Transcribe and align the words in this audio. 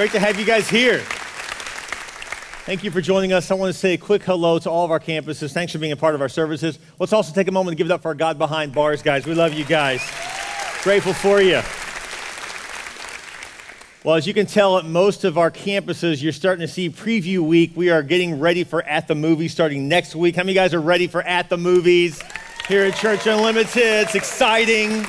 Great 0.00 0.12
to 0.12 0.18
have 0.18 0.40
you 0.40 0.46
guys 0.46 0.66
here. 0.66 1.00
Thank 2.64 2.82
you 2.84 2.90
for 2.90 3.02
joining 3.02 3.34
us. 3.34 3.50
I 3.50 3.54
want 3.54 3.70
to 3.70 3.78
say 3.78 3.92
a 3.92 3.98
quick 3.98 4.22
hello 4.22 4.58
to 4.58 4.70
all 4.70 4.86
of 4.86 4.90
our 4.90 4.98
campuses. 4.98 5.52
Thanks 5.52 5.72
for 5.72 5.78
being 5.78 5.92
a 5.92 5.96
part 5.96 6.14
of 6.14 6.22
our 6.22 6.28
services. 6.30 6.78
Let's 6.98 7.12
also 7.12 7.34
take 7.34 7.48
a 7.48 7.52
moment 7.52 7.76
to 7.76 7.76
give 7.76 7.90
it 7.90 7.92
up 7.92 8.00
for 8.00 8.08
our 8.08 8.14
God 8.14 8.38
Behind 8.38 8.72
Bars 8.72 9.02
guys. 9.02 9.26
We 9.26 9.34
love 9.34 9.52
you 9.52 9.66
guys. 9.66 10.00
Grateful 10.82 11.12
for 11.12 11.42
you. 11.42 11.60
Well, 14.02 14.16
as 14.16 14.26
you 14.26 14.32
can 14.32 14.46
tell 14.46 14.78
at 14.78 14.86
most 14.86 15.24
of 15.24 15.36
our 15.36 15.50
campuses, 15.50 16.22
you're 16.22 16.32
starting 16.32 16.66
to 16.66 16.72
see 16.72 16.88
preview 16.88 17.40
week. 17.40 17.72
We 17.74 17.90
are 17.90 18.02
getting 18.02 18.40
ready 18.40 18.64
for 18.64 18.82
At 18.84 19.06
the 19.06 19.14
Movies 19.14 19.52
starting 19.52 19.86
next 19.86 20.16
week. 20.16 20.34
How 20.34 20.44
many 20.44 20.54
guys 20.54 20.72
are 20.72 20.80
ready 20.80 21.08
for 21.08 21.20
At 21.20 21.50
the 21.50 21.58
Movies 21.58 22.22
here 22.68 22.84
at 22.84 22.96
Church 22.96 23.26
Unlimited? 23.26 23.76
It's 23.76 24.14
exciting. 24.14 25.04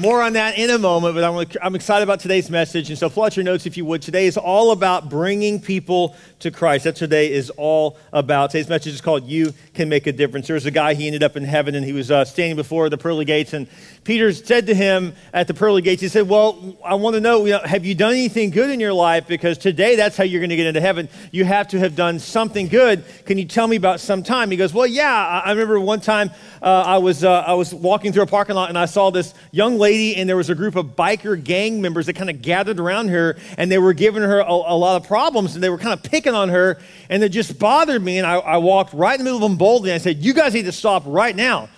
More 0.00 0.22
on 0.22 0.32
that 0.32 0.56
in 0.56 0.70
a 0.70 0.78
moment, 0.78 1.14
but 1.14 1.22
I'm, 1.24 1.46
I'm, 1.60 1.74
excited 1.74 2.04
about 2.04 2.20
today's 2.20 2.48
message. 2.48 2.88
And 2.88 2.98
so, 2.98 3.10
pull 3.10 3.24
out 3.24 3.36
your 3.36 3.44
notes 3.44 3.66
if 3.66 3.76
you 3.76 3.84
would. 3.84 4.00
Today 4.00 4.26
is 4.26 4.38
all 4.38 4.70
about 4.70 5.10
bringing 5.10 5.60
people 5.60 6.16
to 6.38 6.50
Christ. 6.50 6.84
That 6.84 6.96
today 6.96 7.30
is 7.30 7.50
all 7.50 7.98
about. 8.10 8.50
Today's 8.50 8.70
message 8.70 8.94
is 8.94 9.02
called 9.02 9.26
You 9.26 9.52
Can 9.74 9.90
Make 9.90 10.06
a 10.06 10.12
Difference. 10.12 10.46
There 10.46 10.54
was 10.54 10.64
a 10.64 10.70
guy, 10.70 10.94
he 10.94 11.06
ended 11.06 11.22
up 11.22 11.36
in 11.36 11.44
heaven, 11.44 11.74
and 11.74 11.84
he 11.84 11.92
was 11.92 12.10
uh, 12.10 12.24
standing 12.24 12.56
before 12.56 12.88
the 12.88 12.96
pearly 12.96 13.26
gates. 13.26 13.52
And 13.52 13.68
Peter 14.04 14.32
said 14.32 14.68
to 14.68 14.74
him 14.74 15.12
at 15.34 15.48
the 15.48 15.52
pearly 15.52 15.82
gates, 15.82 16.00
he 16.00 16.08
said, 16.08 16.26
Well, 16.26 16.78
I 16.82 16.94
want 16.94 17.12
to 17.12 17.20
know 17.20 17.44
have 17.44 17.84
you 17.84 17.94
done 17.94 18.12
anything 18.12 18.48
good 18.48 18.70
in 18.70 18.80
your 18.80 18.94
life? 18.94 19.28
Because 19.28 19.58
today, 19.58 19.96
that's 19.96 20.16
how 20.16 20.24
you're 20.24 20.40
going 20.40 20.48
to 20.48 20.56
get 20.56 20.66
into 20.66 20.80
heaven. 20.80 21.10
You 21.30 21.44
have 21.44 21.68
to 21.68 21.78
have 21.78 21.94
done 21.94 22.20
something 22.20 22.68
good. 22.68 23.04
Can 23.26 23.36
you 23.36 23.44
tell 23.44 23.66
me 23.66 23.76
about 23.76 24.00
some 24.00 24.22
time? 24.22 24.50
He 24.50 24.56
goes, 24.56 24.72
Well, 24.72 24.86
yeah. 24.86 25.42
I 25.44 25.50
remember 25.50 25.78
one 25.78 26.00
time 26.00 26.30
uh, 26.62 26.84
I, 26.86 26.98
was, 26.98 27.24
uh, 27.24 27.30
I 27.30 27.54
was 27.54 27.72
walking 27.72 28.12
through 28.12 28.24
a 28.24 28.26
parking 28.26 28.54
lot, 28.54 28.68
and 28.68 28.78
I 28.78 28.84
saw 28.84 29.10
this 29.10 29.32
young 29.50 29.78
lady, 29.78 30.16
and 30.16 30.28
there 30.28 30.36
was 30.36 30.50
a 30.50 30.54
group 30.54 30.76
of 30.76 30.88
biker 30.96 31.42
gang 31.42 31.80
members 31.80 32.06
that 32.06 32.14
kind 32.14 32.28
of 32.28 32.42
gathered 32.42 32.78
around 32.78 33.08
her, 33.08 33.38
and 33.56 33.72
they 33.72 33.78
were 33.78 33.94
giving 33.94 34.22
her 34.22 34.40
a, 34.40 34.50
a, 34.50 34.76
lot 34.76 35.00
of 35.00 35.06
problems, 35.06 35.54
and 35.54 35.64
they 35.64 35.70
were 35.70 35.78
kind 35.78 35.94
of 35.94 36.02
picking 36.02 36.34
on 36.34 36.50
her, 36.50 36.78
and 37.08 37.22
it 37.22 37.30
just 37.30 37.58
bothered 37.58 38.02
me. 38.02 38.18
And 38.18 38.26
I, 38.26 38.36
I 38.36 38.56
walked 38.58 38.92
right 38.92 39.14
in 39.14 39.18
the 39.18 39.24
middle 39.24 39.38
of 39.38 39.50
them 39.50 39.56
boldly, 39.56 39.90
and 39.90 39.94
I 39.94 39.98
said, 39.98 40.18
You 40.18 40.34
guys 40.34 40.52
need 40.52 40.66
to 40.66 40.72
stop 40.72 41.04
right 41.06 41.34
now. 41.34 41.70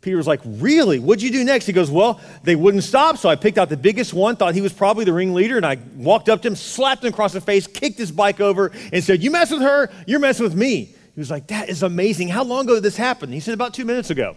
Peter 0.00 0.16
was 0.16 0.26
like, 0.26 0.40
Really? 0.44 0.98
What'd 0.98 1.22
you 1.22 1.30
do 1.30 1.44
next? 1.44 1.66
He 1.66 1.74
goes, 1.74 1.90
Well, 1.90 2.18
they 2.42 2.56
wouldn't 2.56 2.84
stop. 2.84 3.18
So 3.18 3.28
I 3.28 3.36
picked 3.36 3.58
out 3.58 3.68
the 3.68 3.76
biggest 3.76 4.14
one, 4.14 4.36
thought 4.36 4.54
he 4.54 4.62
was 4.62 4.72
probably 4.72 5.04
the 5.04 5.12
ringleader, 5.12 5.58
and 5.58 5.66
I 5.66 5.78
walked 5.96 6.30
up 6.30 6.40
to 6.42 6.48
him, 6.48 6.56
slapped 6.56 7.04
him 7.04 7.12
across 7.12 7.34
the 7.34 7.42
face, 7.42 7.66
kicked 7.66 7.98
his 7.98 8.10
bike 8.10 8.40
over, 8.40 8.72
and 8.90 9.04
said, 9.04 9.22
You 9.22 9.30
mess 9.30 9.50
with 9.50 9.60
her, 9.60 9.90
you're 10.06 10.20
messing 10.20 10.44
with 10.44 10.54
me. 10.54 10.94
He 11.20 11.22
was 11.22 11.30
like, 11.30 11.48
That 11.48 11.68
is 11.68 11.82
amazing. 11.82 12.28
How 12.28 12.42
long 12.44 12.64
ago 12.64 12.76
did 12.76 12.82
this 12.82 12.96
happen? 12.96 13.30
He 13.30 13.40
said, 13.40 13.52
About 13.52 13.74
two 13.74 13.84
minutes 13.84 14.08
ago. 14.08 14.36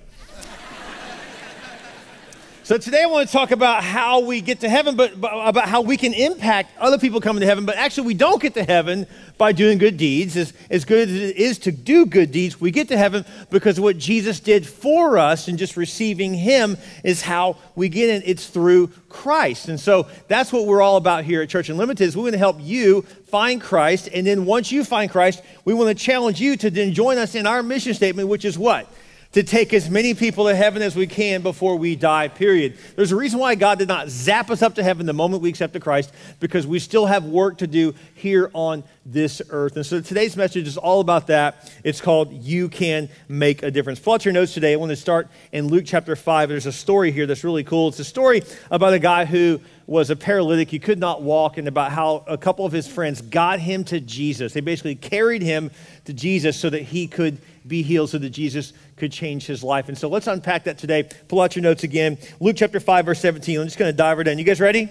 So 2.65 2.77
today 2.77 3.03
I 3.03 3.07
want 3.07 3.27
to 3.27 3.33
talk 3.33 3.51
about 3.51 3.83
how 3.83 4.21
we 4.21 4.39
get 4.39 4.61
to 4.61 4.69
heaven, 4.69 4.95
but, 4.95 5.19
but, 5.19 5.33
about 5.33 5.67
how 5.67 5.81
we 5.81 5.97
can 5.97 6.13
impact 6.13 6.71
other 6.79 6.97
people 6.97 7.19
coming 7.19 7.41
to 7.41 7.45
heaven. 7.45 7.65
But 7.65 7.75
actually, 7.75 8.07
we 8.07 8.13
don't 8.13 8.41
get 8.41 8.53
to 8.53 8.63
heaven 8.63 9.05
by 9.37 9.51
doing 9.51 9.77
good 9.77 9.97
deeds. 9.97 10.37
As, 10.37 10.53
as 10.69 10.85
good 10.85 11.09
as 11.09 11.13
it 11.13 11.35
is 11.35 11.59
to 11.59 11.73
do 11.73 12.05
good 12.05 12.31
deeds, 12.31 12.61
we 12.61 12.71
get 12.71 12.87
to 12.87 12.97
heaven 12.97 13.25
because 13.49 13.81
what 13.81 13.97
Jesus 13.97 14.39
did 14.39 14.65
for 14.65 15.17
us, 15.17 15.49
and 15.49 15.59
just 15.59 15.75
receiving 15.75 16.33
Him 16.33 16.77
is 17.03 17.21
how 17.21 17.57
we 17.75 17.89
get 17.89 18.09
in. 18.09 18.23
It's 18.25 18.47
through 18.47 18.87
Christ, 19.09 19.67
and 19.67 19.77
so 19.77 20.07
that's 20.29 20.53
what 20.53 20.65
we're 20.65 20.81
all 20.81 20.95
about 20.95 21.25
here 21.25 21.41
at 21.41 21.49
Church 21.49 21.67
Unlimited. 21.67 22.07
Is 22.07 22.15
we 22.15 22.23
want 22.23 22.31
to 22.31 22.39
help 22.39 22.61
you 22.61 23.01
find 23.27 23.59
Christ, 23.59 24.07
and 24.13 24.25
then 24.25 24.45
once 24.45 24.71
you 24.71 24.85
find 24.85 25.11
Christ, 25.11 25.43
we 25.65 25.73
want 25.73 25.89
to 25.89 26.01
challenge 26.01 26.39
you 26.39 26.55
to 26.55 26.69
then 26.69 26.93
join 26.93 27.17
us 27.17 27.35
in 27.35 27.45
our 27.45 27.61
mission 27.61 27.93
statement, 27.93 28.29
which 28.29 28.45
is 28.45 28.57
what 28.57 28.87
to 29.33 29.43
take 29.43 29.73
as 29.73 29.89
many 29.89 30.13
people 30.13 30.45
to 30.45 30.55
heaven 30.55 30.81
as 30.81 30.95
we 30.95 31.07
can 31.07 31.41
before 31.41 31.75
we 31.75 31.95
die, 31.95 32.27
period. 32.27 32.77
There's 32.95 33.11
a 33.11 33.15
reason 33.15 33.39
why 33.39 33.55
God 33.55 33.79
did 33.79 33.87
not 33.87 34.09
zap 34.09 34.49
us 34.49 34.61
up 34.61 34.75
to 34.75 34.83
heaven 34.83 35.05
the 35.05 35.13
moment 35.13 35.41
we 35.43 35.49
accepted 35.49 35.81
Christ, 35.81 36.13
because 36.39 36.65
we 36.65 36.79
still 36.79 37.07
have 37.07 37.25
work 37.25 37.57
to 37.57 37.67
do 37.67 37.95
here 38.13 38.49
on 38.53 38.83
this 39.05 39.41
earth. 39.49 39.75
And 39.75 39.85
so 39.85 40.01
today's 40.01 40.37
message 40.37 40.67
is 40.67 40.77
all 40.77 41.01
about 41.01 41.27
that. 41.27 41.71
It's 41.83 41.99
called 41.99 42.31
You 42.31 42.69
Can 42.69 43.09
Make 43.27 43.63
a 43.63 43.71
Difference. 43.71 43.99
Pull 43.99 44.13
out 44.13 44.23
your 44.23 44.33
notes 44.33 44.53
today. 44.53 44.73
I 44.73 44.75
want 44.77 44.91
to 44.91 44.95
start 44.95 45.27
in 45.51 45.67
Luke 45.67 45.83
chapter 45.85 46.15
5. 46.15 46.49
There's 46.49 46.67
a 46.67 46.71
story 46.71 47.11
here 47.11 47.25
that's 47.25 47.43
really 47.43 47.63
cool. 47.63 47.89
It's 47.89 47.99
a 47.99 48.05
story 48.05 48.43
about 48.71 48.93
a 48.93 48.99
guy 48.99 49.25
who 49.25 49.59
was 49.85 50.09
a 50.09 50.15
paralytic. 50.15 50.69
He 50.69 50.79
could 50.79 50.99
not 50.99 51.21
walk, 51.21 51.57
and 51.57 51.67
about 51.67 51.91
how 51.91 52.23
a 52.27 52.37
couple 52.37 52.65
of 52.65 52.71
his 52.71 52.87
friends 52.87 53.21
got 53.21 53.59
him 53.59 53.83
to 53.85 53.99
Jesus. 53.99 54.53
They 54.53 54.61
basically 54.61 54.95
carried 54.95 55.41
him 55.41 55.71
to 56.05 56.13
Jesus 56.13 56.57
so 56.57 56.69
that 56.69 56.83
he 56.83 57.07
could 57.07 57.39
be 57.67 57.81
healed, 57.81 58.09
so 58.09 58.17
that 58.17 58.29
Jesus 58.29 58.73
could 58.97 59.11
change 59.11 59.45
his 59.45 59.63
life. 59.63 59.89
And 59.89 59.97
so 59.97 60.07
let's 60.07 60.27
unpack 60.27 60.65
that 60.65 60.77
today. 60.77 61.09
Pull 61.27 61.41
out 61.41 61.55
your 61.55 61.63
notes 61.63 61.83
again. 61.83 62.17
Luke 62.39 62.55
chapter 62.57 62.79
5, 62.79 63.05
verse 63.05 63.19
17. 63.19 63.59
I'm 63.59 63.67
just 63.67 63.77
going 63.77 63.91
to 63.91 63.97
dive 63.97 64.17
right 64.17 64.27
in. 64.27 64.37
You 64.37 64.45
guys 64.45 64.59
ready? 64.59 64.89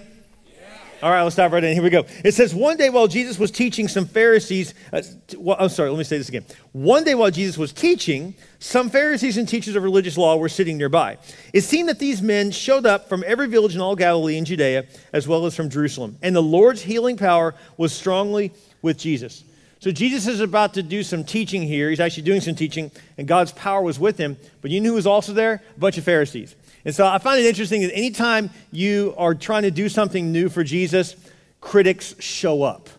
All 1.03 1.11
right, 1.11 1.21
let's 1.21 1.35
dive 1.35 1.51
right 1.51 1.61
in. 1.61 1.73
Here 1.73 1.83
we 1.83 1.89
go. 1.89 2.05
It 2.23 2.33
says, 2.33 2.55
One 2.55 2.77
day 2.77 2.89
while 2.89 3.07
Jesus 3.09 3.37
was 3.37 3.51
teaching, 3.51 3.89
some 3.89 4.05
Pharisees, 4.05 4.73
uh, 4.93 5.01
well, 5.37 5.57
I'm 5.59 5.67
sorry, 5.67 5.89
let 5.89 5.97
me 5.97 6.05
say 6.05 6.17
this 6.17 6.29
again. 6.29 6.45
One 6.71 7.03
day 7.03 7.13
while 7.13 7.29
Jesus 7.29 7.57
was 7.57 7.73
teaching, 7.73 8.33
some 8.59 8.89
Pharisees 8.89 9.35
and 9.35 9.45
teachers 9.45 9.75
of 9.75 9.83
religious 9.83 10.17
law 10.17 10.37
were 10.37 10.47
sitting 10.47 10.77
nearby. 10.77 11.17
It 11.51 11.63
seemed 11.65 11.89
that 11.89 11.99
these 11.99 12.21
men 12.21 12.51
showed 12.51 12.85
up 12.85 13.09
from 13.09 13.21
every 13.27 13.49
village 13.49 13.75
in 13.75 13.81
all 13.81 13.97
Galilee 13.97 14.37
and 14.37 14.47
Judea, 14.47 14.85
as 15.11 15.27
well 15.27 15.45
as 15.45 15.53
from 15.53 15.69
Jerusalem. 15.69 16.17
And 16.21 16.33
the 16.33 16.41
Lord's 16.41 16.81
healing 16.81 17.17
power 17.17 17.53
was 17.75 17.91
strongly 17.91 18.53
with 18.81 18.97
Jesus. 18.97 19.43
So 19.79 19.91
Jesus 19.91 20.25
is 20.25 20.39
about 20.39 20.75
to 20.75 20.83
do 20.83 21.03
some 21.03 21.25
teaching 21.25 21.63
here. 21.63 21.89
He's 21.89 21.99
actually 21.99 22.23
doing 22.23 22.39
some 22.39 22.55
teaching, 22.55 22.91
and 23.17 23.27
God's 23.27 23.51
power 23.51 23.81
was 23.81 23.99
with 23.99 24.17
him. 24.17 24.37
But 24.61 24.71
you 24.71 24.79
know 24.79 24.91
who 24.91 24.95
was 24.95 25.05
also 25.05 25.33
there? 25.33 25.61
A 25.75 25.79
bunch 25.81 25.97
of 25.97 26.05
Pharisees. 26.05 26.55
And 26.85 26.93
so 26.93 27.07
I 27.07 27.17
find 27.17 27.39
it 27.39 27.45
interesting 27.45 27.81
that 27.81 27.95
anytime 27.95 28.49
you 28.71 29.13
are 29.17 29.33
trying 29.33 29.63
to 29.63 29.71
do 29.71 29.87
something 29.89 30.31
new 30.31 30.49
for 30.49 30.63
Jesus, 30.63 31.15
critics 31.61 32.15
show 32.19 32.63
up. 32.63 32.89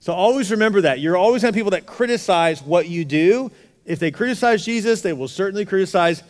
So 0.00 0.12
always 0.12 0.50
remember 0.50 0.82
that. 0.82 1.00
You're 1.00 1.16
always 1.16 1.42
going 1.42 1.52
to 1.52 1.56
have 1.56 1.60
people 1.60 1.70
that 1.72 1.86
criticize 1.86 2.62
what 2.62 2.88
you 2.88 3.04
do. 3.04 3.50
If 3.84 3.98
they 3.98 4.10
criticize 4.10 4.64
Jesus, 4.64 5.02
they 5.02 5.12
will 5.12 5.28
certainly 5.28 5.64
criticize 5.64 6.22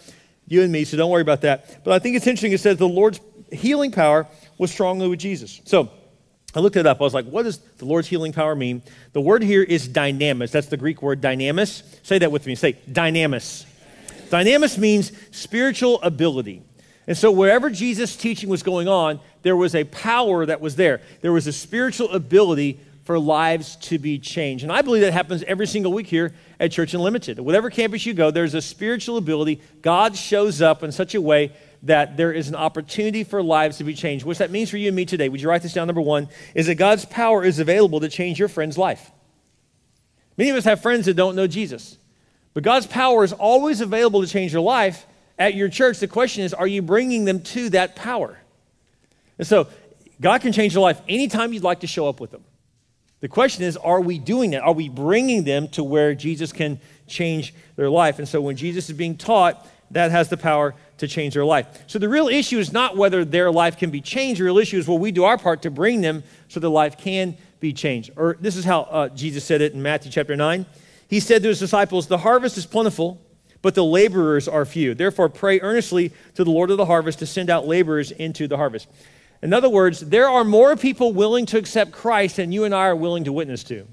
you 0.46 0.62
and 0.62 0.72
me, 0.72 0.84
so 0.84 0.96
don't 0.96 1.10
worry 1.10 1.22
about 1.22 1.42
that. 1.42 1.84
But 1.84 1.92
I 1.92 1.98
think 1.98 2.16
it's 2.16 2.26
interesting. 2.26 2.52
It 2.52 2.60
says 2.60 2.78
the 2.78 2.88
Lord's 2.88 3.20
healing 3.52 3.90
power 3.90 4.26
was 4.56 4.70
strongly 4.70 5.08
with 5.08 5.19
Jesus. 5.19 5.60
So 5.64 5.90
I 6.54 6.60
looked 6.60 6.76
it 6.76 6.86
up. 6.86 7.00
I 7.00 7.04
was 7.04 7.14
like, 7.14 7.26
what 7.26 7.42
does 7.42 7.58
the 7.58 7.84
Lord's 7.84 8.08
healing 8.08 8.32
power 8.32 8.54
mean? 8.54 8.82
The 9.12 9.20
word 9.20 9.42
here 9.42 9.62
is 9.62 9.88
dynamis. 9.88 10.50
That's 10.50 10.69
the 10.69 10.76
Greek 10.76 11.02
word 11.02 11.20
dynamis. 11.20 11.82
Say 12.02 12.19
that 12.19 12.32
with 12.32 12.46
me. 12.46 12.54
Say 12.54 12.75
dynamis. 12.90 13.66
Dynamis 14.30 14.78
means 14.78 15.12
spiritual 15.30 16.00
ability. 16.02 16.62
And 17.08 17.16
so, 17.16 17.32
wherever 17.32 17.70
Jesus' 17.70 18.14
teaching 18.14 18.50
was 18.50 18.62
going 18.62 18.86
on, 18.86 19.19
there 19.41 19.56
was 19.56 19.74
a 19.74 19.84
power 19.84 20.44
that 20.44 20.60
was 20.60 20.76
there. 20.76 21.00
There 21.22 21.32
was 21.32 21.46
a 21.46 21.52
spiritual 21.52 22.10
ability 22.10 22.80
for 23.04 23.19
lives 23.19 23.76
to 23.76 23.98
be 23.98 24.19
changed. 24.19 24.62
And 24.62 24.70
I 24.70 24.82
believe 24.82 25.00
that 25.00 25.14
happens 25.14 25.42
every 25.44 25.66
single 25.66 25.91
week 25.91 26.06
here 26.06 26.34
at 26.60 26.70
Church 26.70 26.92
Unlimited. 26.92 27.41
Whatever 27.41 27.70
campus 27.70 28.04
you 28.04 28.12
go, 28.12 28.30
there's 28.30 28.52
a 28.52 28.60
spiritual 28.60 29.16
ability. 29.16 29.62
God 29.80 30.14
shows 30.14 30.60
up 30.60 30.82
in 30.82 30.92
such 30.92 31.14
a 31.14 31.20
way 31.20 31.52
that 31.84 32.19
there 32.19 32.30
is 32.30 32.50
an 32.50 32.54
opportunity 32.54 33.25
for 33.25 33.42
lives 33.42 33.78
to 33.78 33.84
be 33.84 33.94
changed. 33.94 34.26
What 34.26 34.36
that 34.36 34.50
means 34.50 34.69
for 34.69 34.76
you 34.76 34.88
and 34.88 34.96
me 34.96 35.06
today, 35.06 35.30
would 35.30 35.40
you 35.40 35.48
write 35.48 35.62
this 35.62 35.72
down? 35.72 35.86
Number 35.86 36.02
one, 36.02 36.28
is 36.54 36.66
that 36.66 36.75
God's 36.75 37.06
power 37.06 37.42
is 37.42 37.58
available 37.58 38.00
to 38.00 38.10
change 38.10 38.38
your 38.38 38.48
friend's 38.48 38.76
life. 38.76 39.10
Many 40.36 40.50
of 40.50 40.56
us 40.56 40.64
have 40.64 40.82
friends 40.82 41.06
that 41.06 41.14
don't 41.14 41.36
know 41.36 41.46
Jesus, 41.46 41.96
but 42.52 42.62
God's 42.62 42.86
power 42.86 43.25
is 43.25 43.32
always 43.32 43.80
available 43.80 44.20
to 44.20 44.28
change 44.28 44.52
your 44.52 44.60
life 44.60 45.06
at 45.38 45.54
your 45.54 45.69
church, 45.69 45.99
the 46.00 46.09
question 46.09 46.44
is, 46.44 46.53
are 46.53 46.66
you 46.66 46.82
bringing 46.82 47.25
them 47.25 47.41
to 47.43 47.71
that 47.71 47.97
power? 47.97 48.38
And 49.38 49.47
so, 49.47 49.69
God 50.21 50.41
can 50.41 50.53
change 50.53 50.75
your 50.75 50.82
life 50.82 51.00
anytime 51.09 51.53
you'd 51.53 51.62
like 51.62 51.81
to 51.81 51.87
show 51.87 52.09
up 52.09 52.19
with 52.19 52.32
them. 52.32 52.43
The 53.21 53.28
question 53.28 53.65
is, 53.65 53.76
are 53.76 54.00
we 54.00 54.19
doing 54.19 54.50
that? 54.50 54.62
Are 54.62 54.72
we 54.72 54.88
bringing 54.88 55.44
them 55.44 55.69
to 55.69 55.84
where 55.84 56.15
Jesus 56.15 56.53
can 56.53 56.81
change 57.06 57.54
their 57.76 57.88
life? 57.88 58.19
And 58.19 58.28
so, 58.28 58.41
when 58.41 58.56
Jesus 58.56 58.91
is 58.91 58.97
being 58.97 59.16
taught, 59.16 59.66
that 59.93 60.10
has 60.10 60.28
the 60.28 60.37
power 60.37 60.75
to 60.99 61.09
change 61.09 61.34
their 61.34 61.44
life. 61.44 61.84
So, 61.87 61.99
the 61.99 62.09
real 62.09 62.28
issue 62.28 62.59
is 62.59 62.72
not 62.72 62.97
whether 62.97 63.25
their 63.25 63.50
life 63.50 63.76
can 63.76 63.91
be 63.91 64.00
changed. 64.00 64.41
The 64.41 64.44
real 64.44 64.59
issue 64.59 64.78
is, 64.78 64.88
will 64.88 64.99
we 64.99 65.12
do 65.12 65.25
our 65.25 65.38
part 65.38 65.62
to 65.62 65.70
bring 65.70 66.00
them 66.00 66.25
so 66.49 66.59
their 66.59 66.69
life 66.69 66.99
can 66.99 67.37
be 67.60 67.72
changed? 67.72 68.11
Or 68.17 68.37
this 68.40 68.56
is 68.56 68.64
how 68.64 68.82
uh, 68.82 69.08
Jesus 69.11 69.44
said 69.44 69.61
it 69.61 69.73
in 69.73 69.82
Matthew 69.82 70.11
chapter 70.11 70.35
9. 70.35 70.67
He 71.08 71.20
said 71.20 71.43
to 71.43 71.49
his 71.49 71.61
disciples, 71.61 72.08
The 72.08 72.19
harvest 72.19 72.58
is 72.58 72.67
plentiful 72.67 73.20
but 73.62 73.75
the 73.75 73.84
laborers 73.84 74.49
are 74.49 74.64
few. 74.64 74.94
Therefore, 74.94 75.28
pray 75.28 75.60
earnestly 75.60 76.12
to 76.34 76.44
the 76.44 76.50
Lord 76.50 76.70
of 76.70 76.76
the 76.76 76.87
harvest 76.87 77.19
to 77.20 77.26
send 77.26 77.50
out 77.50 77.66
laborers 77.66 78.10
into 78.10 78.46
the 78.46 78.56
harvest. 78.56 78.88
In 79.43 79.52
other 79.52 79.69
words, 79.69 80.00
there 80.00 80.28
are 80.28 80.44
more 80.44 80.76
people 80.76 81.12
willing 81.12 81.46
to 81.46 81.58
accept 81.58 81.93
Christ 81.93 82.37
than 82.37 82.52
you 82.52 82.64
and 82.64 82.75
I 82.75 82.87
are 82.87 82.96
willing 82.96 83.25
to 83.25 83.32
witness 83.32 83.62
to. 83.64 83.87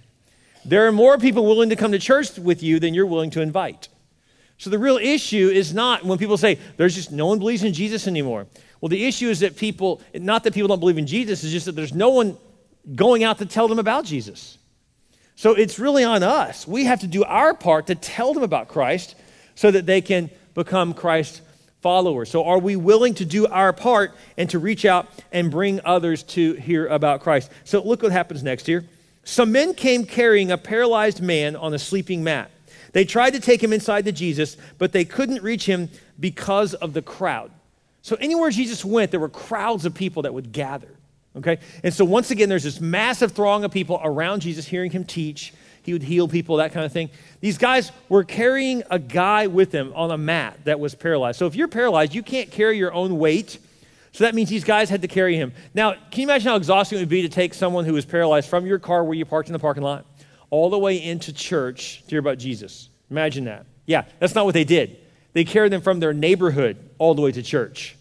There 0.65 0.87
are 0.87 0.91
more 0.91 1.17
people 1.17 1.45
willing 1.45 1.69
to 1.69 1.75
come 1.75 1.91
to 1.91 1.99
church 1.99 2.37
with 2.37 2.63
you 2.63 2.79
than 2.79 2.93
you're 2.93 3.05
willing 3.05 3.29
to 3.31 3.41
invite. 3.41 3.87
So 4.57 4.69
the 4.69 4.79
real 4.79 4.97
issue 4.97 5.49
is 5.49 5.73
not 5.73 6.03
when 6.03 6.17
people 6.17 6.37
say, 6.37 6.57
there's 6.77 6.95
just 6.95 7.11
no 7.11 7.27
one 7.27 7.39
believes 7.39 7.63
in 7.63 7.73
Jesus 7.73 8.07
anymore. 8.07 8.47
Well, 8.81 8.89
the 8.89 9.05
issue 9.05 9.29
is 9.29 9.41
that 9.41 9.57
people, 9.57 10.01
not 10.13 10.43
that 10.43 10.53
people 10.53 10.67
don't 10.67 10.79
believe 10.79 10.97
in 10.97 11.07
Jesus, 11.07 11.43
it's 11.43 11.51
just 11.51 11.65
that 11.67 11.73
there's 11.73 11.93
no 11.93 12.09
one 12.09 12.37
going 12.95 13.23
out 13.23 13.39
to 13.39 13.45
tell 13.45 13.67
them 13.67 13.79
about 13.79 14.05
Jesus. 14.05 14.57
So 15.35 15.53
it's 15.53 15.77
really 15.77 16.03
on 16.03 16.23
us. 16.23 16.67
We 16.67 16.85
have 16.85 17.01
to 17.01 17.07
do 17.07 17.23
our 17.23 17.53
part 17.53 17.87
to 17.87 17.95
tell 17.95 18.33
them 18.33 18.43
about 18.43 18.69
Christ 18.69 19.15
so 19.55 19.71
that 19.71 19.85
they 19.85 20.01
can 20.01 20.29
become 20.53 20.93
Christ 20.93 21.41
followers. 21.81 22.29
So, 22.29 22.45
are 22.45 22.59
we 22.59 22.75
willing 22.75 23.13
to 23.15 23.25
do 23.25 23.47
our 23.47 23.71
part 23.71 24.15
and 24.37 24.49
to 24.49 24.59
reach 24.59 24.85
out 24.85 25.07
and 25.31 25.51
bring 25.51 25.79
others 25.85 26.23
to 26.23 26.53
hear 26.53 26.87
about 26.87 27.21
Christ? 27.21 27.51
So, 27.63 27.83
look 27.83 28.01
what 28.03 28.11
happens 28.11 28.43
next 28.43 28.65
here. 28.65 28.85
Some 29.23 29.51
men 29.51 29.73
came 29.73 30.05
carrying 30.05 30.51
a 30.51 30.57
paralyzed 30.57 31.21
man 31.21 31.55
on 31.55 31.73
a 31.73 31.79
sleeping 31.79 32.23
mat. 32.23 32.51
They 32.91 33.05
tried 33.05 33.31
to 33.31 33.39
take 33.39 33.61
him 33.61 33.73
inside 33.73 34.05
to 34.05 34.11
Jesus, 34.11 34.55
but 34.77 34.93
they 34.93 35.05
couldn't 35.05 35.43
reach 35.43 35.65
him 35.65 35.89
because 36.19 36.73
of 36.73 36.93
the 36.93 37.01
crowd. 37.01 37.51
So, 38.01 38.15
anywhere 38.19 38.49
Jesus 38.49 38.85
went, 38.85 39.11
there 39.11 39.19
were 39.19 39.29
crowds 39.29 39.85
of 39.85 39.93
people 39.93 40.23
that 40.23 40.33
would 40.33 40.51
gather. 40.51 40.89
Okay? 41.35 41.59
And 41.83 41.93
so, 41.93 42.05
once 42.05 42.31
again, 42.31 42.49
there's 42.49 42.63
this 42.63 42.79
massive 42.79 43.33
throng 43.33 43.63
of 43.63 43.71
people 43.71 43.99
around 44.03 44.41
Jesus 44.41 44.65
hearing 44.65 44.91
him 44.91 45.03
teach. 45.03 45.53
He 45.85 45.93
would 45.93 46.03
heal 46.03 46.27
people, 46.27 46.57
that 46.57 46.73
kind 46.73 46.85
of 46.85 46.91
thing. 46.91 47.09
These 47.41 47.57
guys 47.57 47.91
were 48.09 48.23
carrying 48.23 48.83
a 48.89 48.99
guy 48.99 49.47
with 49.47 49.71
them 49.71 49.93
on 49.95 50.11
a 50.11 50.17
mat 50.17 50.59
that 50.65 50.79
was 50.79 50.95
paralyzed. 50.95 51.37
So, 51.37 51.45
if 51.45 51.55
you're 51.55 51.67
paralyzed, 51.67 52.13
you 52.13 52.23
can't 52.23 52.51
carry 52.51 52.77
your 52.77 52.93
own 52.93 53.17
weight. 53.17 53.59
So 54.11 54.23
that 54.23 54.33
means 54.33 54.47
these 54.47 54.63
guys 54.63 54.89
had 54.89 55.01
to 55.01 55.09
carry 55.09 55.35
him. 55.35 55.51
Now, 55.73 55.91
can 55.91 56.21
you 56.21 56.23
imagine 56.23 56.47
how 56.47 56.55
exhausting 56.55 56.97
it 56.97 57.01
would 57.01 57.09
be 57.09 57.23
to 57.23 57.29
take 57.29 57.53
someone 57.53 57.83
who 57.83 57.91
was 57.91 58.05
paralyzed 58.05 58.49
from 58.49 58.65
your 58.65 58.79
car 58.79 59.03
where 59.03 59.13
you 59.13 59.25
parked 59.25 59.49
in 59.49 59.53
the 59.53 59.59
parking 59.59 59.83
lot 59.83 60.05
all 60.51 60.69
the 60.69 60.79
way 60.79 61.03
into 61.03 61.33
church 61.33 62.01
to 62.03 62.11
hear 62.11 62.19
about 62.19 62.37
Jesus? 62.37 62.87
Imagine 63.11 63.43
that. 63.43 63.65
Yeah, 63.85 64.05
that's 64.19 64.33
not 64.33 64.45
what 64.45 64.53
they 64.53 64.63
did. 64.63 64.95
They 65.33 65.43
carried 65.43 65.73
them 65.73 65.81
from 65.81 65.99
their 65.99 66.13
neighborhood 66.13 66.77
all 66.97 67.13
the 67.13 67.21
way 67.21 67.33
to 67.33 67.43
church. 67.43 67.97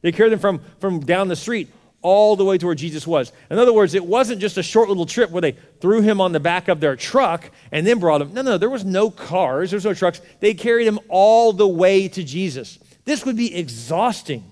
They 0.00 0.12
carried 0.12 0.30
them 0.30 0.38
from, 0.38 0.60
from 0.78 1.00
down 1.00 1.26
the 1.26 1.34
street 1.34 1.68
all 2.00 2.36
the 2.36 2.44
way 2.44 2.56
to 2.58 2.66
where 2.66 2.74
Jesus 2.74 3.06
was. 3.06 3.32
In 3.50 3.58
other 3.58 3.72
words, 3.72 3.94
it 3.94 4.04
wasn't 4.04 4.40
just 4.40 4.56
a 4.56 4.62
short 4.62 4.88
little 4.88 5.06
trip 5.06 5.30
where 5.30 5.40
they 5.42 5.56
threw 5.80 6.00
him 6.00 6.20
on 6.20 6.32
the 6.32 6.40
back 6.40 6.68
of 6.68 6.80
their 6.80 6.96
truck 6.96 7.50
and 7.72 7.86
then 7.86 7.98
brought 7.98 8.22
him. 8.22 8.32
No, 8.32 8.42
no, 8.42 8.58
there 8.58 8.70
was 8.70 8.84
no 8.84 9.10
cars, 9.10 9.70
there 9.70 9.76
was 9.76 9.84
no 9.84 9.94
trucks. 9.94 10.20
They 10.40 10.54
carried 10.54 10.86
him 10.86 11.00
all 11.08 11.52
the 11.52 11.66
way 11.66 12.08
to 12.08 12.22
Jesus. 12.22 12.78
This 13.04 13.24
would 13.24 13.36
be 13.36 13.54
exhausting. 13.54 14.44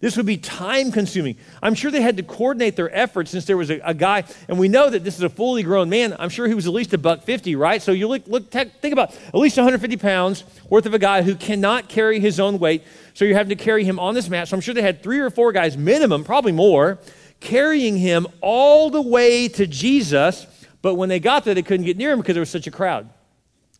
This 0.00 0.16
would 0.16 0.24
be 0.24 0.38
time 0.38 0.90
consuming. 0.92 1.36
I'm 1.62 1.74
sure 1.74 1.90
they 1.90 2.00
had 2.00 2.16
to 2.16 2.22
coordinate 2.22 2.74
their 2.74 2.94
efforts 2.94 3.30
since 3.30 3.44
there 3.44 3.58
was 3.58 3.70
a, 3.70 3.80
a, 3.84 3.92
guy, 3.92 4.24
and 4.48 4.58
we 4.58 4.66
know 4.66 4.88
that 4.88 5.04
this 5.04 5.16
is 5.16 5.22
a 5.22 5.28
fully 5.28 5.62
grown 5.62 5.90
man. 5.90 6.16
I'm 6.18 6.30
sure 6.30 6.48
he 6.48 6.54
was 6.54 6.66
at 6.66 6.72
least 6.72 6.94
a 6.94 6.98
buck 6.98 7.22
50, 7.24 7.54
right? 7.56 7.82
So 7.82 7.92
you 7.92 8.08
look, 8.08 8.26
look 8.26 8.50
think 8.50 8.92
about 8.92 9.12
at 9.12 9.34
least 9.34 9.58
150 9.58 9.98
pounds 9.98 10.44
worth 10.70 10.86
of 10.86 10.94
a 10.94 10.98
guy 10.98 11.20
who 11.20 11.34
cannot 11.34 11.90
carry 11.90 12.18
his 12.18 12.40
own 12.40 12.58
weight. 12.58 12.82
So 13.12 13.26
you're 13.26 13.36
having 13.36 13.56
to 13.56 13.62
carry 13.62 13.84
him 13.84 13.98
on 13.98 14.14
this 14.14 14.30
mat. 14.30 14.48
So 14.48 14.56
I'm 14.56 14.62
sure 14.62 14.72
they 14.72 14.80
had 14.80 15.02
three 15.02 15.18
or 15.18 15.28
four 15.28 15.52
guys, 15.52 15.76
minimum, 15.76 16.24
probably 16.24 16.52
more, 16.52 16.98
carrying 17.40 17.98
him 17.98 18.26
all 18.40 18.88
the 18.88 19.02
way 19.02 19.48
to 19.48 19.66
Jesus. 19.66 20.46
But 20.80 20.94
when 20.94 21.10
they 21.10 21.20
got 21.20 21.44
there, 21.44 21.54
they 21.54 21.62
couldn't 21.62 21.84
get 21.84 21.98
near 21.98 22.12
him 22.12 22.20
because 22.20 22.34
there 22.34 22.40
was 22.40 22.48
such 22.48 22.66
a 22.66 22.70
crowd. 22.70 23.10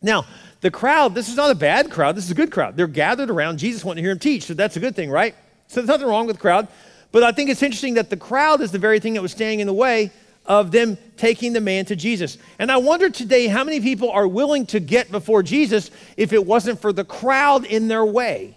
Now, 0.02 0.26
the 0.60 0.70
crowd, 0.70 1.14
this 1.14 1.30
is 1.30 1.36
not 1.36 1.50
a 1.50 1.54
bad 1.54 1.90
crowd. 1.90 2.14
This 2.14 2.24
is 2.24 2.30
a 2.30 2.34
good 2.34 2.50
crowd. 2.50 2.76
They're 2.76 2.86
gathered 2.86 3.30
around 3.30 3.58
Jesus 3.58 3.82
wanting 3.82 4.02
to 4.02 4.06
hear 4.06 4.12
him 4.12 4.18
teach. 4.18 4.44
So 4.44 4.52
that's 4.52 4.76
a 4.76 4.80
good 4.80 4.94
thing, 4.94 5.10
right? 5.10 5.34
So 5.70 5.76
there's 5.76 5.86
nothing 5.86 6.08
wrong 6.08 6.26
with 6.26 6.36
the 6.36 6.42
crowd. 6.42 6.66
But 7.12 7.22
I 7.22 7.30
think 7.30 7.48
it's 7.48 7.62
interesting 7.62 7.94
that 7.94 8.10
the 8.10 8.16
crowd 8.16 8.60
is 8.60 8.72
the 8.72 8.78
very 8.78 8.98
thing 8.98 9.14
that 9.14 9.22
was 9.22 9.30
standing 9.30 9.60
in 9.60 9.68
the 9.68 9.72
way 9.72 10.10
of 10.44 10.72
them 10.72 10.98
taking 11.16 11.52
the 11.52 11.60
man 11.60 11.84
to 11.84 11.94
Jesus. 11.94 12.38
And 12.58 12.72
I 12.72 12.78
wonder 12.78 13.08
today 13.08 13.46
how 13.46 13.62
many 13.62 13.80
people 13.80 14.10
are 14.10 14.26
willing 14.26 14.66
to 14.66 14.80
get 14.80 15.12
before 15.12 15.44
Jesus 15.44 15.92
if 16.16 16.32
it 16.32 16.44
wasn't 16.44 16.80
for 16.80 16.92
the 16.92 17.04
crowd 17.04 17.64
in 17.64 17.86
their 17.86 18.04
way. 18.04 18.56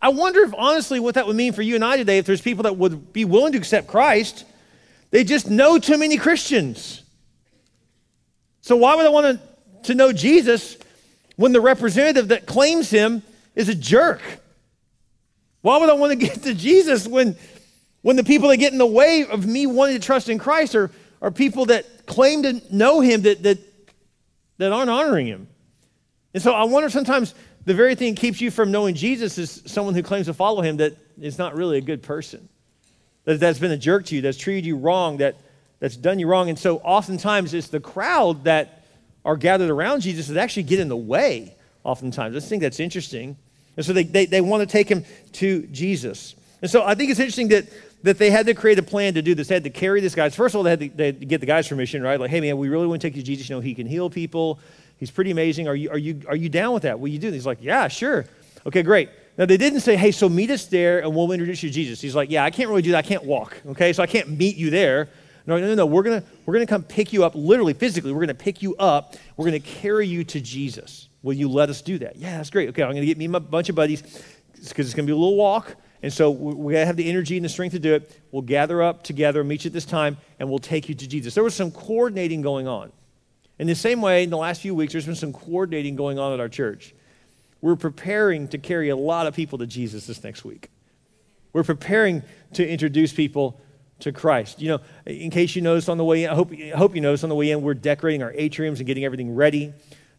I 0.00 0.08
wonder 0.08 0.40
if 0.40 0.54
honestly 0.56 1.00
what 1.00 1.16
that 1.16 1.26
would 1.26 1.36
mean 1.36 1.52
for 1.52 1.60
you 1.60 1.74
and 1.74 1.84
I 1.84 1.98
today 1.98 2.16
if 2.16 2.24
there's 2.24 2.40
people 2.40 2.62
that 2.62 2.78
would 2.78 3.12
be 3.12 3.26
willing 3.26 3.52
to 3.52 3.58
accept 3.58 3.86
Christ. 3.86 4.46
They 5.10 5.22
just 5.22 5.50
know 5.50 5.78
too 5.78 5.98
many 5.98 6.16
Christians. 6.16 7.02
So 8.62 8.74
why 8.76 8.94
would 8.96 9.04
I 9.04 9.10
want 9.10 9.38
to, 9.38 9.82
to 9.88 9.94
know 9.94 10.14
Jesus 10.14 10.78
when 11.36 11.52
the 11.52 11.60
representative 11.60 12.28
that 12.28 12.46
claims 12.46 12.88
him 12.88 13.22
is 13.54 13.68
a 13.68 13.74
jerk? 13.74 14.22
Why 15.66 15.78
would 15.78 15.90
I 15.90 15.94
want 15.94 16.12
to 16.12 16.16
get 16.28 16.44
to 16.44 16.54
Jesus 16.54 17.08
when, 17.08 17.36
when 18.02 18.14
the 18.14 18.22
people 18.22 18.50
that 18.50 18.58
get 18.58 18.70
in 18.70 18.78
the 18.78 18.86
way 18.86 19.26
of 19.28 19.44
me 19.44 19.66
wanting 19.66 19.96
to 19.96 20.00
trust 20.00 20.28
in 20.28 20.38
Christ 20.38 20.76
are, 20.76 20.92
are 21.20 21.32
people 21.32 21.66
that 21.66 22.06
claim 22.06 22.44
to 22.44 22.62
know 22.70 23.00
him 23.00 23.22
that, 23.22 23.42
that, 23.42 23.58
that 24.58 24.70
aren't 24.70 24.90
honoring 24.90 25.26
him? 25.26 25.48
And 26.34 26.40
so 26.40 26.52
I 26.52 26.62
wonder 26.62 26.88
sometimes 26.88 27.34
the 27.64 27.74
very 27.74 27.96
thing 27.96 28.14
that 28.14 28.20
keeps 28.20 28.40
you 28.40 28.52
from 28.52 28.70
knowing 28.70 28.94
Jesus 28.94 29.38
is 29.38 29.60
someone 29.66 29.94
who 29.94 30.04
claims 30.04 30.26
to 30.26 30.34
follow 30.34 30.62
him 30.62 30.76
that 30.76 30.96
is 31.20 31.36
not 31.36 31.56
really 31.56 31.78
a 31.78 31.80
good 31.80 32.00
person, 32.00 32.48
that, 33.24 33.40
that's 33.40 33.58
been 33.58 33.72
a 33.72 33.76
jerk 33.76 34.04
to 34.04 34.14
you, 34.14 34.20
that's 34.20 34.38
treated 34.38 34.64
you 34.64 34.76
wrong, 34.76 35.16
that, 35.16 35.34
that's 35.80 35.96
done 35.96 36.20
you 36.20 36.28
wrong. 36.28 36.48
And 36.48 36.56
so 36.56 36.76
oftentimes 36.76 37.54
it's 37.54 37.66
the 37.68 37.80
crowd 37.80 38.44
that 38.44 38.84
are 39.24 39.36
gathered 39.36 39.70
around 39.70 40.02
Jesus 40.02 40.28
that 40.28 40.36
actually 40.36 40.62
get 40.62 40.78
in 40.78 40.86
the 40.86 40.96
way, 40.96 41.56
oftentimes. 41.82 42.36
I 42.36 42.38
think 42.38 42.62
that's 42.62 42.78
interesting. 42.78 43.36
And 43.76 43.84
so 43.84 43.92
they, 43.92 44.04
they, 44.04 44.26
they 44.26 44.40
want 44.40 44.60
to 44.62 44.66
take 44.66 44.88
him 44.88 45.04
to 45.34 45.66
Jesus. 45.66 46.34
And 46.62 46.70
so 46.70 46.84
I 46.84 46.94
think 46.94 47.10
it's 47.10 47.20
interesting 47.20 47.48
that, 47.48 47.66
that 48.02 48.18
they 48.18 48.30
had 48.30 48.46
to 48.46 48.54
create 48.54 48.78
a 48.78 48.82
plan 48.82 49.14
to 49.14 49.22
do 49.22 49.34
this. 49.34 49.48
They 49.48 49.54
had 49.54 49.64
to 49.64 49.70
carry 49.70 50.00
this 50.00 50.14
guy. 50.14 50.28
First 50.30 50.54
of 50.54 50.58
all, 50.58 50.62
they 50.62 50.70
had, 50.70 50.80
to, 50.80 50.88
they 50.88 51.06
had 51.06 51.20
to 51.20 51.26
get 51.26 51.40
the 51.40 51.46
guy's 51.46 51.68
permission, 51.68 52.02
right? 52.02 52.18
Like, 52.18 52.30
hey, 52.30 52.40
man, 52.40 52.56
we 52.56 52.68
really 52.68 52.86
want 52.86 53.02
to 53.02 53.06
take 53.06 53.16
you 53.16 53.22
to 53.22 53.26
Jesus. 53.26 53.48
You 53.48 53.56
know, 53.56 53.60
he 53.60 53.74
can 53.74 53.86
heal 53.86 54.08
people. 54.08 54.58
He's 54.98 55.10
pretty 55.10 55.30
amazing. 55.30 55.68
Are 55.68 55.76
you, 55.76 55.90
are 55.90 55.98
you, 55.98 56.22
are 56.26 56.36
you 56.36 56.48
down 56.48 56.72
with 56.72 56.84
that? 56.84 56.98
Will 56.98 57.08
you 57.08 57.18
do 57.18 57.30
this? 57.30 57.38
He's 57.38 57.46
like, 57.46 57.58
yeah, 57.60 57.88
sure. 57.88 58.24
Okay, 58.64 58.82
great. 58.82 59.10
Now, 59.36 59.44
they 59.44 59.58
didn't 59.58 59.80
say, 59.80 59.96
hey, 59.96 60.12
so 60.12 60.28
meet 60.28 60.50
us 60.50 60.64
there 60.64 61.00
and 61.00 61.14
we'll 61.14 61.30
introduce 61.30 61.62
you 61.62 61.68
to 61.68 61.74
Jesus. 61.74 62.00
He's 62.00 62.14
like, 62.14 62.30
yeah, 62.30 62.44
I 62.44 62.50
can't 62.50 62.70
really 62.70 62.82
do 62.82 62.92
that. 62.92 63.04
I 63.04 63.08
can't 63.08 63.24
walk. 63.24 63.60
Okay, 63.66 63.92
so 63.92 64.02
I 64.02 64.06
can't 64.06 64.30
meet 64.30 64.56
you 64.56 64.70
there. 64.70 65.08
No, 65.46 65.58
no, 65.58 65.66
no, 65.66 65.74
no. 65.74 65.86
We're 65.86 66.02
going 66.02 66.20
to 66.20 66.26
we're 66.44 66.54
gonna 66.54 66.66
come 66.66 66.82
pick 66.82 67.12
you 67.12 67.22
up, 67.24 67.34
literally, 67.34 67.74
physically. 67.74 68.12
We're 68.12 68.20
going 68.20 68.28
to 68.28 68.34
pick 68.34 68.62
you 68.62 68.74
up. 68.76 69.14
We're 69.36 69.48
going 69.48 69.60
to 69.60 69.68
carry 69.68 70.06
you 70.06 70.24
to 70.24 70.40
Jesus. 70.40 71.05
Will 71.22 71.34
you 71.34 71.48
let 71.48 71.70
us 71.70 71.82
do 71.82 71.98
that? 71.98 72.16
Yeah, 72.16 72.36
that's 72.36 72.50
great. 72.50 72.68
Okay, 72.70 72.82
I'm 72.82 72.90
going 72.90 73.00
to 73.00 73.06
get 73.06 73.18
me 73.18 73.24
a 73.26 73.40
bunch 73.40 73.68
of 73.68 73.74
buddies 73.74 74.02
because 74.52 74.86
it's 74.86 74.94
going 74.94 75.06
to 75.06 75.10
be 75.10 75.12
a 75.12 75.16
little 75.16 75.36
walk. 75.36 75.76
And 76.02 76.12
so 76.12 76.30
we 76.30 76.74
got 76.74 76.80
to 76.80 76.86
have 76.86 76.96
the 76.96 77.08
energy 77.08 77.36
and 77.36 77.44
the 77.44 77.48
strength 77.48 77.72
to 77.72 77.78
do 77.78 77.94
it. 77.94 78.20
We'll 78.30 78.42
gather 78.42 78.82
up 78.82 79.02
together, 79.02 79.42
meet 79.42 79.64
you 79.64 79.70
at 79.70 79.72
this 79.72 79.84
time, 79.86 80.18
and 80.38 80.48
we'll 80.48 80.58
take 80.58 80.88
you 80.88 80.94
to 80.94 81.06
Jesus. 81.06 81.34
There 81.34 81.42
was 81.42 81.54
some 81.54 81.70
coordinating 81.70 82.42
going 82.42 82.68
on. 82.68 82.92
In 83.58 83.66
the 83.66 83.74
same 83.74 84.02
way, 84.02 84.22
in 84.22 84.30
the 84.30 84.36
last 84.36 84.60
few 84.60 84.74
weeks, 84.74 84.92
there's 84.92 85.06
been 85.06 85.14
some 85.14 85.32
coordinating 85.32 85.96
going 85.96 86.18
on 86.18 86.32
at 86.32 86.40
our 86.40 86.48
church. 86.48 86.94
We're 87.62 87.76
preparing 87.76 88.48
to 88.48 88.58
carry 88.58 88.90
a 88.90 88.96
lot 88.96 89.26
of 89.26 89.34
people 89.34 89.58
to 89.58 89.66
Jesus 89.66 90.06
this 90.06 90.22
next 90.22 90.44
week. 90.44 90.70
We're 91.52 91.64
preparing 91.64 92.22
to 92.52 92.68
introduce 92.68 93.14
people 93.14 93.58
to 94.00 94.12
Christ. 94.12 94.60
You 94.60 94.68
know, 94.68 94.80
in 95.06 95.30
case 95.30 95.56
you 95.56 95.62
noticed 95.62 95.88
on 95.88 95.96
the 95.96 96.04
way 96.04 96.24
in, 96.24 96.30
I 96.30 96.34
hope, 96.34 96.52
I 96.52 96.76
hope 96.76 96.94
you 96.94 97.00
noticed 97.00 97.24
on 97.24 97.30
the 97.30 97.34
way 97.34 97.50
in, 97.50 97.62
we're 97.62 97.74
decorating 97.74 98.22
our 98.22 98.32
atriums 98.32 98.76
and 98.76 98.86
getting 98.86 99.04
everything 99.04 99.34
ready 99.34 99.72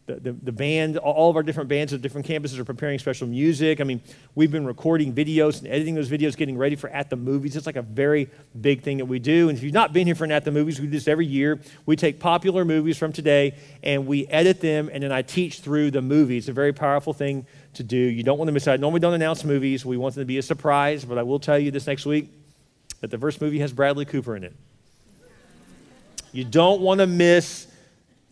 the, 0.08 0.14
the, 0.14 0.32
the, 0.32 0.52
band, 0.52 0.96
all 0.96 1.28
of 1.28 1.36
our 1.36 1.42
different 1.42 1.68
bands 1.68 1.92
at 1.92 2.00
different 2.00 2.26
campuses 2.26 2.58
are 2.58 2.64
preparing 2.64 2.98
special 2.98 3.26
music. 3.26 3.78
I 3.78 3.84
mean, 3.84 4.00
we've 4.34 4.50
been 4.50 4.64
recording 4.64 5.12
videos 5.12 5.58
and 5.58 5.68
editing 5.68 5.94
those 5.94 6.08
videos, 6.08 6.34
getting 6.34 6.56
ready 6.56 6.76
for 6.76 6.88
At 6.88 7.10
the 7.10 7.16
Movies. 7.16 7.56
It's 7.56 7.66
like 7.66 7.76
a 7.76 7.82
very 7.82 8.30
big 8.58 8.82
thing 8.82 8.96
that 8.96 9.04
we 9.04 9.18
do. 9.18 9.50
And 9.50 9.58
if 9.58 9.62
you've 9.62 9.74
not 9.74 9.92
been 9.92 10.06
here 10.06 10.14
for 10.14 10.24
an 10.24 10.32
At 10.32 10.46
the 10.46 10.50
Movies, 10.50 10.80
we 10.80 10.86
do 10.86 10.92
this 10.92 11.08
every 11.08 11.26
year. 11.26 11.60
We 11.84 11.94
take 11.94 12.20
popular 12.20 12.64
movies 12.64 12.96
from 12.96 13.12
today 13.12 13.54
and 13.82 14.06
we 14.06 14.26
edit 14.28 14.62
them, 14.62 14.88
and 14.90 15.02
then 15.02 15.12
I 15.12 15.20
teach 15.20 15.60
through 15.60 15.90
the 15.90 16.00
movies. 16.00 16.44
It's 16.44 16.48
a 16.48 16.54
very 16.54 16.72
powerful 16.72 17.12
thing 17.12 17.46
to 17.74 17.82
do. 17.82 17.98
You 17.98 18.22
don't 18.22 18.38
want 18.38 18.48
to 18.48 18.52
miss 18.52 18.66
out. 18.66 18.80
Normally, 18.80 19.00
don't 19.00 19.14
announce 19.14 19.44
movies. 19.44 19.84
We 19.84 19.98
want 19.98 20.14
them 20.14 20.22
to 20.22 20.26
be 20.26 20.38
a 20.38 20.42
surprise, 20.42 21.04
but 21.04 21.18
I 21.18 21.22
will 21.22 21.38
tell 21.38 21.58
you 21.58 21.70
this 21.70 21.86
next 21.86 22.06
week 22.06 22.32
that 23.02 23.10
the 23.10 23.18
first 23.18 23.42
movie 23.42 23.58
has 23.58 23.74
Bradley 23.74 24.06
Cooper 24.06 24.34
in 24.36 24.42
it. 24.42 24.56
You 26.32 26.44
don't 26.44 26.80
want 26.80 27.00
to 27.00 27.06
miss 27.06 27.67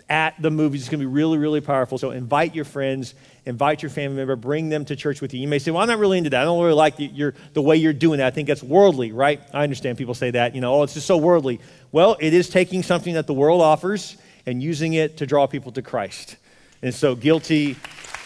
at 0.09 0.41
the 0.41 0.51
movies. 0.51 0.83
It's 0.83 0.91
going 0.91 1.01
to 1.01 1.07
be 1.07 1.13
really, 1.13 1.39
really 1.39 1.61
powerful. 1.61 1.99
So 1.99 2.11
invite 2.13 2.55
your 2.55 2.65
friends, 2.65 3.15
invite 3.45 3.83
your 3.83 3.91
family 3.91 4.19
member, 4.19 4.37
bring 4.37 4.69
them 4.69 4.85
to 4.85 4.97
church 4.97 5.21
with 5.21 5.35
you. 5.35 5.41
You 5.41 5.49
may 5.49 5.59
say, 5.59 5.73
well, 5.73 5.83
I'm 5.83 5.89
not 5.89 5.99
really 5.99 6.19
into 6.19 6.31
that. 6.31 6.43
I 6.43 6.45
don't 6.45 6.63
really 6.63 6.75
like 6.75 6.97
the, 6.97 7.07
your, 7.07 7.35
the 7.55 7.63
way 7.63 7.77
you're 7.77 7.93
doing 7.93 8.19
that. 8.19 8.27
I 8.27 8.31
think 8.31 8.47
that's 8.47 8.63
worldly, 8.63 9.13
right? 9.13 9.41
I 9.53 9.65
understand 9.65 9.99
people 9.99 10.15
say 10.15 10.31
that, 10.33 10.55
you 10.55 10.61
know, 10.61 10.75
oh, 10.75 10.83
it's 10.85 10.95
just 10.95 11.07
so 11.07 11.17
worldly. 11.17 11.61
Well, 11.91 12.17
it 12.21 12.35
is 12.35 12.49
taking 12.49 12.83
something 12.83 13.15
that 13.15 13.27
the 13.27 13.35
world 13.35 13.61
offers 13.61 14.17
and 14.47 14.63
using 14.63 14.93
it 14.93 15.17
to 15.19 15.27
draw 15.27 15.47
people 15.47 15.73
to 15.73 15.83
Christ. 15.83 16.37
And 16.83 16.95
so 16.95 17.17
guilty, 17.17 17.77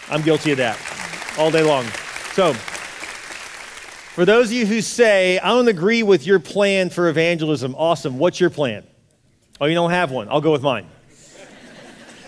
I'm 0.09 0.21
guilty 0.21 0.51
of 0.51 0.57
that 0.57 0.77
all 1.39 1.49
day 1.49 1.63
long. 1.63 1.85
So, 2.33 2.53
for 4.13 4.25
those 4.25 4.47
of 4.47 4.53
you 4.53 4.65
who 4.65 4.81
say, 4.81 5.39
I 5.39 5.49
don't 5.49 5.69
agree 5.69 6.03
with 6.03 6.27
your 6.27 6.39
plan 6.39 6.89
for 6.89 7.07
evangelism, 7.07 7.73
awesome. 7.75 8.19
What's 8.19 8.39
your 8.39 8.49
plan? 8.49 8.83
Oh, 9.59 9.65
you 9.65 9.73
don't 9.73 9.91
have 9.91 10.11
one. 10.11 10.27
I'll 10.29 10.41
go 10.41 10.51
with 10.51 10.61
mine. 10.61 10.85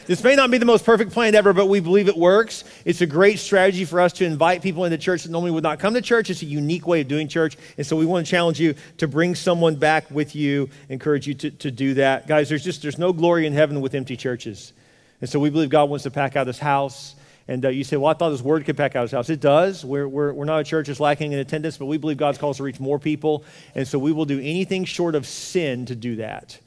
This 0.06 0.24
may 0.24 0.36
not 0.36 0.52
be 0.52 0.58
the 0.58 0.66
most 0.66 0.86
perfect 0.86 1.12
plan 1.12 1.34
ever, 1.34 1.54
but 1.54 1.68
we 1.68 1.80
believe 1.80 2.08
it 2.08 2.18
works. 2.18 2.64
It's 2.84 3.02
a 3.02 3.06
great 3.06 3.40
strategy 3.40 3.86
for 3.86 4.02
us 4.02 4.14
to 4.14 4.26
invite 4.26 4.62
people 4.62 4.84
into 4.84 4.98
church 4.98 5.24
that 5.24 5.32
normally 5.32 5.52
would 5.52 5.64
not 5.64 5.80
come 5.80 5.94
to 5.94 6.02
church. 6.02 6.30
It's 6.30 6.42
a 6.42 6.46
unique 6.46 6.86
way 6.86 7.02
of 7.02 7.08
doing 7.08 7.28
church. 7.28 7.58
And 7.78 7.86
so 7.86 7.96
we 7.96 8.06
want 8.06 8.26
to 8.26 8.30
challenge 8.30 8.60
you 8.60 8.76
to 8.98 9.08
bring 9.08 9.34
someone 9.34 9.76
back 9.76 10.12
with 10.12 10.36
you, 10.36 10.70
encourage 10.90 11.28
you 11.28 11.34
to, 11.36 11.52
to 11.52 11.72
do 11.72 11.94
that. 11.96 12.28
Guys, 12.28 12.50
there's 12.50 12.64
just 12.64 12.82
there's 12.82 13.00
no 13.00 13.14
glory 13.14 13.46
in 13.46 13.54
heaven 13.54 13.80
with 13.80 13.96
empty 13.96 14.18
churches. 14.18 14.74
And 15.22 15.30
so 15.30 15.40
we 15.40 15.50
believe 15.50 15.70
God 15.70 15.90
wants 15.90 16.04
to 16.04 16.12
pack 16.12 16.36
out 16.36 16.48
his 16.48 16.60
house. 16.60 17.16
And 17.48 17.66
uh, 17.66 17.70
you 17.70 17.84
say, 17.84 17.98
well, 17.98 18.10
I 18.10 18.14
thought 18.14 18.30
this 18.30 18.42
word 18.42 18.66
could 18.66 18.78
pack 18.78 18.96
out 18.96 19.04
his 19.04 19.12
house. 19.12 19.30
It 19.30 19.40
does. 19.42 19.84
We're, 19.84 20.08
we're, 20.08 20.34
we're 20.34 20.46
not 20.46 20.60
a 20.60 20.64
church 20.64 20.88
that's 20.88 21.00
lacking 21.00 21.34
in 21.34 21.40
attendance, 21.40 21.78
but 21.78 21.88
we 21.88 21.98
believe 21.98 22.18
God's 22.18 22.38
calls 22.38 22.58
to 22.58 22.64
reach 22.64 22.80
more 22.80 23.00
people. 23.00 23.44
And 23.76 23.88
so 23.88 24.00
we 24.00 24.12
will 24.12 24.26
do 24.26 24.40
anything 24.40 24.86
short 24.86 25.16
of 25.16 25.26
sin 25.26 25.86
to 25.88 25.96
do 25.96 26.18
that. 26.18 26.60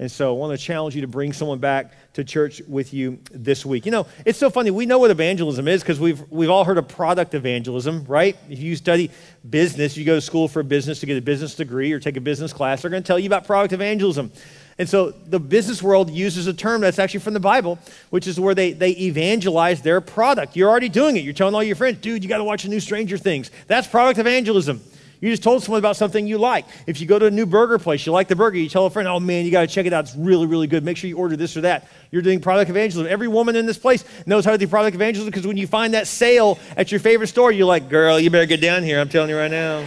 And 0.00 0.10
so 0.10 0.34
I 0.34 0.38
want 0.38 0.58
to 0.58 0.64
challenge 0.64 0.94
you 0.94 1.02
to 1.02 1.06
bring 1.06 1.34
someone 1.34 1.58
back 1.58 1.92
to 2.14 2.24
church 2.24 2.62
with 2.66 2.94
you 2.94 3.18
this 3.32 3.66
week. 3.66 3.84
You 3.84 3.92
know, 3.92 4.06
it's 4.24 4.38
so 4.38 4.48
funny. 4.48 4.70
We 4.70 4.86
know 4.86 4.98
what 4.98 5.10
evangelism 5.10 5.68
is 5.68 5.82
because 5.82 6.00
we've, 6.00 6.22
we've 6.30 6.48
all 6.48 6.64
heard 6.64 6.78
of 6.78 6.88
product 6.88 7.34
evangelism, 7.34 8.06
right? 8.06 8.34
If 8.48 8.60
you 8.60 8.76
study 8.76 9.10
business, 9.48 9.98
you 9.98 10.06
go 10.06 10.14
to 10.14 10.22
school 10.22 10.48
for 10.48 10.62
business 10.62 11.00
to 11.00 11.06
get 11.06 11.18
a 11.18 11.20
business 11.20 11.54
degree 11.54 11.92
or 11.92 12.00
take 12.00 12.16
a 12.16 12.20
business 12.22 12.50
class, 12.50 12.80
they're 12.80 12.90
going 12.90 13.02
to 13.02 13.06
tell 13.06 13.18
you 13.18 13.26
about 13.26 13.44
product 13.46 13.74
evangelism. 13.74 14.32
And 14.78 14.88
so 14.88 15.10
the 15.10 15.38
business 15.38 15.82
world 15.82 16.08
uses 16.08 16.46
a 16.46 16.54
term 16.54 16.80
that's 16.80 16.98
actually 16.98 17.20
from 17.20 17.34
the 17.34 17.40
Bible, 17.40 17.78
which 18.08 18.26
is 18.26 18.40
where 18.40 18.54
they, 18.54 18.72
they 18.72 18.92
evangelize 18.92 19.82
their 19.82 20.00
product. 20.00 20.56
You're 20.56 20.70
already 20.70 20.88
doing 20.88 21.18
it. 21.18 21.24
You're 21.24 21.34
telling 21.34 21.54
all 21.54 21.62
your 21.62 21.76
friends, 21.76 21.98
dude, 21.98 22.22
you 22.22 22.28
got 22.30 22.38
to 22.38 22.44
watch 22.44 22.62
the 22.62 22.70
new 22.70 22.80
Stranger 22.80 23.18
Things. 23.18 23.50
That's 23.66 23.86
product 23.86 24.18
evangelism. 24.18 24.80
You 25.20 25.30
just 25.30 25.42
told 25.42 25.62
someone 25.62 25.80
about 25.80 25.96
something 25.96 26.26
you 26.26 26.38
like. 26.38 26.64
If 26.86 27.00
you 27.00 27.06
go 27.06 27.18
to 27.18 27.26
a 27.26 27.30
new 27.30 27.44
burger 27.44 27.78
place, 27.78 28.06
you 28.06 28.12
like 28.12 28.28
the 28.28 28.36
burger, 28.36 28.56
you 28.56 28.70
tell 28.70 28.86
a 28.86 28.90
friend, 28.90 29.06
oh 29.06 29.20
man, 29.20 29.44
you 29.44 29.50
got 29.50 29.60
to 29.60 29.66
check 29.66 29.84
it 29.84 29.92
out. 29.92 30.06
It's 30.06 30.16
really, 30.16 30.46
really 30.46 30.66
good. 30.66 30.82
Make 30.82 30.96
sure 30.96 31.08
you 31.08 31.18
order 31.18 31.36
this 31.36 31.56
or 31.56 31.60
that. 31.62 31.88
You're 32.10 32.22
doing 32.22 32.40
product 32.40 32.70
evangelism. 32.70 33.10
Every 33.10 33.28
woman 33.28 33.54
in 33.54 33.66
this 33.66 33.76
place 33.76 34.02
knows 34.24 34.46
how 34.46 34.52
to 34.52 34.58
do 34.58 34.66
product 34.66 34.94
evangelism 34.94 35.30
because 35.30 35.46
when 35.46 35.58
you 35.58 35.66
find 35.66 35.92
that 35.92 36.06
sale 36.06 36.58
at 36.76 36.90
your 36.90 37.00
favorite 37.00 37.26
store, 37.26 37.52
you're 37.52 37.66
like, 37.66 37.90
girl, 37.90 38.18
you 38.18 38.30
better 38.30 38.46
get 38.46 38.62
down 38.62 38.82
here. 38.82 38.98
I'm 38.98 39.10
telling 39.10 39.28
you 39.28 39.36
right 39.36 39.50
now. 39.50 39.86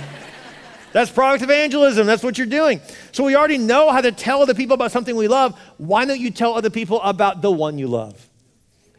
That's 0.92 1.10
product 1.10 1.44
evangelism. 1.44 2.06
That's 2.06 2.22
what 2.22 2.38
you're 2.38 2.46
doing. 2.46 2.80
So 3.12 3.24
we 3.24 3.36
already 3.36 3.58
know 3.58 3.92
how 3.92 4.02
to 4.02 4.12
tell 4.12 4.44
other 4.44 4.54
people 4.54 4.76
about 4.76 4.92
something 4.92 5.16
we 5.16 5.28
love. 5.28 5.60
Why 5.78 6.06
don't 6.06 6.20
you 6.20 6.30
tell 6.30 6.54
other 6.54 6.70
people 6.70 7.02
about 7.02 7.42
the 7.42 7.52
one 7.52 7.80
you 7.80 7.88
love? 7.88 8.30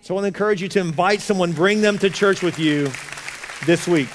So 0.02 0.12
I 0.12 0.16
want 0.16 0.24
to 0.24 0.28
encourage 0.28 0.60
you 0.60 0.68
to 0.68 0.80
invite 0.80 1.20
someone, 1.20 1.52
bring 1.52 1.80
them 1.80 1.96
to 1.98 2.10
church 2.10 2.42
with 2.42 2.58
you 2.58 2.90
this 3.64 3.86
week. 3.86 4.08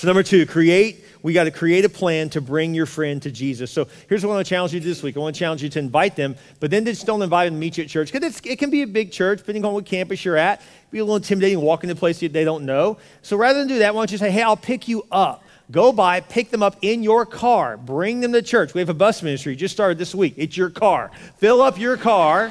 So, 0.00 0.06
number 0.06 0.22
two, 0.22 0.46
create. 0.46 1.04
We 1.22 1.34
got 1.34 1.44
to 1.44 1.50
create 1.50 1.84
a 1.84 1.90
plan 1.90 2.30
to 2.30 2.40
bring 2.40 2.72
your 2.72 2.86
friend 2.86 3.20
to 3.20 3.30
Jesus. 3.30 3.70
So, 3.70 3.86
here's 4.08 4.24
what 4.24 4.32
I 4.32 4.36
want 4.36 4.46
to 4.46 4.48
challenge 4.48 4.72
you 4.72 4.80
to 4.80 4.86
this 4.86 5.02
week. 5.02 5.14
I 5.14 5.20
want 5.20 5.36
to 5.36 5.38
challenge 5.38 5.62
you 5.62 5.68
to 5.68 5.78
invite 5.78 6.16
them, 6.16 6.36
but 6.58 6.70
then 6.70 6.86
just 6.86 7.04
don't 7.04 7.20
invite 7.20 7.48
them 7.48 7.56
to 7.56 7.60
meet 7.60 7.76
you 7.76 7.84
at 7.84 7.90
church 7.90 8.10
because 8.10 8.40
it 8.42 8.58
can 8.58 8.70
be 8.70 8.80
a 8.80 8.86
big 8.86 9.12
church, 9.12 9.40
depending 9.40 9.62
on 9.66 9.74
what 9.74 9.84
campus 9.84 10.24
you're 10.24 10.38
at. 10.38 10.62
Be 10.90 11.00
a 11.00 11.04
little 11.04 11.16
intimidating 11.16 11.60
walking 11.60 11.88
to 11.88 11.92
a 11.92 11.96
place 11.96 12.18
they 12.18 12.44
don't 12.44 12.64
know. 12.64 12.96
So, 13.20 13.36
rather 13.36 13.58
than 13.58 13.68
do 13.68 13.80
that, 13.80 13.94
why 13.94 14.00
don't 14.00 14.10
you 14.10 14.16
say, 14.16 14.30
hey, 14.30 14.40
I'll 14.40 14.56
pick 14.56 14.88
you 14.88 15.04
up. 15.12 15.44
Go 15.70 15.92
by, 15.92 16.20
pick 16.20 16.48
them 16.48 16.62
up 16.62 16.78
in 16.80 17.02
your 17.02 17.26
car, 17.26 17.76
bring 17.76 18.20
them 18.20 18.32
to 18.32 18.40
church. 18.40 18.72
We 18.72 18.80
have 18.80 18.88
a 18.88 18.94
bus 18.94 19.22
ministry 19.22 19.54
just 19.54 19.74
started 19.74 19.98
this 19.98 20.14
week. 20.14 20.32
It's 20.38 20.56
your 20.56 20.70
car. 20.70 21.10
Fill 21.36 21.60
up 21.60 21.78
your 21.78 21.98
car, 21.98 22.50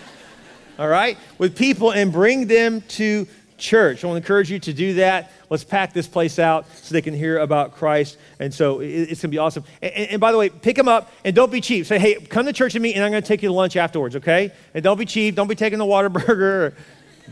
all 0.80 0.88
right, 0.88 1.18
with 1.38 1.56
people 1.56 1.92
and 1.92 2.10
bring 2.10 2.48
them 2.48 2.80
to 2.80 3.28
church. 3.56 4.02
I 4.02 4.06
want 4.06 4.16
to 4.16 4.24
encourage 4.24 4.50
you 4.50 4.58
to 4.58 4.72
do 4.72 4.94
that. 4.94 5.32
Let's 5.50 5.64
pack 5.64 5.92
this 5.92 6.06
place 6.06 6.38
out 6.38 6.66
so 6.76 6.92
they 6.92 7.02
can 7.02 7.14
hear 7.14 7.38
about 7.38 7.74
Christ. 7.74 8.18
And 8.38 8.52
so 8.52 8.80
it's 8.80 9.06
going 9.06 9.16
to 9.16 9.28
be 9.28 9.38
awesome. 9.38 9.64
And, 9.80 9.92
and, 9.92 10.20
by 10.20 10.32
the 10.32 10.38
way, 10.38 10.48
pick 10.48 10.76
them 10.76 10.88
up 10.88 11.12
and 11.24 11.34
don't 11.34 11.52
be 11.52 11.60
cheap. 11.60 11.86
Say, 11.86 11.98
hey, 11.98 12.14
come 12.14 12.46
to 12.46 12.52
church 12.52 12.74
with 12.74 12.82
me 12.82 12.94
and 12.94 13.04
I'm 13.04 13.10
going 13.10 13.22
to 13.22 13.28
take 13.28 13.42
you 13.42 13.48
to 13.48 13.54
lunch 13.54 13.76
afterwards, 13.76 14.16
okay? 14.16 14.52
And 14.74 14.82
don't 14.82 14.98
be 14.98 15.06
cheap. 15.06 15.34
Don't 15.34 15.48
be 15.48 15.54
taking 15.54 15.78
the 15.78 15.84
Whataburger 15.84 16.28
or 16.28 16.74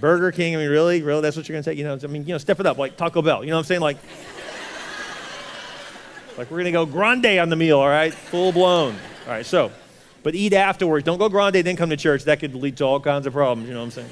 Burger 0.01 0.33
King. 0.33 0.55
I 0.55 0.59
mean, 0.59 0.71
really? 0.71 1.03
Really? 1.03 1.21
That's 1.21 1.37
what 1.37 1.49
you're 1.49 1.55
going 1.55 1.65
to 1.65 1.71
take? 1.71 1.79
You 1.79 1.85
know, 1.85 1.99
I 2.03 2.07
mean, 2.07 2.27
you 2.27 2.35
know, 2.35 2.39
step 2.39 2.61
it 2.61 2.67
up 2.67 2.79
like 2.79 2.97
Taco 2.97 3.23
Bell. 3.23 3.45
You 3.45 3.51
know 3.51 3.57
what 3.57 3.61
I'm 3.61 3.67
saying? 3.67 3.81
Like, 3.81 3.97
like 6.39 6.51
we're 6.51 6.59
going 6.59 6.67
to 6.67 6.73
go 6.73 6.87
grande 6.87 7.27
on 7.27 7.49
the 7.49 7.57
meal, 7.57 7.79
all 7.79 7.89
right? 7.89 8.15
Full 8.15 8.53
blown. 8.53 8.97
All 9.27 9.33
right, 9.33 9.47
so, 9.47 9.71
but 10.23 10.35
eat 10.35 10.53
afterwards. 10.53 11.05
Don't 11.05 11.19
go 11.19 11.29
grande, 11.29 11.55
then 11.55 11.77
come 11.77 11.91
to 11.91 11.97
church. 11.97 12.25
That 12.25 12.41
could 12.41 12.55
lead 12.55 12.77
to 12.79 12.85
all 12.85 13.01
kinds 13.01 13.27
of 13.27 13.33
problems, 13.33 13.69
you 13.69 13.75
know 13.75 13.81
what 13.81 13.87
I'm 13.87 13.91
saying? 13.91 14.11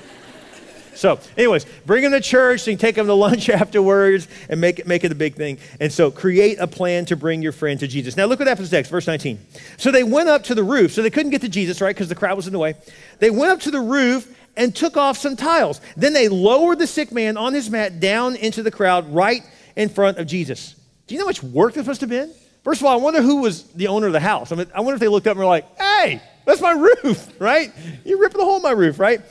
So, 1.00 1.18
anyways, 1.34 1.64
bring 1.86 2.02
them 2.02 2.12
to 2.12 2.20
church 2.20 2.68
and 2.68 2.78
take 2.78 2.94
them 2.94 3.06
to 3.06 3.14
lunch 3.14 3.48
afterwards 3.48 4.28
and 4.50 4.60
make 4.60 4.80
it, 4.80 4.86
make 4.86 5.02
it 5.02 5.10
a 5.10 5.14
big 5.14 5.34
thing. 5.34 5.56
And 5.80 5.90
so, 5.90 6.10
create 6.10 6.58
a 6.60 6.66
plan 6.66 7.06
to 7.06 7.16
bring 7.16 7.40
your 7.40 7.52
friend 7.52 7.80
to 7.80 7.88
Jesus. 7.88 8.18
Now, 8.18 8.26
look 8.26 8.38
what 8.38 8.46
happens 8.46 8.70
next, 8.70 8.90
verse 8.90 9.06
19. 9.06 9.38
So, 9.78 9.90
they 9.90 10.04
went 10.04 10.28
up 10.28 10.44
to 10.44 10.54
the 10.54 10.62
roof. 10.62 10.92
So, 10.92 11.00
they 11.00 11.08
couldn't 11.08 11.30
get 11.30 11.40
to 11.40 11.48
Jesus, 11.48 11.80
right? 11.80 11.96
Because 11.96 12.10
the 12.10 12.14
crowd 12.14 12.36
was 12.36 12.46
in 12.46 12.52
the 12.52 12.58
way. 12.58 12.74
They 13.18 13.30
went 13.30 13.50
up 13.50 13.60
to 13.60 13.70
the 13.70 13.80
roof 13.80 14.36
and 14.58 14.76
took 14.76 14.98
off 14.98 15.16
some 15.16 15.36
tiles. 15.36 15.80
Then 15.96 16.12
they 16.12 16.28
lowered 16.28 16.78
the 16.78 16.86
sick 16.86 17.12
man 17.12 17.38
on 17.38 17.54
his 17.54 17.70
mat 17.70 17.98
down 17.98 18.36
into 18.36 18.62
the 18.62 18.70
crowd 18.70 19.10
right 19.10 19.40
in 19.76 19.88
front 19.88 20.18
of 20.18 20.26
Jesus. 20.26 20.74
Do 21.06 21.14
you 21.14 21.18
know 21.18 21.24
how 21.24 21.30
much 21.30 21.42
work 21.42 21.72
this 21.72 21.86
must 21.86 22.02
have 22.02 22.10
been? 22.10 22.30
First 22.62 22.82
of 22.82 22.86
all, 22.86 22.92
I 22.92 23.02
wonder 23.02 23.22
who 23.22 23.36
was 23.36 23.62
the 23.68 23.86
owner 23.86 24.06
of 24.08 24.12
the 24.12 24.20
house. 24.20 24.52
I 24.52 24.56
mean, 24.56 24.66
I 24.74 24.80
wonder 24.80 24.96
if 24.96 25.00
they 25.00 25.08
looked 25.08 25.26
up 25.26 25.30
and 25.30 25.40
were 25.40 25.46
like, 25.46 25.64
hey, 25.78 26.20
that's 26.44 26.60
my 26.60 26.72
roof, 26.72 27.26
right? 27.40 27.72
You're 28.04 28.20
ripping 28.20 28.42
a 28.42 28.44
hole 28.44 28.56
in 28.56 28.62
my 28.62 28.72
roof, 28.72 28.98
right? 28.98 29.22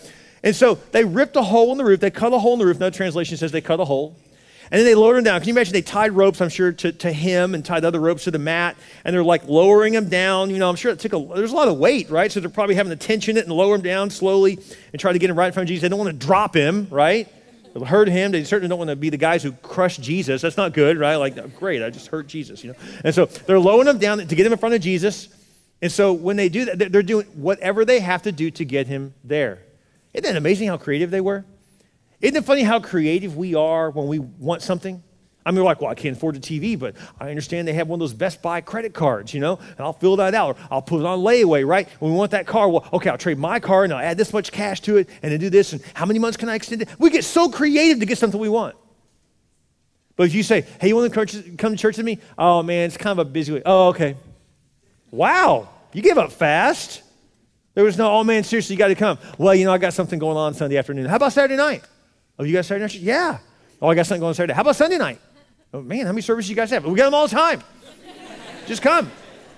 And 0.43 0.55
so 0.55 0.75
they 0.91 1.03
ripped 1.03 1.35
a 1.35 1.43
hole 1.43 1.71
in 1.71 1.77
the 1.77 1.85
roof. 1.85 1.99
They 1.99 2.11
cut 2.11 2.33
a 2.33 2.39
hole 2.39 2.53
in 2.53 2.59
the 2.59 2.65
roof. 2.65 2.77
Another 2.77 2.95
translation 2.95 3.37
says 3.37 3.51
they 3.51 3.61
cut 3.61 3.79
a 3.79 3.85
hole. 3.85 4.15
And 4.71 4.77
then 4.77 4.85
they 4.85 4.93
lowered 4.93 5.17
him 5.17 5.23
down. 5.23 5.39
Can 5.39 5.47
you 5.47 5.53
imagine? 5.55 5.73
They 5.73 5.81
tied 5.81 6.11
ropes, 6.11 6.41
I'm 6.41 6.49
sure, 6.49 6.71
to, 6.71 6.91
to 6.91 7.11
him 7.11 7.55
and 7.55 7.65
tied 7.65 7.83
other 7.83 7.99
ropes 7.99 8.25
to 8.25 8.31
the 8.31 8.39
mat. 8.39 8.77
And 9.03 9.15
they're 9.15 9.23
like 9.23 9.47
lowering 9.47 9.95
him 9.95 10.09
down. 10.09 10.51
You 10.51 10.59
know, 10.59 10.69
I'm 10.69 10.75
sure 10.75 10.91
it 10.91 10.99
took 10.99 11.13
a, 11.13 11.35
there's 11.35 11.51
a 11.51 11.55
lot 11.55 11.67
of 11.67 11.77
weight, 11.77 12.09
right? 12.11 12.31
So 12.31 12.39
they're 12.39 12.51
probably 12.51 12.75
having 12.75 12.91
to 12.91 12.95
tension 12.95 13.35
it 13.35 13.45
and 13.45 13.53
lower 13.53 13.73
him 13.75 13.81
down 13.81 14.11
slowly 14.11 14.59
and 14.93 14.99
try 14.99 15.11
to 15.11 15.17
get 15.17 15.29
him 15.29 15.37
right 15.37 15.47
in 15.47 15.53
front 15.53 15.63
of 15.65 15.69
Jesus. 15.69 15.81
They 15.81 15.89
don't 15.89 15.97
want 15.97 16.11
to 16.11 16.25
drop 16.25 16.55
him, 16.55 16.87
right? 16.91 17.27
They'll 17.73 17.85
hurt 17.85 18.09
him. 18.09 18.31
They 18.31 18.43
certainly 18.43 18.69
don't 18.69 18.77
want 18.77 18.89
to 18.91 18.95
be 18.95 19.09
the 19.09 19.17
guys 19.17 19.41
who 19.41 19.53
crush 19.53 19.97
Jesus. 19.97 20.43
That's 20.43 20.57
not 20.57 20.73
good, 20.73 20.99
right? 20.99 21.15
Like, 21.15 21.55
great, 21.55 21.81
I 21.81 21.89
just 21.89 22.07
hurt 22.07 22.27
Jesus, 22.27 22.63
you 22.63 22.71
know? 22.71 22.77
And 23.03 23.13
so 23.13 23.25
they're 23.25 23.59
lowering 23.59 23.87
him 23.87 23.97
down 23.97 24.19
to 24.19 24.35
get 24.35 24.45
him 24.45 24.53
in 24.53 24.59
front 24.59 24.75
of 24.75 24.81
Jesus. 24.81 25.29
And 25.81 25.91
so 25.91 26.13
when 26.13 26.35
they 26.35 26.49
do 26.49 26.65
that, 26.65 26.91
they're 26.91 27.01
doing 27.01 27.25
whatever 27.27 27.85
they 27.85 27.99
have 28.01 28.23
to 28.23 28.31
do 28.31 28.51
to 28.51 28.65
get 28.65 28.85
him 28.85 29.15
there. 29.23 29.59
Isn't 30.13 30.35
it 30.35 30.37
amazing 30.37 30.67
how 30.67 30.77
creative 30.77 31.11
they 31.11 31.21
were? 31.21 31.45
Isn't 32.21 32.35
it 32.35 32.45
funny 32.45 32.63
how 32.63 32.79
creative 32.79 33.37
we 33.37 33.55
are 33.55 33.89
when 33.91 34.07
we 34.07 34.19
want 34.19 34.61
something? 34.61 35.01
I 35.45 35.51
mean, 35.51 35.61
we're 35.61 35.65
like, 35.65 35.81
well, 35.81 35.89
I 35.89 35.95
can't 35.95 36.17
afford 36.17 36.35
a 36.35 36.39
TV, 36.39 36.77
but 36.77 36.95
I 37.19 37.29
understand 37.29 37.67
they 37.67 37.73
have 37.73 37.87
one 37.87 37.97
of 37.97 38.01
those 38.01 38.13
Best 38.13 38.41
Buy 38.41 38.61
credit 38.61 38.93
cards, 38.93 39.33
you 39.33 39.39
know, 39.39 39.55
and 39.57 39.79
I'll 39.79 39.93
fill 39.93 40.17
that 40.17 40.35
out. 40.35 40.57
Or 40.57 40.61
I'll 40.69 40.81
put 40.81 40.99
it 40.99 41.05
on 41.05 41.19
layaway, 41.19 41.65
right? 41.65 41.87
When 41.99 42.11
we 42.11 42.17
want 42.17 42.31
that 42.31 42.45
car, 42.45 42.69
well, 42.69 42.87
okay, 42.93 43.09
I'll 43.09 43.17
trade 43.17 43.39
my 43.39 43.59
car 43.59 43.85
and 43.85 43.93
I'll 43.93 43.99
add 43.99 44.17
this 44.17 44.33
much 44.33 44.51
cash 44.51 44.81
to 44.81 44.97
it 44.97 45.09
and 45.23 45.31
then 45.31 45.39
do 45.39 45.49
this. 45.49 45.73
And 45.73 45.81
how 45.93 46.05
many 46.05 46.19
months 46.19 46.37
can 46.37 46.49
I 46.49 46.55
extend 46.55 46.81
it? 46.81 46.89
We 46.99 47.09
get 47.09 47.23
so 47.23 47.49
creative 47.49 47.99
to 47.99 48.05
get 48.05 48.17
something 48.17 48.39
we 48.39 48.49
want. 48.49 48.75
But 50.17 50.27
if 50.27 50.35
you 50.35 50.43
say, 50.43 50.65
hey, 50.81 50.89
you 50.89 50.95
want 50.97 51.13
to 51.13 51.55
come 51.57 51.71
to 51.71 51.77
church 51.77 51.95
with 51.95 52.05
me? 52.05 52.19
Oh, 52.37 52.61
man, 52.61 52.87
it's 52.87 52.97
kind 52.97 53.17
of 53.17 53.25
a 53.25 53.29
busy 53.29 53.53
week. 53.53 53.63
Oh, 53.65 53.87
okay. 53.87 54.17
Wow, 55.09 55.69
you 55.93 56.01
give 56.01 56.17
up 56.17 56.33
fast. 56.33 57.01
There 57.79 57.85
was 57.85 57.97
no, 57.97 58.11
oh 58.11 58.25
man, 58.25 58.43
seriously, 58.43 58.73
you 58.73 58.77
got 58.77 58.89
to 58.89 58.95
come. 58.95 59.17
Well, 59.37 59.55
you 59.55 59.63
know, 59.63 59.71
I 59.71 59.77
got 59.77 59.93
something 59.93 60.19
going 60.19 60.35
on 60.35 60.53
Sunday 60.53 60.75
afternoon. 60.75 61.05
How 61.05 61.15
about 61.15 61.31
Saturday 61.31 61.55
night? 61.55 61.81
Oh, 62.37 62.43
you 62.43 62.51
got 62.51 62.65
Saturday 62.65 62.83
night? 62.83 62.95
Yeah. 62.95 63.37
Oh, 63.81 63.87
I 63.87 63.95
got 63.95 64.05
something 64.05 64.19
going 64.19 64.31
on 64.31 64.35
Saturday. 64.35 64.51
How 64.51 64.63
about 64.63 64.75
Sunday 64.75 64.97
night? 64.97 65.17
Oh 65.73 65.81
man, 65.81 66.05
how 66.05 66.11
many 66.11 66.21
services 66.21 66.49
you 66.49 66.57
guys 66.57 66.71
have? 66.71 66.83
We 66.83 66.97
got 66.97 67.05
them 67.05 67.13
all 67.13 67.25
the 67.25 67.33
time. 67.33 67.63
Just 68.67 68.81
come. 68.81 69.09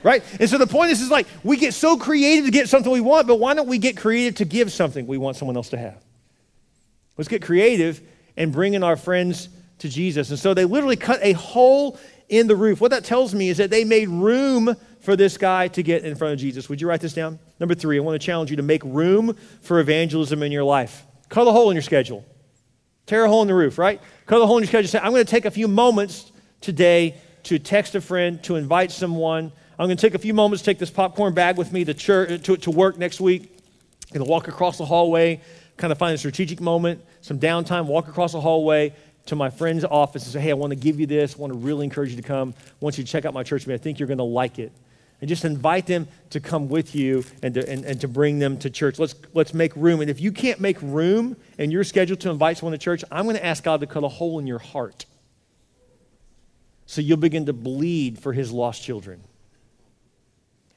Right? 0.03 0.23
And 0.39 0.47
so 0.47 0.59
the 0.59 0.67
point 0.67 0.91
is, 0.91 1.01
is 1.01 1.09
like 1.09 1.25
we 1.43 1.57
get 1.57 1.73
so 1.73 1.97
creative 1.97 2.45
to 2.45 2.51
get 2.51 2.69
something 2.69 2.91
we 2.91 3.01
want, 3.01 3.25
but 3.25 3.37
why 3.37 3.55
don't 3.55 3.67
we 3.67 3.79
get 3.79 3.97
creative 3.97 4.35
to 4.35 4.45
give 4.45 4.71
something 4.71 5.07
we 5.07 5.17
want 5.17 5.35
someone 5.35 5.57
else 5.57 5.69
to 5.69 5.77
have? 5.79 5.97
Let's 7.17 7.27
get 7.27 7.41
creative 7.41 8.01
and 8.37 8.51
bring 8.51 8.75
in 8.75 8.83
our 8.83 8.97
friends 8.97 9.49
to 9.79 9.89
Jesus. 9.89 10.29
And 10.29 10.37
so 10.37 10.53
they 10.53 10.65
literally 10.65 10.95
cut 10.95 11.21
a 11.23 11.33
hole 11.33 11.97
in 12.29 12.45
the 12.45 12.55
roof. 12.55 12.81
What 12.81 12.91
that 12.91 13.03
tells 13.03 13.33
me 13.33 13.49
is 13.49 13.57
that 13.57 13.71
they 13.71 13.83
made 13.83 14.09
room 14.09 14.75
for 14.99 15.15
this 15.15 15.39
guy 15.39 15.69
to 15.69 15.81
get 15.81 16.05
in 16.05 16.15
front 16.15 16.35
of 16.35 16.39
Jesus. 16.39 16.69
Would 16.69 16.79
you 16.79 16.87
write 16.87 17.01
this 17.01 17.13
down? 17.13 17.39
Number 17.61 17.75
three, 17.75 17.97
I 17.97 18.01
want 18.01 18.19
to 18.19 18.25
challenge 18.25 18.49
you 18.49 18.55
to 18.55 18.63
make 18.63 18.83
room 18.83 19.37
for 19.61 19.79
evangelism 19.79 20.41
in 20.41 20.51
your 20.51 20.63
life. 20.63 21.05
Cut 21.29 21.47
a 21.47 21.51
hole 21.51 21.69
in 21.69 21.75
your 21.75 21.83
schedule. 21.83 22.25
Tear 23.05 23.25
a 23.25 23.27
hole 23.29 23.43
in 23.43 23.47
the 23.47 23.53
roof, 23.53 23.77
right? 23.77 24.01
Cut 24.25 24.41
a 24.41 24.47
hole 24.47 24.57
in 24.57 24.63
your 24.63 24.67
schedule. 24.67 24.89
Say, 24.89 24.97
I'm 24.97 25.11
going 25.11 25.23
to 25.23 25.29
take 25.29 25.45
a 25.45 25.51
few 25.51 25.67
moments 25.67 26.31
today 26.59 27.17
to 27.43 27.59
text 27.59 27.93
a 27.93 28.01
friend, 28.01 28.41
to 28.45 28.55
invite 28.55 28.91
someone. 28.91 29.51
I'm 29.77 29.85
going 29.85 29.95
to 29.95 30.01
take 30.01 30.15
a 30.15 30.19
few 30.19 30.33
moments 30.33 30.63
take 30.63 30.79
this 30.79 30.89
popcorn 30.89 31.35
bag 31.35 31.55
with 31.55 31.71
me 31.71 31.85
to, 31.85 31.93
church, 31.93 32.41
to, 32.45 32.57
to 32.57 32.71
work 32.71 32.97
next 32.97 33.21
week. 33.21 33.43
I'm 33.43 34.17
going 34.17 34.25
to 34.25 34.31
walk 34.31 34.47
across 34.47 34.79
the 34.79 34.85
hallway, 34.85 35.39
kind 35.77 35.91
of 35.91 35.99
find 35.99 36.15
a 36.15 36.17
strategic 36.17 36.61
moment, 36.61 37.05
some 37.21 37.39
downtime, 37.39 37.85
walk 37.85 38.07
across 38.07 38.31
the 38.31 38.41
hallway, 38.41 38.95
to 39.27 39.35
my 39.35 39.51
friend's 39.51 39.85
office 39.85 40.23
and 40.23 40.33
say, 40.33 40.39
hey, 40.39 40.49
I 40.49 40.55
want 40.55 40.71
to 40.71 40.75
give 40.75 40.99
you 40.99 41.05
this. 41.05 41.35
I 41.35 41.37
want 41.37 41.53
to 41.53 41.59
really 41.59 41.83
encourage 41.83 42.09
you 42.09 42.15
to 42.15 42.27
come. 42.27 42.55
I 42.57 42.71
want 42.79 42.97
you 42.97 43.03
to 43.03 43.11
check 43.11 43.25
out 43.25 43.35
my 43.35 43.43
church. 43.43 43.69
I 43.69 43.77
think 43.77 43.99
you're 43.99 44.07
going 44.07 44.17
to 44.17 44.23
like 44.23 44.57
it 44.57 44.71
and 45.21 45.29
just 45.29 45.45
invite 45.45 45.85
them 45.85 46.07
to 46.31 46.39
come 46.39 46.67
with 46.67 46.95
you 46.95 47.23
and 47.43 47.53
to, 47.53 47.69
and, 47.69 47.85
and 47.85 48.01
to 48.01 48.07
bring 48.07 48.39
them 48.39 48.57
to 48.57 48.69
church. 48.69 48.97
Let's, 48.97 49.13
let's 49.33 49.53
make 49.53 49.75
room. 49.75 50.01
And 50.01 50.09
if 50.09 50.19
you 50.19 50.31
can't 50.31 50.59
make 50.59 50.81
room 50.81 51.37
and 51.59 51.71
you're 51.71 51.83
scheduled 51.83 52.19
to 52.21 52.31
invite 52.31 52.57
someone 52.57 52.71
to 52.71 52.83
church, 52.83 53.03
I'm 53.11 53.25
going 53.25 53.35
to 53.35 53.45
ask 53.45 53.63
God 53.63 53.81
to 53.81 53.87
cut 53.87 54.03
a 54.03 54.09
hole 54.09 54.39
in 54.39 54.47
your 54.47 54.59
heart 54.59 55.05
so 56.87 56.99
you'll 56.99 57.17
begin 57.17 57.45
to 57.45 57.53
bleed 57.53 58.19
for 58.19 58.33
his 58.33 58.51
lost 58.51 58.83
children. 58.83 59.21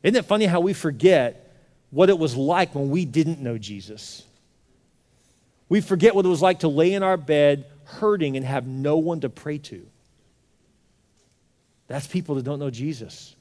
Isn't 0.02 0.16
it 0.16 0.26
funny 0.26 0.44
how 0.44 0.60
we 0.60 0.74
forget 0.74 1.56
what 1.90 2.10
it 2.10 2.18
was 2.18 2.36
like 2.36 2.74
when 2.74 2.90
we 2.90 3.06
didn't 3.06 3.40
know 3.40 3.56
Jesus? 3.56 4.22
We 5.70 5.80
forget 5.80 6.14
what 6.14 6.26
it 6.26 6.28
was 6.28 6.42
like 6.42 6.60
to 6.60 6.68
lay 6.68 6.92
in 6.92 7.02
our 7.02 7.16
bed 7.16 7.64
hurting 7.84 8.36
and 8.36 8.44
have 8.44 8.66
no 8.66 8.98
one 8.98 9.20
to 9.20 9.30
pray 9.30 9.58
to. 9.58 9.86
That's 11.86 12.06
people 12.06 12.34
that 12.34 12.44
don't 12.44 12.58
know 12.58 12.70
Jesus. 12.70 13.34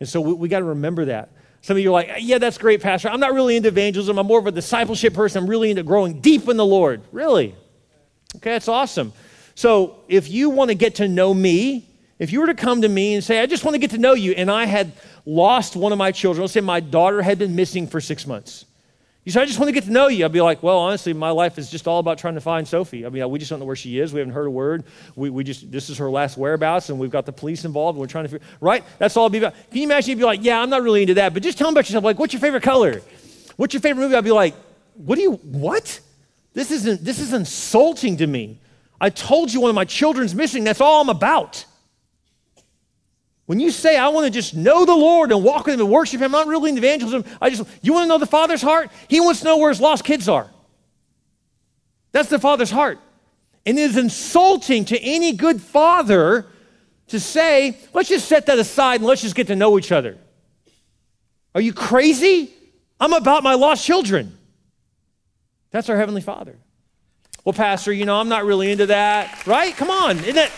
And 0.00 0.08
so 0.08 0.20
we, 0.20 0.32
we 0.32 0.48
got 0.48 0.58
to 0.58 0.64
remember 0.66 1.06
that. 1.06 1.30
Some 1.62 1.76
of 1.76 1.82
you 1.82 1.90
are 1.90 1.92
like, 1.92 2.10
yeah, 2.18 2.38
that's 2.38 2.58
great, 2.58 2.82
Pastor. 2.82 3.08
I'm 3.08 3.20
not 3.20 3.32
really 3.32 3.56
into 3.56 3.68
evangelism. 3.68 4.18
I'm 4.18 4.26
more 4.26 4.38
of 4.38 4.46
a 4.46 4.52
discipleship 4.52 5.14
person. 5.14 5.42
I'm 5.44 5.48
really 5.48 5.70
into 5.70 5.82
growing 5.82 6.20
deep 6.20 6.48
in 6.48 6.56
the 6.56 6.66
Lord. 6.66 7.00
Really? 7.12 7.54
Okay, 8.36 8.50
that's 8.50 8.68
awesome. 8.68 9.12
So 9.54 10.00
if 10.08 10.28
you 10.28 10.50
want 10.50 10.70
to 10.70 10.74
get 10.74 10.96
to 10.96 11.08
know 11.08 11.32
me 11.32 11.88
If 12.18 12.32
you 12.32 12.40
were 12.40 12.46
to 12.46 12.54
come 12.54 12.82
to 12.82 12.88
me 12.88 13.14
and 13.14 13.24
say, 13.24 13.40
I 13.40 13.46
just 13.46 13.64
want 13.64 13.74
to 13.74 13.78
get 13.78 13.90
to 13.90 13.98
know 13.98 14.14
you, 14.14 14.32
and 14.32 14.50
I 14.50 14.66
had 14.66 14.92
lost 15.26 15.74
one 15.74 15.92
of 15.92 15.98
my 15.98 16.12
children, 16.12 16.42
let's 16.42 16.52
say 16.52 16.60
my 16.60 16.80
daughter 16.80 17.22
had 17.22 17.38
been 17.38 17.56
missing 17.56 17.86
for 17.86 18.00
six 18.00 18.26
months. 18.26 18.66
You 19.24 19.32
say, 19.32 19.40
I 19.40 19.46
just 19.46 19.58
want 19.58 19.68
to 19.68 19.72
get 19.72 19.84
to 19.84 19.90
know 19.90 20.08
you. 20.08 20.24
I'd 20.26 20.32
be 20.32 20.42
like, 20.42 20.62
well, 20.62 20.78
honestly, 20.78 21.14
my 21.14 21.30
life 21.30 21.56
is 21.56 21.70
just 21.70 21.88
all 21.88 21.98
about 21.98 22.18
trying 22.18 22.34
to 22.34 22.42
find 22.42 22.68
Sophie. 22.68 23.06
I 23.06 23.08
mean, 23.08 23.28
we 23.30 23.38
just 23.38 23.48
don't 23.48 23.58
know 23.58 23.64
where 23.64 23.74
she 23.74 23.98
is. 23.98 24.12
We 24.12 24.20
haven't 24.20 24.34
heard 24.34 24.46
a 24.46 24.50
word. 24.50 24.84
We, 25.16 25.30
we 25.30 25.44
just, 25.44 25.70
this 25.72 25.88
is 25.88 25.96
her 25.96 26.10
last 26.10 26.36
whereabouts, 26.36 26.90
and 26.90 26.98
we've 26.98 27.10
got 27.10 27.24
the 27.24 27.32
police 27.32 27.64
involved. 27.64 27.98
We're 27.98 28.06
trying 28.06 28.24
to 28.24 28.28
figure, 28.28 28.46
right? 28.60 28.84
That's 28.98 29.16
all 29.16 29.24
it'd 29.24 29.32
be 29.32 29.38
about. 29.38 29.54
Can 29.70 29.78
you 29.78 29.84
imagine 29.84 30.10
you'd 30.10 30.18
be 30.18 30.24
like, 30.24 30.44
yeah, 30.44 30.60
I'm 30.60 30.68
not 30.68 30.82
really 30.82 31.00
into 31.00 31.14
that, 31.14 31.32
but 31.32 31.42
just 31.42 31.56
tell 31.56 31.68
me 31.68 31.74
about 31.74 31.88
yourself. 31.88 32.04
Like, 32.04 32.18
what's 32.18 32.34
your 32.34 32.40
favorite 32.40 32.62
color? 32.62 33.00
What's 33.56 33.72
your 33.72 33.80
favorite 33.80 34.02
movie? 34.02 34.14
I'd 34.14 34.24
be 34.24 34.30
like, 34.30 34.54
what 34.94 35.16
do 35.16 35.22
you, 35.22 35.32
what? 35.32 36.00
This 36.52 36.70
isn't, 36.70 37.02
this 37.02 37.18
is 37.18 37.32
insulting 37.32 38.18
to 38.18 38.26
me. 38.26 38.60
I 39.00 39.08
told 39.08 39.52
you 39.52 39.60
one 39.60 39.70
of 39.70 39.74
my 39.74 39.86
children's 39.86 40.34
missing. 40.34 40.64
That's 40.64 40.80
all 40.82 41.00
I'm 41.00 41.08
about. 41.08 41.64
When 43.46 43.60
you 43.60 43.70
say, 43.70 43.96
I 43.98 44.08
want 44.08 44.26
to 44.26 44.30
just 44.30 44.54
know 44.54 44.84
the 44.84 44.94
Lord 44.94 45.30
and 45.30 45.44
walk 45.44 45.66
with 45.66 45.74
Him 45.74 45.80
and 45.80 45.90
worship 45.90 46.20
Him, 46.20 46.34
I'm 46.34 46.46
not 46.46 46.46
really 46.46 46.70
in 46.70 46.78
evangelism. 46.78 47.24
I 47.40 47.50
just, 47.50 47.68
you 47.82 47.92
want 47.92 48.04
to 48.04 48.08
know 48.08 48.18
the 48.18 48.26
Father's 48.26 48.62
heart? 48.62 48.90
He 49.08 49.20
wants 49.20 49.40
to 49.40 49.46
know 49.46 49.58
where 49.58 49.68
His 49.68 49.80
lost 49.80 50.04
kids 50.04 50.28
are. 50.28 50.48
That's 52.12 52.30
the 52.30 52.38
Father's 52.38 52.70
heart. 52.70 52.98
And 53.66 53.78
it 53.78 53.82
is 53.82 53.96
insulting 53.96 54.84
to 54.86 54.98
any 55.00 55.32
good 55.32 55.60
father 55.60 56.46
to 57.08 57.20
say, 57.20 57.78
let's 57.92 58.08
just 58.08 58.28
set 58.28 58.46
that 58.46 58.58
aside 58.58 58.96
and 58.96 59.04
let's 59.04 59.22
just 59.22 59.34
get 59.34 59.48
to 59.48 59.56
know 59.56 59.78
each 59.78 59.92
other. 59.92 60.18
Are 61.54 61.60
you 61.60 61.72
crazy? 61.72 62.52
I'm 63.00 63.12
about 63.12 63.42
my 63.42 63.54
lost 63.54 63.84
children. 63.84 64.36
That's 65.70 65.88
our 65.88 65.96
Heavenly 65.96 66.20
Father. 66.20 66.56
Well, 67.44 67.52
Pastor, 67.52 67.92
you 67.92 68.06
know, 68.06 68.18
I'm 68.18 68.28
not 68.28 68.44
really 68.44 68.70
into 68.70 68.86
that, 68.86 69.46
right? 69.46 69.76
Come 69.76 69.90
on. 69.90 70.18
Isn't 70.20 70.38
it? 70.38 70.50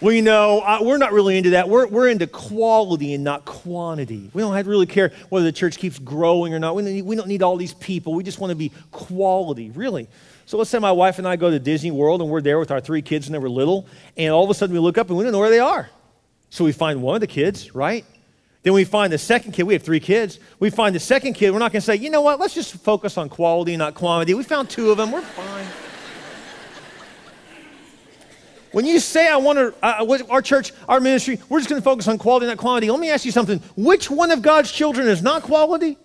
You 0.00 0.22
know, 0.22 0.60
uh, 0.60 0.78
we're 0.80 0.98
not 0.98 1.12
really 1.12 1.36
into 1.36 1.50
that. 1.50 1.68
We're, 1.68 1.86
we're 1.86 2.08
into 2.08 2.26
quality 2.28 3.14
and 3.14 3.24
not 3.24 3.44
quantity. 3.44 4.30
We 4.32 4.42
don't 4.42 4.66
really 4.66 4.86
care 4.86 5.12
whether 5.28 5.44
the 5.44 5.52
church 5.52 5.76
keeps 5.76 5.98
growing 5.98 6.54
or 6.54 6.60
not. 6.60 6.76
We 6.76 6.82
don't, 6.82 6.92
need, 6.92 7.02
we 7.02 7.16
don't 7.16 7.26
need 7.26 7.42
all 7.42 7.56
these 7.56 7.74
people. 7.74 8.14
We 8.14 8.22
just 8.22 8.38
want 8.38 8.52
to 8.52 8.56
be 8.56 8.70
quality, 8.92 9.70
really. 9.70 10.06
So 10.46 10.56
let's 10.56 10.70
say 10.70 10.78
my 10.78 10.92
wife 10.92 11.18
and 11.18 11.26
I 11.26 11.36
go 11.36 11.50
to 11.50 11.58
Disney 11.58 11.90
World 11.90 12.22
and 12.22 12.30
we're 12.30 12.40
there 12.40 12.58
with 12.58 12.70
our 12.70 12.80
three 12.80 13.02
kids 13.02 13.26
when 13.26 13.32
they 13.32 13.38
were 13.38 13.50
little, 13.50 13.86
and 14.16 14.32
all 14.32 14.44
of 14.44 14.50
a 14.50 14.54
sudden 14.54 14.72
we 14.72 14.78
look 14.80 14.98
up 14.98 15.08
and 15.08 15.18
we 15.18 15.24
don't 15.24 15.32
know 15.32 15.40
where 15.40 15.50
they 15.50 15.58
are. 15.58 15.90
So 16.50 16.64
we 16.64 16.72
find 16.72 17.02
one 17.02 17.16
of 17.16 17.20
the 17.20 17.26
kids, 17.26 17.74
right? 17.74 18.04
Then 18.62 18.72
we 18.72 18.84
find 18.84 19.12
the 19.12 19.18
second 19.18 19.52
kid. 19.52 19.64
We 19.64 19.74
have 19.74 19.82
three 19.82 20.00
kids. 20.00 20.38
We 20.58 20.70
find 20.70 20.94
the 20.94 21.00
second 21.00 21.34
kid. 21.34 21.50
We're 21.50 21.58
not 21.58 21.72
going 21.72 21.80
to 21.80 21.86
say, 21.86 21.96
you 21.96 22.08
know 22.08 22.22
what, 22.22 22.40
let's 22.40 22.54
just 22.54 22.74
focus 22.76 23.18
on 23.18 23.28
quality, 23.28 23.76
not 23.76 23.94
quantity. 23.94 24.34
We 24.34 24.42
found 24.42 24.70
two 24.70 24.90
of 24.90 24.96
them. 24.96 25.12
We're 25.12 25.22
fine. 25.22 25.66
When 28.78 28.86
you 28.86 29.00
say, 29.00 29.28
I 29.28 29.38
want 29.38 29.58
to, 29.58 29.74
uh, 29.84 30.24
our 30.30 30.40
church, 30.40 30.72
our 30.88 31.00
ministry, 31.00 31.40
we're 31.48 31.58
just 31.58 31.68
going 31.68 31.82
to 31.82 31.84
focus 31.84 32.06
on 32.06 32.16
quality, 32.16 32.46
not 32.46 32.58
quantity. 32.58 32.88
Let 32.92 33.00
me 33.00 33.10
ask 33.10 33.24
you 33.24 33.32
something. 33.32 33.58
Which 33.74 34.08
one 34.08 34.30
of 34.30 34.40
God's 34.40 34.70
children 34.70 35.08
is 35.08 35.20
not 35.20 35.42
quality? 35.42 35.98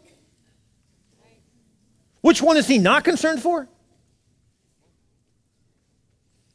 Which 2.21 2.41
one 2.41 2.57
is 2.57 2.65
he 2.65 2.79
not 2.79 3.03
concerned 3.03 3.43
for? 3.43 3.67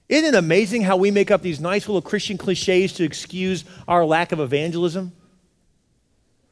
Isn't 0.09 0.35
it 0.35 0.37
amazing 0.37 0.83
how 0.83 0.97
we 0.97 1.13
make 1.13 1.31
up 1.31 1.41
these 1.41 1.61
nice 1.61 1.87
little 1.87 2.03
Christian 2.03 2.37
cliches 2.37 2.95
to 2.95 3.05
excuse 3.05 3.65
our 3.87 4.05
lack 4.05 4.33
of 4.33 4.41
evangelism? 4.41 5.13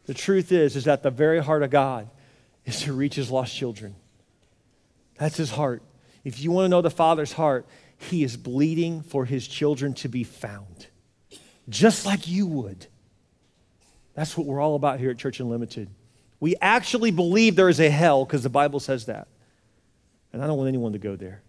The 0.05 0.15
truth 0.15 0.53
is, 0.53 0.77
is 0.77 0.85
that 0.85 1.03
the 1.03 1.11
very 1.11 1.43
heart 1.43 1.65
of 1.65 1.71
God 1.71 2.09
is 2.65 2.83
to 2.83 2.93
reach 2.93 3.17
his 3.17 3.33
lost 3.33 3.53
children. 3.57 3.97
That's 5.19 5.37
his 5.37 5.51
heart. 5.51 5.83
If 6.23 6.41
you 6.41 6.53
want 6.53 6.67
to 6.67 6.69
know 6.69 6.83
the 6.83 6.89
Father's 6.89 7.33
heart, 7.33 7.67
he 7.99 8.23
is 8.23 8.37
bleeding 8.37 9.03
for 9.03 9.25
his 9.25 9.49
children 9.49 9.95
to 9.95 10.09
be 10.09 10.25
found, 10.25 10.87
just 11.69 12.07
like 12.07 12.29
you 12.29 12.47
would. 12.47 12.87
That's 14.15 14.37
what 14.37 14.47
we're 14.47 14.61
all 14.61 14.77
about 14.77 14.99
here 14.99 15.11
at 15.11 15.19
Church 15.19 15.41
Unlimited. 15.41 15.89
We 16.41 16.57
actually 16.61 17.11
believe 17.11 17.57
there 17.57 17.69
is 17.69 17.81
a 17.81 17.91
hell 17.91 18.25
because 18.25 18.43
the 18.43 18.49
Bible 18.49 18.81
says 18.81 19.07
that. 19.07 19.29
And 20.33 20.43
I 20.43 20.47
don't 20.47 20.59
want 20.59 20.69
anyone 20.69 20.93
to 20.93 20.99
go 20.99 21.17
there. 21.17 21.43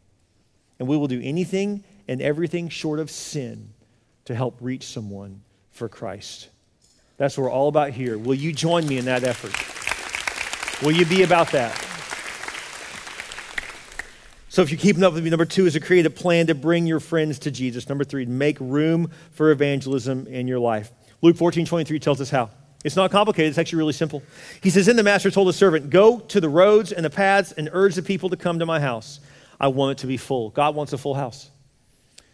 And 0.80 0.88
we 0.88 0.98
will 0.98 1.08
do 1.08 1.22
anything 1.22 1.84
and 2.08 2.22
everything 2.22 2.70
short 2.70 3.00
of 3.00 3.10
sin 3.10 3.74
to 4.26 4.36
help 4.36 4.58
reach 4.62 4.84
someone 4.84 5.42
for 5.72 5.90
Christ. 5.90 6.50
That's 7.18 7.38
what 7.38 7.46
we're 7.46 7.52
all 7.52 7.68
about 7.68 7.92
here. 7.92 8.18
Will 8.18 8.36
you 8.36 8.54
join 8.54 8.88
me 8.88 8.98
in 8.98 9.06
that 9.06 9.24
effort? 9.24 9.54
Will 10.86 10.94
you 10.94 11.06
be 11.06 11.24
about 11.24 11.52
that? 11.52 11.87
So, 14.58 14.64
if 14.64 14.72
you're 14.72 14.80
keeping 14.80 15.04
up 15.04 15.14
with 15.14 15.24
me, 15.24 15.30
number 15.30 15.46
two 15.46 15.68
is 15.68 15.74
to 15.74 15.80
create 15.80 16.08
a 16.08 16.10
plan 16.10 16.48
to 16.48 16.56
bring 16.56 16.88
your 16.88 17.00
friends 17.00 17.38
to 17.38 17.52
Jesus. 17.52 17.88
Number 17.90 18.04
three, 18.04 18.26
make 18.26 18.58
room 18.60 19.12
for 19.30 19.52
evangelism 19.52 20.26
in 20.26 20.48
your 20.48 20.58
life. 20.58 20.92
Luke 21.22 21.38
14 21.38 21.68
23 21.68 22.00
tells 22.00 22.20
us 22.20 22.32
how. 22.32 22.50
It's 22.84 22.96
not 22.96 23.12
complicated, 23.12 23.50
it's 23.50 23.60
actually 23.60 23.78
really 23.78 23.94
simple. 23.94 24.24
He 24.64 24.72
says, 24.72 24.88
Then 24.88 24.96
the 24.96 25.04
master 25.04 25.30
told 25.30 25.48
the 25.48 25.54
servant, 25.54 25.92
Go 25.92 26.18
to 26.22 26.42
the 26.42 26.50
roads 26.50 26.92
and 26.92 27.06
the 27.06 27.12
paths 27.12 27.52
and 27.52 27.70
urge 27.72 27.94
the 27.94 28.02
people 28.02 28.30
to 28.30 28.36
come 28.36 28.58
to 28.58 28.66
my 28.66 28.80
house. 28.80 29.20
I 29.60 29.68
want 29.68 29.92
it 29.92 30.02
to 30.02 30.08
be 30.08 30.18
full. 30.18 30.50
God 30.50 30.74
wants 30.74 30.92
a 30.92 30.98
full 30.98 31.14
house. 31.14 31.52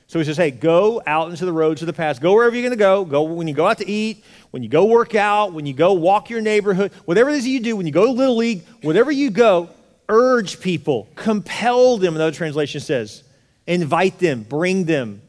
So 0.08 0.18
he 0.18 0.24
says, 0.24 0.38
Hey, 0.38 0.52
go 0.52 1.02
out 1.06 1.30
into 1.30 1.44
the 1.44 1.52
roads 1.52 1.82
of 1.82 1.88
the 1.88 1.94
paths. 1.94 2.20
Go 2.20 2.36
wherever 2.36 2.56
you're 2.56 2.64
going 2.64 2.72
to 2.72 2.82
go. 2.82 3.04
Go 3.04 3.24
when 3.24 3.50
you 3.50 3.54
go 3.54 3.68
out 3.68 3.80
to 3.80 3.90
eat, 3.90 4.24
when 4.52 4.64
you 4.64 4.70
go 4.70 4.86
work 4.86 5.14
out, 5.14 5.52
when 5.52 5.66
you 5.66 5.74
go 5.74 5.92
walk 5.92 6.30
your 6.30 6.40
neighborhood, 6.40 6.94
whatever 7.04 7.32
it 7.32 7.36
is 7.36 7.46
you 7.46 7.60
do, 7.60 7.76
when 7.76 7.86
you 7.86 7.92
go 7.92 8.06
to 8.06 8.12
Little 8.14 8.38
League, 8.38 8.64
whatever 8.82 9.12
you 9.12 9.30
go, 9.30 9.68
urge 10.10 10.60
people, 10.60 11.08
compel 11.16 11.98
them, 11.98 12.16
another 12.16 12.32
translation 12.32 12.82
says, 12.82 13.24
invite 13.68 14.20
them, 14.20 14.44
bring 14.44 14.86
them 14.86 15.22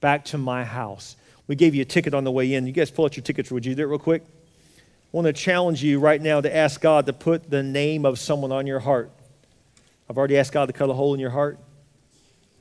back 0.00 0.24
to 0.26 0.38
my 0.38 0.64
house. 0.64 1.16
We 1.46 1.56
gave 1.56 1.74
you 1.74 1.82
a 1.82 1.86
ticket 1.86 2.14
on 2.14 2.24
the 2.24 2.30
way 2.30 2.54
in. 2.54 2.66
You 2.66 2.72
guys 2.72 2.90
pull 2.90 3.04
out 3.04 3.16
your 3.16 3.24
tickets. 3.24 3.50
Would 3.50 3.66
you 3.66 3.74
do 3.74 3.82
it 3.82 3.86
real 3.86 3.98
quick? 3.98 4.22
I 4.22 5.16
want 5.16 5.26
to 5.26 5.32
challenge 5.32 5.82
you 5.82 5.98
right 5.98 6.20
now 6.20 6.40
to 6.40 6.54
ask 6.54 6.80
God 6.80 7.06
to 7.06 7.12
put 7.12 7.50
the 7.50 7.62
name 7.62 8.06
of 8.06 8.18
someone 8.18 8.52
on 8.52 8.66
your 8.66 8.80
heart. 8.80 9.10
I've 10.08 10.16
already 10.16 10.38
asked 10.38 10.52
God 10.52 10.66
to 10.66 10.72
cut 10.72 10.88
a 10.88 10.94
hole 10.94 11.14
in 11.14 11.20
your 11.20 11.30
heart. 11.30 11.58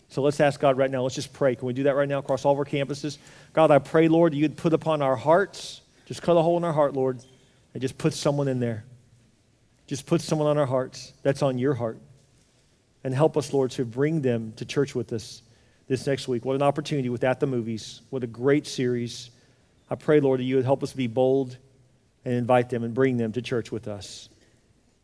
So 0.10 0.22
let's 0.22 0.42
ask 0.42 0.60
God 0.60 0.78
right 0.78 0.92
now. 0.92 1.04
Let's 1.04 1.16
just 1.16 1.32
pray. 1.32 1.56
Can 1.56 1.68
we 1.68 1.74
do 1.74 1.84
that 1.84 1.96
right 1.96 2.10
now 2.10 2.20
across 2.20 2.44
all 2.44 2.52
of 2.52 2.60
our 2.60 2.66
campuses? 2.66 3.18
God, 3.54 3.72
I 3.72 3.80
pray, 3.80 4.10
Lord, 4.10 4.34
you'd 4.34 4.58
put 4.58 4.74
upon 4.74 5.02
our 5.02 5.16
hearts, 5.16 5.80
just 6.06 6.22
cut 6.22 6.36
a 6.36 6.42
hole 6.42 6.58
in 6.58 6.66
our 6.66 6.74
heart, 6.74 6.94
Lord, 6.94 7.22
and 7.74 7.82
just 7.82 7.98
put 7.98 8.14
someone 8.14 8.50
in 8.50 8.60
there. 8.60 8.84
Just 9.92 10.06
put 10.06 10.22
someone 10.22 10.48
on 10.48 10.58
our 10.58 10.66
hearts 10.66 11.12
that's 11.22 11.42
on 11.42 11.58
your 11.58 11.74
heart. 11.74 12.00
And 13.04 13.14
help 13.14 13.36
us, 13.36 13.52
Lord, 13.52 13.72
to 13.72 13.84
bring 13.84 14.22
them 14.22 14.54
to 14.56 14.64
church 14.64 14.96
with 14.96 15.12
us 15.12 15.42
this 15.90 16.08
next 16.08 16.30
week. 16.30 16.46
What 16.46 16.56
an 16.56 16.62
opportunity 16.62 17.10
with 17.10 17.26
At 17.26 17.42
the 17.42 17.46
Movies. 17.46 18.00
What 18.10 18.24
a 18.24 18.28
great 18.28 18.66
series. 18.66 19.32
I 19.90 19.96
pray, 19.96 20.22
Lord, 20.22 20.40
that 20.40 20.46
you 20.46 20.56
would 20.56 20.64
help 20.64 20.82
us 20.82 20.94
be 20.94 21.08
bold 21.08 21.58
and 22.24 22.34
invite 22.34 22.70
them 22.70 22.86
and 22.86 22.94
bring 22.94 23.18
them 23.18 23.34
to 23.34 23.42
church 23.42 23.70
with 23.70 23.90
us. 23.90 24.30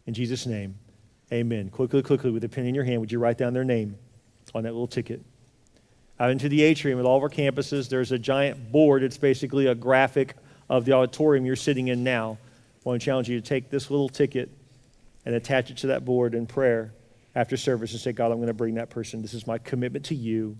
In 0.06 0.14
Jesus' 0.14 0.46
name, 0.46 0.76
amen. 1.34 1.70
Quickly, 1.70 2.02
quickly, 2.02 2.32
with 2.32 2.46
a 2.46 2.48
pen 2.48 2.66
in 2.66 2.74
your 2.74 2.86
hand, 2.86 3.02
would 3.02 3.12
you 3.12 3.20
write 3.20 3.38
down 3.38 3.54
their 3.54 3.66
name 3.66 3.98
on 4.56 4.64
that 4.64 4.72
little 4.72 4.88
ticket? 4.88 5.22
Out 6.18 6.32
into 6.32 6.48
the 6.48 6.64
atrium 6.64 6.98
at 6.98 7.04
all 7.04 7.18
of 7.18 7.24
our 7.24 7.30
campuses, 7.30 7.90
there's 7.90 8.14
a 8.14 8.18
giant 8.18 8.72
board. 8.72 9.04
It's 9.04 9.18
basically 9.18 9.68
a 9.68 9.76
graphic 9.76 10.36
of 10.70 10.86
the 10.86 10.94
auditorium 10.94 11.46
you're 11.46 11.58
sitting 11.58 11.90
in 11.90 12.06
now. 12.06 12.38
I 12.86 12.90
want 12.90 13.02
to 13.02 13.06
challenge 13.06 13.28
you 13.28 13.38
to 13.38 13.46
take 13.46 13.70
this 13.70 13.92
little 13.92 14.08
ticket 14.08 14.50
and 15.28 15.36
attach 15.36 15.70
it 15.70 15.76
to 15.76 15.88
that 15.88 16.06
board 16.06 16.34
in 16.34 16.48
prayer 16.48 16.94
after 17.36 17.58
service 17.58 17.92
and 17.92 18.00
say, 18.00 18.14
God, 18.14 18.32
I'm 18.32 18.38
going 18.38 18.48
to 18.48 18.54
bring 18.54 18.76
that 18.76 18.90
person. 18.90 19.22
This 19.22 19.34
is 19.34 19.46
my 19.46 19.58
commitment 19.58 20.06
to 20.06 20.16
you 20.16 20.58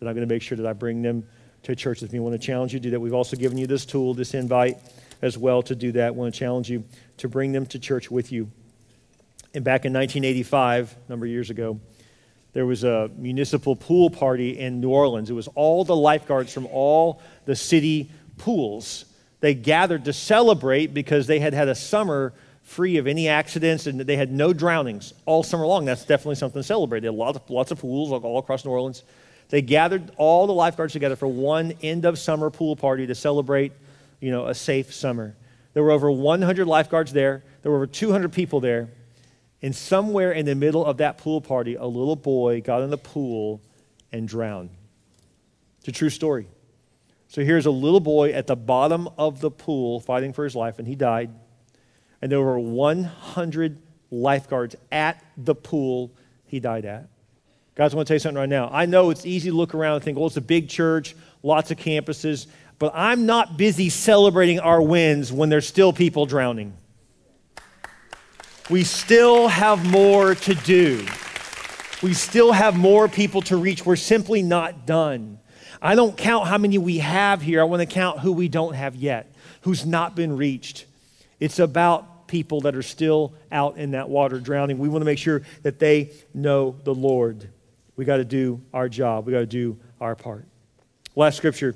that 0.00 0.08
I'm 0.08 0.14
going 0.14 0.26
to 0.26 0.34
make 0.34 0.40
sure 0.40 0.56
that 0.56 0.66
I 0.66 0.72
bring 0.72 1.02
them 1.02 1.28
to 1.64 1.76
church 1.76 2.00
with 2.00 2.14
me. 2.14 2.18
I 2.18 2.22
want 2.22 2.32
to 2.32 2.38
challenge 2.38 2.72
you 2.72 2.78
to 2.78 2.82
do 2.82 2.90
that. 2.92 3.00
We've 3.00 3.12
also 3.12 3.36
given 3.36 3.58
you 3.58 3.66
this 3.66 3.84
tool, 3.84 4.14
this 4.14 4.32
invite 4.32 4.78
as 5.20 5.36
well 5.36 5.60
to 5.64 5.74
do 5.74 5.92
that. 5.92 6.06
I 6.06 6.10
want 6.12 6.32
to 6.32 6.38
challenge 6.40 6.70
you 6.70 6.84
to 7.18 7.28
bring 7.28 7.52
them 7.52 7.66
to 7.66 7.78
church 7.78 8.10
with 8.10 8.32
you. 8.32 8.50
And 9.52 9.62
back 9.62 9.84
in 9.84 9.92
1985, 9.92 10.96
a 10.96 11.10
number 11.12 11.26
of 11.26 11.30
years 11.30 11.50
ago, 11.50 11.78
there 12.54 12.64
was 12.64 12.84
a 12.84 13.10
municipal 13.18 13.76
pool 13.76 14.08
party 14.08 14.58
in 14.58 14.80
New 14.80 14.88
Orleans. 14.88 15.28
It 15.28 15.34
was 15.34 15.48
all 15.48 15.84
the 15.84 15.94
lifeguards 15.94 16.54
from 16.54 16.64
all 16.72 17.20
the 17.44 17.54
city 17.54 18.10
pools. 18.38 19.04
They 19.40 19.52
gathered 19.52 20.06
to 20.06 20.14
celebrate 20.14 20.94
because 20.94 21.26
they 21.26 21.38
had 21.38 21.52
had 21.52 21.68
a 21.68 21.74
summer 21.74 22.32
free 22.66 22.96
of 22.96 23.06
any 23.06 23.28
accidents, 23.28 23.86
and 23.86 24.00
they 24.00 24.16
had 24.16 24.32
no 24.32 24.52
drownings 24.52 25.14
all 25.24 25.44
summer 25.44 25.64
long. 25.64 25.84
That's 25.84 26.04
definitely 26.04 26.34
something 26.34 26.60
to 26.60 26.66
celebrate. 26.66 27.00
They 27.00 27.06
had 27.06 27.14
lots 27.14 27.38
of, 27.38 27.48
lots 27.48 27.70
of 27.70 27.78
pools 27.78 28.10
all 28.10 28.38
across 28.38 28.64
New 28.64 28.72
Orleans. 28.72 29.04
They 29.50 29.62
gathered 29.62 30.10
all 30.16 30.48
the 30.48 30.52
lifeguards 30.52 30.92
together 30.92 31.14
for 31.14 31.28
one 31.28 31.74
end 31.80 32.04
of 32.04 32.18
summer 32.18 32.50
pool 32.50 32.74
party 32.74 33.06
to 33.06 33.14
celebrate, 33.14 33.72
you 34.20 34.32
know, 34.32 34.48
a 34.48 34.54
safe 34.54 34.92
summer. 34.92 35.36
There 35.74 35.84
were 35.84 35.92
over 35.92 36.10
100 36.10 36.66
lifeguards 36.66 37.12
there. 37.12 37.44
There 37.62 37.70
were 37.70 37.78
over 37.78 37.86
200 37.86 38.32
people 38.32 38.58
there. 38.58 38.88
And 39.62 39.74
somewhere 39.74 40.32
in 40.32 40.44
the 40.44 40.56
middle 40.56 40.84
of 40.84 40.96
that 40.96 41.18
pool 41.18 41.40
party, 41.40 41.76
a 41.76 41.86
little 41.86 42.16
boy 42.16 42.62
got 42.62 42.82
in 42.82 42.90
the 42.90 42.98
pool 42.98 43.60
and 44.10 44.26
drowned. 44.26 44.70
It's 45.78 45.88
a 45.88 45.92
true 45.92 46.10
story. 46.10 46.48
So 47.28 47.44
here's 47.44 47.66
a 47.66 47.70
little 47.70 48.00
boy 48.00 48.32
at 48.32 48.48
the 48.48 48.56
bottom 48.56 49.08
of 49.16 49.40
the 49.40 49.52
pool 49.52 50.00
fighting 50.00 50.32
for 50.32 50.42
his 50.42 50.56
life, 50.56 50.80
and 50.80 50.88
he 50.88 50.96
died 50.96 51.30
and 52.26 52.32
there 52.32 52.42
were 52.42 52.58
100 52.58 53.78
lifeguards 54.10 54.74
at 54.90 55.24
the 55.36 55.54
pool 55.54 56.10
he 56.46 56.58
died 56.58 56.84
at. 56.84 57.08
Guys, 57.76 57.92
I 57.92 57.96
want 57.96 58.08
to 58.08 58.10
tell 58.10 58.14
you 58.16 58.18
something 58.18 58.40
right 58.40 58.48
now. 58.48 58.68
I 58.72 58.84
know 58.86 59.10
it's 59.10 59.24
easy 59.24 59.50
to 59.50 59.54
look 59.54 59.76
around 59.76 59.94
and 59.94 60.04
think, 60.04 60.18
well, 60.18 60.26
it's 60.26 60.36
a 60.36 60.40
big 60.40 60.68
church, 60.68 61.14
lots 61.44 61.70
of 61.70 61.78
campuses, 61.78 62.48
but 62.80 62.90
I'm 62.96 63.26
not 63.26 63.56
busy 63.56 63.90
celebrating 63.90 64.58
our 64.58 64.82
wins 64.82 65.32
when 65.32 65.50
there's 65.50 65.68
still 65.68 65.92
people 65.92 66.26
drowning. 66.26 66.76
We 68.70 68.82
still 68.82 69.46
have 69.46 69.88
more 69.88 70.34
to 70.34 70.54
do. 70.56 71.06
We 72.02 72.12
still 72.12 72.50
have 72.50 72.76
more 72.76 73.06
people 73.06 73.40
to 73.42 73.56
reach. 73.56 73.86
We're 73.86 73.94
simply 73.94 74.42
not 74.42 74.84
done. 74.84 75.38
I 75.80 75.94
don't 75.94 76.16
count 76.16 76.48
how 76.48 76.58
many 76.58 76.76
we 76.76 76.98
have 76.98 77.40
here. 77.40 77.60
I 77.60 77.64
want 77.66 77.82
to 77.82 77.86
count 77.86 78.18
who 78.18 78.32
we 78.32 78.48
don't 78.48 78.74
have 78.74 78.96
yet, 78.96 79.32
who's 79.60 79.86
not 79.86 80.16
been 80.16 80.36
reached. 80.36 80.86
It's 81.38 81.58
about 81.58 82.15
people 82.26 82.62
that 82.62 82.74
are 82.74 82.82
still 82.82 83.34
out 83.50 83.76
in 83.76 83.92
that 83.92 84.08
water 84.08 84.40
drowning. 84.40 84.78
We 84.78 84.88
want 84.88 85.02
to 85.02 85.06
make 85.06 85.18
sure 85.18 85.42
that 85.62 85.78
they 85.78 86.12
know 86.34 86.76
the 86.84 86.94
Lord. 86.94 87.48
We 87.96 88.04
got 88.04 88.18
to 88.18 88.24
do 88.24 88.60
our 88.74 88.88
job, 88.88 89.26
we 89.26 89.32
got 89.32 89.40
to 89.40 89.46
do 89.46 89.78
our 90.00 90.14
part. 90.14 90.46
Last 91.14 91.36
scripture, 91.36 91.74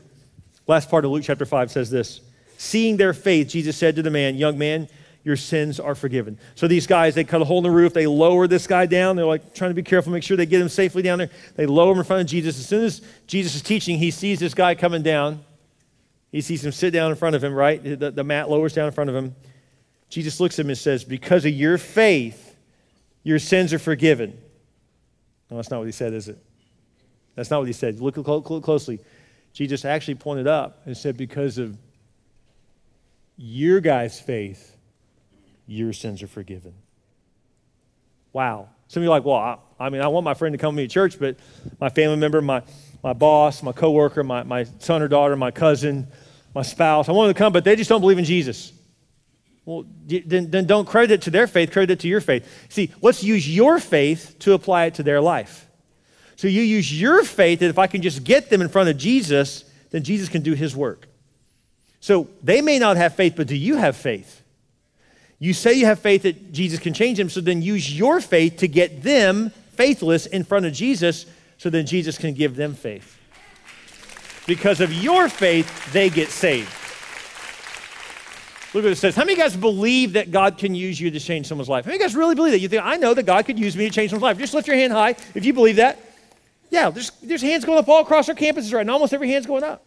last 0.67 0.91
part 0.91 1.05
of 1.05 1.11
Luke 1.11 1.25
chapter 1.25 1.47
5 1.47 1.71
says 1.71 1.91
this 1.91 2.21
Seeing 2.59 2.99
their 2.99 3.15
faith, 3.15 3.49
Jesus 3.49 3.77
said 3.77 3.97
to 3.97 4.03
the 4.03 4.11
man, 4.11 4.37
Young 4.37 4.59
man, 4.59 4.89
your 5.25 5.37
sins 5.37 5.79
are 5.81 5.95
forgiven. 5.95 6.39
So 6.55 6.67
these 6.67 6.87
guys, 6.87 7.15
they 7.15 7.25
cut 7.25 7.43
a 7.43 7.45
hole 7.45 7.59
in 7.59 7.65
the 7.65 7.71
roof, 7.71 7.93
they 7.93 8.07
lower 8.07 8.47
this 8.47 8.67
guy 8.67 8.87
down. 8.87 9.17
They're 9.17 9.25
like 9.25 9.55
trying 9.55 9.71
to 9.71 9.75
be 9.75 9.83
careful, 9.83 10.13
make 10.13 10.23
sure 10.23 10.37
they 10.37 10.47
get 10.47 10.61
him 10.61 10.69
safely 10.69 11.03
down 11.03 11.19
there. 11.19 11.31
They 11.57 11.67
lower 11.67 11.93
him 11.93 11.99
in 11.99 12.05
front 12.05 12.23
of 12.23 12.27
Jesus. 12.27 12.59
As 12.59 12.69
soon 12.69 12.85
as 12.85 13.03
Jesus 13.27 13.55
is 13.55 13.63
teaching, 13.63 13.99
he 13.99 14.11
sees 14.11 14.39
this 14.41 14.55
guy 14.55 14.75
coming 14.75 15.03
down. 15.03 15.45
He 16.33 16.41
sees 16.41 16.65
him 16.65 16.73
sit 16.73 16.93
down 16.93 17.11
in 17.11 17.17
front 17.17 17.35
of 17.35 17.43
him, 17.43 17.53
right? 17.53 17.83
The, 17.83 18.11
the 18.11 18.25
mat 18.25 18.49
lowers 18.49 18.73
down 18.73 18.87
in 18.87 18.93
front 18.93 19.11
of 19.11 19.17
him. 19.17 19.35
Jesus 20.11 20.41
looks 20.41 20.59
at 20.59 20.67
him 20.67 20.71
and 20.71 20.79
says, 20.79 21.05
Because 21.05 21.45
of 21.47 21.53
your 21.53 21.79
faith, 21.79 22.57
your 23.23 23.39
sins 23.39 23.73
are 23.73 23.79
forgiven. 23.79 24.39
No, 25.51 25.57
that's 25.57 25.71
not 25.71 25.79
what 25.79 25.87
he 25.87 25.93
said, 25.93 26.13
is 26.13 26.29
it? 26.29 26.39
That's 27.37 27.51
not 27.51 27.61
what 27.61 27.67
he 27.69 27.73
said. 27.73 28.01
Look 28.01 28.17
closely. 28.25 28.99
Jesus 29.53 29.85
actually 29.85 30.17
pointed 30.17 30.47
up 30.47 30.83
and 30.85 30.97
said, 30.97 31.17
Because 31.17 31.59
of 31.59 31.79
your 33.37 33.81
guy's 33.81 34.21
faith, 34.21 34.77
your 35.67 35.93
sins 35.93 36.23
are 36.23 36.29
forgiven. 36.29 36.75
Wow. 38.33 38.69
Some 38.89 39.03
of 39.03 39.05
you 39.05 39.11
are 39.11 39.17
like, 39.17 39.25
well, 39.25 39.37
I, 39.37 39.59
I, 39.79 39.89
mean, 39.89 40.03
I 40.03 40.09
want 40.09 40.25
my 40.25 40.35
friend 40.35 40.53
to 40.53 40.59
come 40.59 40.75
to 40.75 40.77
me 40.77 40.89
to 40.89 40.93
church, 40.93 41.19
but 41.19 41.37
my 41.81 41.89
family 41.89 42.17
member, 42.17 42.43
my, 42.43 42.63
my 43.05 43.13
boss, 43.13 43.63
my 43.63 43.71
coworker, 43.73 44.25
my, 44.25 44.43
my 44.43 44.65
son 44.81 45.01
or 45.01 45.09
daughter, 45.09 45.37
my 45.37 45.53
cousin, 45.53 46.09
my 46.55 46.63
spouse, 46.63 47.09
I 47.09 47.13
want 47.13 47.29
them 47.29 47.35
to 47.35 47.39
come, 47.39 47.53
but 47.53 47.63
they 47.65 47.77
just 47.77 47.89
don't 47.89 48.01
believe 48.01 48.19
in 48.19 48.25
Jesus. 48.25 48.73
Well, 49.65 49.85
then, 50.07 50.51
then 50.51 50.67
don't 50.67 50.87
credit 50.87 51.15
it 51.15 51.23
to 51.23 51.31
their 51.31 51.47
faith, 51.47 51.71
credit 51.71 51.93
it 51.93 52.01
to 52.01 52.09
your 52.09 52.21
faith. 52.21 52.49
See, 52.69 52.91
let's 53.03 53.23
use 53.23 53.49
your 53.49 53.79
faith 53.79 54.37
to 54.41 54.55
apply 54.55 54.87
it 54.87 54.95
to 54.95 55.03
their 55.03 55.21
life. 55.21 55.69
So 56.37 56.49
you 56.49 56.63
use 56.63 56.99
your 56.99 57.23
faith 57.23 57.61
that 57.61 57.69
if 57.69 57.79
I 57.79 57.87
can 57.87 58.01
just 58.01 58.25
get 58.25 58.49
them 58.49 58.63
in 58.63 58.69
front 58.69 58.89
of 58.89 58.97
Jesus, 58.97 59.65
then 59.91 60.03
Jesus 60.03 60.29
can 60.29 60.43
do 60.43 60.55
his 60.55 60.75
work. 60.75 61.07
So 62.01 62.29
they 62.43 62.63
may 62.63 62.79
not 62.79 62.97
have 62.97 63.15
faith, 63.15 63.35
but 63.37 63.47
do 63.47 63.57
you 63.57 63.77
have 63.77 63.97
faith? 63.97 64.43
You 65.39 65.53
say 65.53 65.75
you 65.75 65.87
have 65.87 65.99
faith 65.99 66.23
that 66.23 66.53
Jesus 66.53 66.81
can 66.81 66.95
change 66.95 67.19
them, 67.19 67.29
so 67.29 67.41
then 67.41 67.63
use 67.63 67.97
your 67.97 68.21
faith 68.21 68.59
to 68.59 68.69
get 68.69 69.03
them 69.03 69.51
faithless 69.73 70.27
in 70.27 70.45
front 70.45 70.67
of 70.67 70.73
Jesus, 70.73 71.27
so 71.59 71.71
then 71.71 71.87
Jesus 71.87 72.19
can 72.19 72.35
give 72.35 72.57
them 72.57 72.75
faith. 72.75 73.19
Because 74.47 74.81
of 74.81 74.93
your 74.93 75.29
faith, 75.29 75.93
they 75.93 76.11
get 76.11 76.31
saved. 76.31 76.71
Look 78.73 78.85
at 78.85 78.87
what 78.87 78.93
it 78.93 78.97
says. 78.97 79.17
How 79.17 79.25
many 79.25 79.37
guys 79.37 79.57
believe 79.57 80.13
that 80.13 80.31
God 80.31 80.57
can 80.57 80.77
use 80.77 81.01
you 81.01 81.11
to 81.11 81.19
change 81.19 81.47
someone's 81.49 81.69
life? 81.69 81.85
How 81.85 81.91
many 81.91 82.01
guys 82.01 82.15
really 82.15 82.37
believe 82.37 82.53
that? 82.53 82.61
You 82.61 82.69
think, 82.69 82.85
I 82.85 82.97
know 82.97 83.15
that 83.15 83.25
God 83.25 83.45
could 83.45 83.59
use 83.59 83.77
me 83.77 83.89
to 83.89 83.95
change 83.95 84.11
someone's 84.11 84.23
life. 84.23 84.39
Just 84.39 84.55
lift 84.55 84.69
your 84.69 84.77
hand 84.77 84.93
high 84.93 85.17
if 85.35 85.45
you 85.45 85.53
believe 85.53 85.77
that. 85.77 85.99
Yeah, 86.71 86.91
there's, 86.91 87.11
there's 87.21 87.43
hands 87.43 87.65
going 87.65 87.79
up 87.79 87.89
all 87.89 88.03
across 88.03 88.29
our 88.29 88.35
campuses 88.37 88.73
right 88.73 88.87
now. 88.87 88.93
Almost 88.93 89.13
every 89.13 89.29
hand's 89.29 89.47
going 89.47 89.65
up. 89.65 89.85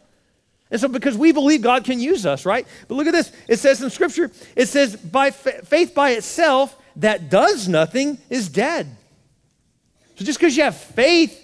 And 0.70 0.82
so, 0.82 0.90
because 0.90 1.16
we 1.16 1.32
believe 1.32 1.62
God 1.62 1.86
can 1.86 2.00
use 2.00 2.26
us, 2.26 2.46
right? 2.46 2.68
But 2.88 2.96
look 2.96 3.08
at 3.08 3.14
this. 3.14 3.32
It 3.48 3.60
says 3.60 3.82
in 3.82 3.90
Scripture, 3.90 4.32
it 4.56 4.68
says, 4.68 4.96
by 4.98 5.32
fa- 5.32 5.64
faith 5.64 5.94
by 5.94 6.12
itself 6.12 6.76
that 6.98 7.30
does 7.30 7.68
nothing 7.70 8.18
is 8.30 8.50
dead. 8.50 8.88
So, 10.16 10.26
just 10.26 10.40
because 10.40 10.58
you 10.58 10.64
have 10.64 10.76
faith 10.76 11.40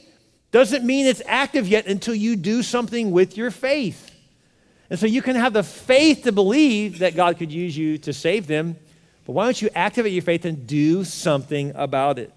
doesn't 0.52 0.84
mean 0.84 1.06
it's 1.06 1.22
active 1.26 1.68
yet 1.68 1.86
until 1.86 2.16
you 2.16 2.36
do 2.36 2.64
something 2.64 3.12
with 3.12 3.38
your 3.38 3.52
faith. 3.52 4.09
And 4.90 5.00
so 5.00 5.06
you 5.06 5.22
can 5.22 5.36
have 5.36 5.54
the 5.54 5.64
faith 5.64 6.24
to 6.24 6.32
believe 6.32 7.00
that 7.00 7.16
God 7.16 7.38
could 7.38 7.52
use 7.52 7.78
you 7.78 7.98
to 8.00 8.14
save 8.14 8.48
them, 8.48 8.76
but 9.26 9.34
why 9.34 9.46
don't 9.46 9.62
you 9.62 9.70
activate 9.76 10.14
your 10.14 10.24
faith 10.24 10.46
and 10.46 10.66
do 10.66 11.04
something 11.04 11.72
about 11.76 12.18
it? 12.18 12.34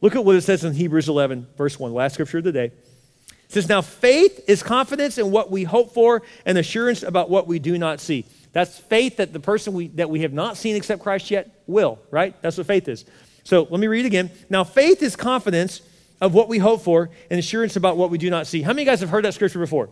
Look 0.00 0.14
at 0.14 0.24
what 0.24 0.36
it 0.36 0.42
says 0.42 0.64
in 0.64 0.74
Hebrews 0.74 1.08
11, 1.08 1.46
verse 1.56 1.78
1, 1.78 1.92
last 1.92 2.14
scripture 2.14 2.38
of 2.38 2.44
the 2.44 2.52
day. 2.52 2.66
It 2.66 3.52
says, 3.52 3.68
Now 3.68 3.80
faith 3.80 4.44
is 4.46 4.62
confidence 4.62 5.16
in 5.16 5.30
what 5.30 5.50
we 5.50 5.64
hope 5.64 5.94
for 5.94 6.22
and 6.44 6.58
assurance 6.58 7.02
about 7.02 7.30
what 7.30 7.46
we 7.46 7.58
do 7.58 7.78
not 7.78 8.00
see. 8.00 8.26
That's 8.52 8.78
faith 8.78 9.16
that 9.16 9.32
the 9.32 9.40
person 9.40 9.72
we, 9.72 9.88
that 9.88 10.10
we 10.10 10.20
have 10.20 10.32
not 10.32 10.56
seen 10.56 10.76
except 10.76 11.02
Christ 11.02 11.30
yet 11.30 11.62
will, 11.66 11.98
right? 12.10 12.40
That's 12.42 12.58
what 12.58 12.66
faith 12.66 12.88
is. 12.88 13.04
So 13.44 13.66
let 13.70 13.80
me 13.80 13.86
read 13.86 14.04
again. 14.04 14.30
Now, 14.50 14.64
faith 14.64 15.02
is 15.02 15.16
confidence 15.16 15.80
of 16.20 16.34
what 16.34 16.48
we 16.48 16.58
hope 16.58 16.82
for 16.82 17.08
and 17.30 17.38
assurance 17.38 17.76
about 17.76 17.96
what 17.96 18.10
we 18.10 18.18
do 18.18 18.28
not 18.28 18.46
see. 18.46 18.60
How 18.60 18.70
many 18.70 18.82
of 18.82 18.86
you 18.86 18.92
guys 18.92 19.00
have 19.00 19.08
heard 19.08 19.24
that 19.24 19.34
scripture 19.34 19.58
before? 19.58 19.88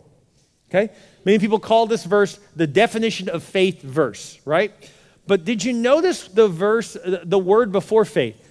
Okay? 0.70 0.92
Many 1.24 1.38
people 1.38 1.59
call 1.59 1.87
this 1.87 2.05
verse 2.05 2.38
the 2.55 2.66
definition 2.66 3.29
of 3.29 3.42
faith 3.42 3.83
verse, 3.83 4.38
right? 4.44 4.72
But 5.26 5.44
did 5.44 5.64
you 5.64 5.72
notice 5.72 6.29
the 6.29 6.48
verse, 6.48 6.96
uh, 6.96 7.22
the 7.24 7.38
word 7.38 7.72
before 7.72 8.05
faith? 8.05 8.42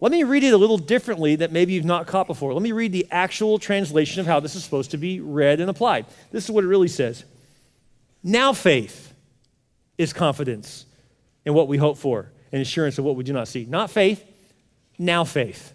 Let 0.00 0.12
me 0.12 0.22
read 0.22 0.44
it 0.44 0.52
a 0.52 0.56
little 0.56 0.78
differently 0.78 1.36
that 1.36 1.50
maybe 1.50 1.72
you've 1.72 1.84
not 1.84 2.06
caught 2.06 2.26
before. 2.26 2.52
Let 2.52 2.62
me 2.62 2.72
read 2.72 2.92
the 2.92 3.06
actual 3.10 3.58
translation 3.58 4.20
of 4.20 4.26
how 4.26 4.38
this 4.38 4.54
is 4.54 4.62
supposed 4.62 4.92
to 4.92 4.96
be 4.96 5.20
read 5.20 5.60
and 5.60 5.68
applied. 5.68 6.06
This 6.30 6.44
is 6.44 6.50
what 6.50 6.64
it 6.64 6.68
really 6.68 6.88
says. 6.88 7.24
Now 8.22 8.52
faith 8.52 9.12
is 9.96 10.12
confidence 10.12 10.86
in 11.44 11.54
what 11.54 11.66
we 11.66 11.78
hope 11.78 11.98
for 11.98 12.30
and 12.52 12.62
assurance 12.62 12.98
of 12.98 13.04
what 13.04 13.16
we 13.16 13.24
do 13.24 13.32
not 13.32 13.48
see. 13.48 13.64
Not 13.64 13.90
faith, 13.90 14.24
now 14.98 15.24
faith. 15.24 15.72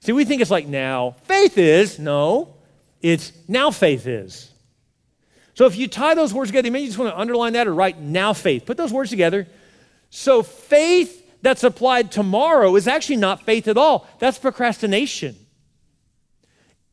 See, 0.00 0.12
we 0.12 0.24
think 0.24 0.40
it's 0.40 0.50
like 0.50 0.66
now. 0.66 1.16
Faith 1.24 1.58
is, 1.58 1.98
no, 1.98 2.54
it's 3.02 3.32
now 3.48 3.70
faith 3.70 4.06
is. 4.06 4.50
So 5.54 5.66
if 5.66 5.76
you 5.76 5.88
tie 5.88 6.14
those 6.14 6.34
words 6.34 6.50
together, 6.50 6.70
maybe 6.70 6.82
you 6.82 6.88
just 6.88 6.98
want 6.98 7.12
to 7.12 7.18
underline 7.18 7.52
that 7.54 7.66
or 7.66 7.74
write 7.74 7.98
now 8.00 8.32
faith. 8.32 8.66
Put 8.66 8.76
those 8.76 8.92
words 8.92 9.10
together. 9.10 9.46
So 10.10 10.42
faith 10.42 11.24
that's 11.42 11.64
applied 11.64 12.10
tomorrow 12.10 12.74
is 12.76 12.88
actually 12.88 13.16
not 13.16 13.42
faith 13.42 13.68
at 13.68 13.76
all. 13.76 14.06
That's 14.18 14.38
procrastination. 14.38 15.36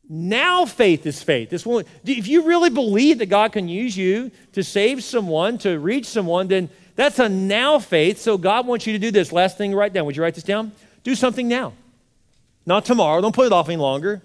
Now 0.08 0.66
faith 0.66 1.06
is 1.06 1.22
faith. 1.22 1.50
This 1.50 1.64
one, 1.64 1.84
if 2.04 2.28
you 2.28 2.42
really 2.42 2.70
believe 2.70 3.18
that 3.18 3.26
God 3.26 3.52
can 3.52 3.68
use 3.68 3.96
you 3.96 4.30
to 4.52 4.62
save 4.62 5.02
someone, 5.02 5.58
to 5.58 5.78
reach 5.78 6.06
someone, 6.06 6.48
then 6.48 6.68
that's 6.96 7.18
a 7.18 7.28
now 7.28 7.78
faith. 7.78 8.18
So 8.18 8.36
God 8.36 8.66
wants 8.66 8.86
you 8.86 8.92
to 8.92 8.98
do 8.98 9.10
this. 9.10 9.32
Last 9.32 9.56
thing, 9.56 9.74
write 9.74 9.92
down. 9.92 10.04
Would 10.06 10.16
you 10.16 10.22
write 10.22 10.34
this 10.34 10.44
down? 10.44 10.72
Do 11.02 11.14
something 11.14 11.48
now. 11.48 11.72
Not 12.66 12.84
tomorrow. 12.84 13.20
Don't 13.20 13.34
put 13.34 13.46
it 13.46 13.52
off 13.52 13.68
any 13.68 13.78
longer. 13.78 14.22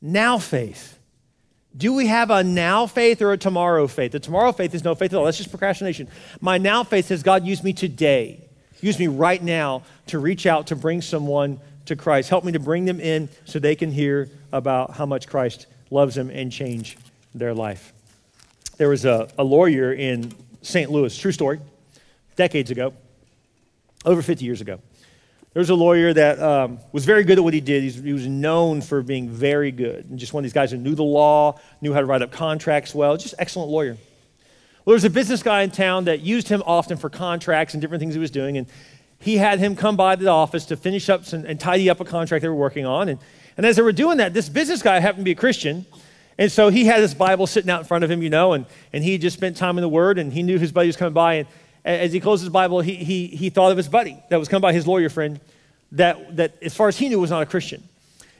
Now 0.00 0.38
faith. 0.38 0.98
Do 1.76 1.94
we 1.94 2.06
have 2.06 2.30
a 2.30 2.44
now 2.44 2.86
faith 2.86 3.22
or 3.22 3.32
a 3.32 3.38
tomorrow 3.38 3.86
faith? 3.86 4.12
The 4.12 4.20
tomorrow 4.20 4.52
faith 4.52 4.74
is 4.74 4.84
no 4.84 4.94
faith 4.94 5.12
at 5.12 5.18
all. 5.18 5.24
That's 5.24 5.38
just 5.38 5.50
procrastination. 5.50 6.08
My 6.40 6.58
now 6.58 6.84
faith 6.84 7.06
says, 7.06 7.22
God, 7.22 7.46
use 7.46 7.62
me 7.62 7.72
today. 7.72 8.44
Use 8.80 8.98
me 8.98 9.06
right 9.06 9.42
now 9.42 9.82
to 10.08 10.18
reach 10.18 10.44
out 10.44 10.66
to 10.66 10.76
bring 10.76 11.00
someone 11.00 11.60
to 11.86 11.96
Christ. 11.96 12.28
Help 12.28 12.44
me 12.44 12.52
to 12.52 12.60
bring 12.60 12.84
them 12.84 13.00
in 13.00 13.28
so 13.44 13.58
they 13.58 13.74
can 13.74 13.90
hear 13.90 14.28
about 14.52 14.92
how 14.92 15.06
much 15.06 15.28
Christ 15.28 15.66
loves 15.90 16.14
them 16.14 16.30
and 16.30 16.52
change 16.52 16.98
their 17.34 17.54
life. 17.54 17.92
There 18.76 18.88
was 18.88 19.04
a, 19.04 19.28
a 19.38 19.44
lawyer 19.44 19.92
in 19.92 20.32
St. 20.62 20.90
Louis, 20.90 21.16
true 21.16 21.32
story, 21.32 21.60
decades 22.36 22.70
ago, 22.70 22.92
over 24.04 24.20
50 24.20 24.44
years 24.44 24.60
ago. 24.60 24.80
There 25.52 25.60
was 25.60 25.68
a 25.68 25.74
lawyer 25.74 26.14
that 26.14 26.40
um, 26.40 26.78
was 26.92 27.04
very 27.04 27.24
good 27.24 27.36
at 27.36 27.44
what 27.44 27.52
he 27.52 27.60
did. 27.60 27.82
He's, 27.82 27.96
he 27.96 28.14
was 28.14 28.26
known 28.26 28.80
for 28.80 29.02
being 29.02 29.28
very 29.28 29.70
good. 29.70 30.08
And 30.08 30.18
just 30.18 30.32
one 30.32 30.40
of 30.40 30.44
these 30.44 30.54
guys 30.54 30.70
who 30.70 30.78
knew 30.78 30.94
the 30.94 31.04
law, 31.04 31.60
knew 31.82 31.92
how 31.92 32.00
to 32.00 32.06
write 32.06 32.22
up 32.22 32.32
contracts 32.32 32.94
well, 32.94 33.18
just 33.18 33.34
excellent 33.38 33.70
lawyer. 33.70 33.92
Well, 33.92 34.92
there 34.92 34.94
was 34.94 35.04
a 35.04 35.10
business 35.10 35.42
guy 35.42 35.62
in 35.62 35.70
town 35.70 36.06
that 36.06 36.20
used 36.20 36.48
him 36.48 36.62
often 36.64 36.96
for 36.96 37.10
contracts 37.10 37.74
and 37.74 37.80
different 37.82 38.00
things 38.00 38.14
he 38.14 38.20
was 38.20 38.30
doing. 38.30 38.56
And 38.56 38.66
he 39.18 39.36
had 39.36 39.58
him 39.58 39.76
come 39.76 39.94
by 39.94 40.16
the 40.16 40.28
office 40.28 40.64
to 40.66 40.76
finish 40.76 41.10
up 41.10 41.26
some, 41.26 41.44
and 41.44 41.60
tidy 41.60 41.90
up 41.90 42.00
a 42.00 42.04
contract 42.04 42.42
they 42.42 42.48
were 42.48 42.54
working 42.54 42.86
on. 42.86 43.10
And, 43.10 43.20
and 43.58 43.66
as 43.66 43.76
they 43.76 43.82
were 43.82 43.92
doing 43.92 44.16
that, 44.18 44.32
this 44.32 44.48
business 44.48 44.82
guy 44.82 44.98
happened 45.00 45.20
to 45.20 45.24
be 45.24 45.32
a 45.32 45.36
Christian. 45.36 45.84
And 46.38 46.50
so 46.50 46.70
he 46.70 46.86
had 46.86 47.00
his 47.00 47.14
Bible 47.14 47.46
sitting 47.46 47.70
out 47.70 47.80
in 47.80 47.86
front 47.86 48.04
of 48.04 48.10
him, 48.10 48.22
you 48.22 48.30
know, 48.30 48.54
and, 48.54 48.64
and 48.92 49.04
he 49.04 49.18
just 49.18 49.36
spent 49.36 49.58
time 49.58 49.76
in 49.76 49.82
the 49.82 49.88
Word, 49.88 50.18
and 50.18 50.32
he 50.32 50.42
knew 50.42 50.58
his 50.58 50.72
buddy 50.72 50.88
was 50.88 50.96
coming 50.96 51.12
by. 51.12 51.34
And 51.34 51.48
as 51.84 52.12
he 52.12 52.20
closed 52.20 52.42
his 52.42 52.50
Bible, 52.50 52.80
he, 52.80 52.94
he, 52.94 53.26
he 53.26 53.50
thought 53.50 53.70
of 53.70 53.76
his 53.76 53.88
buddy 53.88 54.16
that 54.30 54.38
was 54.38 54.48
come 54.48 54.62
by, 54.62 54.72
his 54.72 54.86
lawyer 54.86 55.08
friend, 55.08 55.40
that, 55.92 56.36
that, 56.36 56.54
as 56.62 56.74
far 56.74 56.88
as 56.88 56.96
he 56.96 57.08
knew, 57.08 57.18
was 57.18 57.30
not 57.30 57.42
a 57.42 57.46
Christian. 57.46 57.82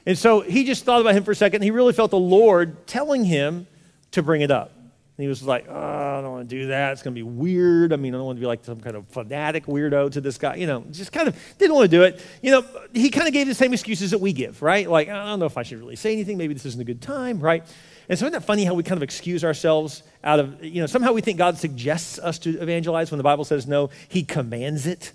And 0.06 0.18
so 0.18 0.40
he 0.40 0.64
just 0.64 0.84
thought 0.84 1.00
about 1.00 1.14
him 1.14 1.24
for 1.24 1.30
a 1.30 1.36
second. 1.36 1.56
And 1.56 1.64
he 1.64 1.70
really 1.70 1.92
felt 1.92 2.10
the 2.10 2.18
Lord 2.18 2.86
telling 2.86 3.24
him 3.24 3.66
to 4.12 4.22
bring 4.22 4.40
it 4.40 4.50
up. 4.50 4.72
he 5.16 5.28
was 5.28 5.42
like, 5.42 5.66
oh, 5.68 5.74
I 5.74 6.20
don't 6.20 6.32
want 6.32 6.48
to 6.48 6.56
do 6.56 6.66
that. 6.68 6.92
It's 6.92 7.02
going 7.02 7.14
to 7.14 7.18
be 7.18 7.22
weird. 7.22 7.92
I 7.92 7.96
mean, 7.96 8.14
I 8.14 8.18
don't 8.18 8.26
want 8.26 8.36
to 8.36 8.40
be 8.40 8.46
like 8.46 8.64
some 8.64 8.80
kind 8.80 8.96
of 8.96 9.06
fanatic 9.08 9.66
weirdo 9.66 10.12
to 10.12 10.20
this 10.20 10.38
guy. 10.38 10.56
You 10.56 10.66
know, 10.66 10.84
just 10.90 11.12
kind 11.12 11.28
of 11.28 11.36
didn't 11.58 11.74
want 11.74 11.90
to 11.90 11.96
do 11.96 12.02
it. 12.02 12.20
You 12.42 12.52
know, 12.52 12.64
he 12.92 13.10
kind 13.10 13.28
of 13.28 13.32
gave 13.32 13.46
the 13.46 13.54
same 13.54 13.72
excuses 13.72 14.10
that 14.10 14.18
we 14.18 14.32
give, 14.32 14.60
right? 14.62 14.88
Like, 14.88 15.08
I 15.08 15.24
don't 15.26 15.38
know 15.38 15.46
if 15.46 15.56
I 15.56 15.62
should 15.62 15.78
really 15.78 15.96
say 15.96 16.12
anything. 16.12 16.36
Maybe 16.36 16.54
this 16.54 16.66
isn't 16.66 16.80
a 16.80 16.84
good 16.84 17.02
time, 17.02 17.40
right? 17.40 17.64
And 18.12 18.18
isn't 18.18 18.32
that 18.32 18.44
funny 18.44 18.66
how 18.66 18.74
we 18.74 18.82
kind 18.82 18.98
of 18.98 19.02
excuse 19.02 19.42
ourselves 19.42 20.02
out 20.22 20.38
of, 20.38 20.62
you 20.62 20.82
know, 20.82 20.86
somehow 20.86 21.12
we 21.12 21.22
think 21.22 21.38
God 21.38 21.56
suggests 21.56 22.18
us 22.18 22.38
to 22.40 22.60
evangelize 22.60 23.10
when 23.10 23.16
the 23.16 23.24
Bible 23.24 23.46
says 23.46 23.66
no, 23.66 23.88
he 24.10 24.22
commands 24.22 24.86
it, 24.86 25.14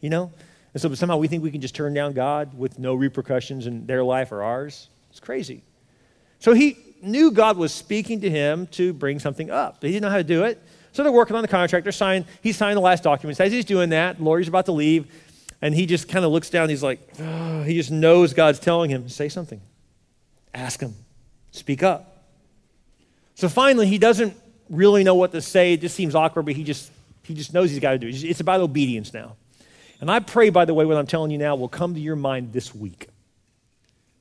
you 0.00 0.10
know? 0.10 0.30
And 0.72 0.80
so 0.80 0.94
somehow 0.94 1.16
we 1.16 1.26
think 1.26 1.42
we 1.42 1.50
can 1.50 1.60
just 1.60 1.74
turn 1.74 1.92
down 1.92 2.12
God 2.12 2.56
with 2.56 2.78
no 2.78 2.94
repercussions 2.94 3.66
in 3.66 3.84
their 3.86 4.04
life 4.04 4.30
or 4.30 4.44
ours. 4.44 4.90
It's 5.10 5.18
crazy. 5.18 5.64
So 6.38 6.54
he 6.54 6.78
knew 7.02 7.32
God 7.32 7.56
was 7.56 7.74
speaking 7.74 8.20
to 8.20 8.30
him 8.30 8.68
to 8.68 8.92
bring 8.92 9.18
something 9.18 9.50
up. 9.50 9.82
He 9.82 9.88
didn't 9.88 10.02
know 10.02 10.10
how 10.10 10.18
to 10.18 10.22
do 10.22 10.44
it. 10.44 10.62
So 10.92 11.02
they're 11.02 11.10
working 11.10 11.34
on 11.34 11.42
the 11.42 11.48
contract. 11.48 11.82
They're 11.82 11.90
signing, 11.90 12.26
he 12.42 12.52
signed 12.52 12.76
the 12.76 12.80
last 12.80 13.02
documents. 13.02 13.40
As 13.40 13.50
he's 13.50 13.64
doing 13.64 13.88
that, 13.88 14.22
lawyer's 14.22 14.46
about 14.46 14.66
to 14.66 14.72
leave, 14.72 15.12
and 15.60 15.74
he 15.74 15.84
just 15.84 16.08
kind 16.08 16.24
of 16.24 16.30
looks 16.30 16.48
down. 16.48 16.68
He's 16.68 16.84
like, 16.84 17.00
oh, 17.18 17.64
he 17.64 17.74
just 17.74 17.90
knows 17.90 18.34
God's 18.34 18.60
telling 18.60 18.88
him, 18.88 19.08
say 19.08 19.28
something. 19.28 19.60
Ask 20.54 20.78
him. 20.78 20.94
Speak 21.50 21.82
up. 21.82 22.12
So 23.36 23.48
finally, 23.48 23.86
he 23.86 23.98
doesn't 23.98 24.34
really 24.68 25.04
know 25.04 25.14
what 25.14 25.30
to 25.32 25.40
say. 25.40 25.74
It 25.74 25.82
just 25.82 25.94
seems 25.94 26.14
awkward, 26.14 26.46
but 26.46 26.54
he 26.54 26.64
just, 26.64 26.90
he 27.22 27.34
just 27.34 27.54
knows 27.54 27.70
he's 27.70 27.80
got 27.80 27.92
to 27.92 27.98
do 27.98 28.08
it. 28.08 28.24
It's 28.24 28.40
about 28.40 28.60
obedience 28.60 29.14
now. 29.14 29.36
And 30.00 30.10
I 30.10 30.20
pray, 30.20 30.50
by 30.50 30.64
the 30.64 30.74
way, 30.74 30.84
what 30.84 30.96
I'm 30.96 31.06
telling 31.06 31.30
you 31.30 31.38
now 31.38 31.54
will 31.54 31.68
come 31.68 31.94
to 31.94 32.00
your 32.00 32.16
mind 32.16 32.52
this 32.52 32.74
week 32.74 33.08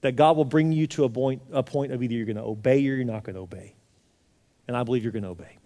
that 0.01 0.15
God 0.15 0.38
will 0.38 0.45
bring 0.45 0.71
you 0.71 0.86
to 0.88 1.06
a 1.06 1.10
point, 1.10 1.41
a 1.51 1.63
point 1.63 1.91
of 1.91 2.04
either 2.04 2.13
you're 2.13 2.25
going 2.25 2.36
to 2.36 2.43
obey 2.43 2.78
or 2.88 2.93
you're 2.93 3.06
not 3.06 3.23
going 3.23 3.36
to 3.36 3.41
obey. 3.41 3.73
And 4.67 4.75
I 4.78 4.84
believe 4.84 5.04
you're 5.04 5.12
going 5.12 5.23
to 5.23 5.30
obey. 5.30 5.58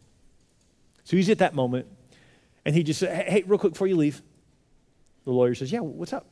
So 1.04 1.18
he's 1.18 1.30
at 1.30 1.40
that 1.40 1.56
moment, 1.56 1.88
and 2.66 2.76
he 2.76 2.84
just 2.84 3.00
said, 3.00 3.28
hey, 3.28 3.44
real 3.48 3.58
quick 3.58 3.74
before 3.74 3.88
you 3.88 3.98
leave. 3.98 4.22
The 5.26 5.32
lawyer 5.32 5.56
says, 5.56 5.72
yeah, 5.72 5.80
what's 5.80 6.14
up? 6.14 6.28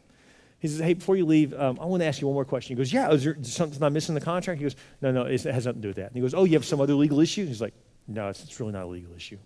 He 0.59 0.67
says, 0.67 0.79
hey, 0.79 0.93
before 0.93 1.15
you 1.15 1.25
leave, 1.25 1.53
um, 1.53 1.77
I 1.79 1.85
want 1.85 2.01
to 2.01 2.07
ask 2.07 2.19
you 2.19 2.27
one 2.27 2.33
more 2.33 2.45
question. 2.45 2.75
He 2.75 2.77
goes, 2.77 2.91
yeah, 2.91 3.11
is 3.11 3.23
there 3.23 3.37
something 3.43 3.81
I'm 3.83 3.93
missing 3.93 4.15
in 4.15 4.19
the 4.19 4.25
contract? 4.25 4.59
He 4.59 4.63
goes, 4.63 4.75
no, 5.01 5.11
no, 5.11 5.23
it 5.23 5.43
has 5.43 5.65
nothing 5.65 5.81
to 5.81 5.81
do 5.81 5.87
with 5.89 5.97
that. 5.97 6.07
And 6.07 6.15
he 6.15 6.21
goes, 6.21 6.33
oh, 6.33 6.45
you 6.45 6.53
have 6.53 6.65
some 6.65 6.81
other 6.81 6.95
legal 6.95 7.19
issue? 7.19 7.45
He's 7.45 7.61
like, 7.61 7.75
no, 8.07 8.29
it's, 8.29 8.43
it's 8.43 8.59
really 8.59 8.71
not 8.71 8.83
a 8.83 8.87
legal 8.87 9.13
issue. 9.15 9.37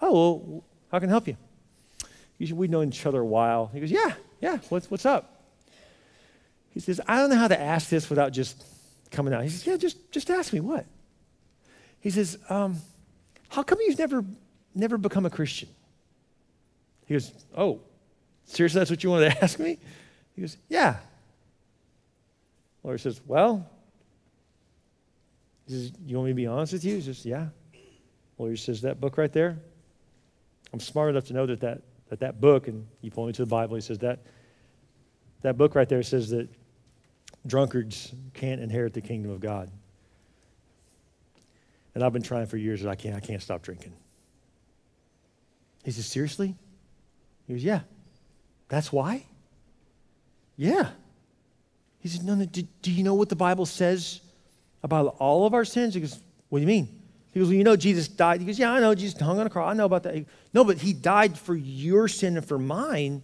Oh, 0.00 0.12
well, 0.12 0.64
how 0.90 0.98
can 0.98 1.10
I 1.10 1.12
help 1.12 1.28
you? 1.28 1.36
He 2.38 2.46
said, 2.46 2.56
we've 2.56 2.70
known 2.70 2.88
each 2.88 3.04
other 3.04 3.20
a 3.20 3.26
while. 3.26 3.70
He 3.72 3.80
goes, 3.80 3.90
yeah, 3.90 4.14
yeah, 4.40 4.58
what's, 4.70 4.90
what's 4.90 5.04
up? 5.04 5.40
He 6.70 6.80
says, 6.80 7.00
I 7.06 7.16
don't 7.16 7.30
know 7.30 7.36
how 7.36 7.48
to 7.48 7.60
ask 7.60 7.88
this 7.90 8.08
without 8.08 8.32
just 8.32 8.64
coming 9.10 9.34
out. 9.34 9.42
He 9.42 9.48
says, 9.48 9.66
Yeah, 9.66 9.76
just, 9.76 10.10
just 10.12 10.30
ask 10.30 10.52
me 10.52 10.60
what? 10.60 10.86
He 12.00 12.10
says, 12.10 12.38
um, 12.48 12.76
How 13.48 13.62
come 13.62 13.78
you've 13.80 13.98
never, 13.98 14.24
never 14.74 14.96
become 14.96 15.26
a 15.26 15.30
Christian? 15.30 15.68
He 17.06 17.14
goes, 17.14 17.32
Oh, 17.56 17.80
seriously, 18.44 18.78
that's 18.78 18.90
what 18.90 19.02
you 19.02 19.10
wanted 19.10 19.32
to 19.32 19.42
ask 19.44 19.58
me? 19.58 19.78
He 20.40 20.44
goes, 20.44 20.56
Yeah. 20.70 20.96
Lawyer 22.82 22.96
says, 22.96 23.20
Well, 23.26 23.68
he 25.66 25.74
says, 25.74 25.92
You 26.06 26.16
want 26.16 26.28
me 26.28 26.30
to 26.30 26.34
be 26.34 26.46
honest 26.46 26.72
with 26.72 26.82
you? 26.82 26.94
He 26.94 27.02
says, 27.02 27.26
Yeah. 27.26 27.48
Lawyer 28.38 28.56
says, 28.56 28.80
That 28.80 29.02
book 29.02 29.18
right 29.18 29.30
there, 29.30 29.58
I'm 30.72 30.80
smart 30.80 31.10
enough 31.10 31.24
to 31.24 31.34
know 31.34 31.44
that 31.44 31.60
that, 31.60 31.82
that, 32.08 32.20
that 32.20 32.40
book, 32.40 32.68
and 32.68 32.86
you 33.02 33.10
point 33.10 33.26
me 33.26 33.32
to 33.34 33.42
the 33.42 33.50
Bible, 33.50 33.74
he 33.74 33.82
says, 33.82 33.98
that, 33.98 34.20
that 35.42 35.58
book 35.58 35.74
right 35.74 35.90
there 35.90 36.02
says 36.02 36.30
that 36.30 36.48
drunkards 37.46 38.14
can't 38.32 38.62
inherit 38.62 38.94
the 38.94 39.02
kingdom 39.02 39.32
of 39.32 39.40
God. 39.40 39.70
And 41.94 42.02
I've 42.02 42.14
been 42.14 42.22
trying 42.22 42.46
for 42.46 42.56
years 42.56 42.80
that 42.80 42.88
I 42.88 42.94
can't, 42.94 43.14
I 43.14 43.20
can't 43.20 43.42
stop 43.42 43.60
drinking. 43.60 43.92
He 45.84 45.90
says, 45.90 46.06
Seriously? 46.06 46.56
He 47.46 47.52
goes, 47.52 47.62
Yeah. 47.62 47.80
That's 48.70 48.90
why? 48.90 49.26
Yeah. 50.60 50.90
He 52.00 52.08
said, 52.08 52.22
No, 52.22 52.34
no, 52.34 52.44
do, 52.44 52.62
do 52.82 52.92
you 52.92 53.02
know 53.02 53.14
what 53.14 53.30
the 53.30 53.36
Bible 53.36 53.64
says 53.64 54.20
about 54.82 55.16
all 55.18 55.46
of 55.46 55.54
our 55.54 55.64
sins? 55.64 55.94
He 55.94 56.00
goes, 56.00 56.20
What 56.50 56.58
do 56.58 56.60
you 56.60 56.66
mean? 56.66 56.88
He 57.32 57.40
goes, 57.40 57.48
Well, 57.48 57.56
you 57.56 57.64
know, 57.64 57.76
Jesus 57.76 58.08
died. 58.08 58.40
He 58.40 58.46
goes, 58.46 58.58
Yeah, 58.58 58.72
I 58.72 58.80
know. 58.80 58.94
Jesus 58.94 59.18
hung 59.18 59.38
on 59.38 59.46
a 59.46 59.50
cross. 59.50 59.70
I 59.70 59.74
know 59.74 59.86
about 59.86 60.02
that. 60.02 60.14
Goes, 60.14 60.24
no, 60.52 60.64
but 60.64 60.76
he 60.76 60.92
died 60.92 61.38
for 61.38 61.54
your 61.54 62.08
sin 62.08 62.36
and 62.36 62.46
for 62.46 62.58
mine 62.58 63.22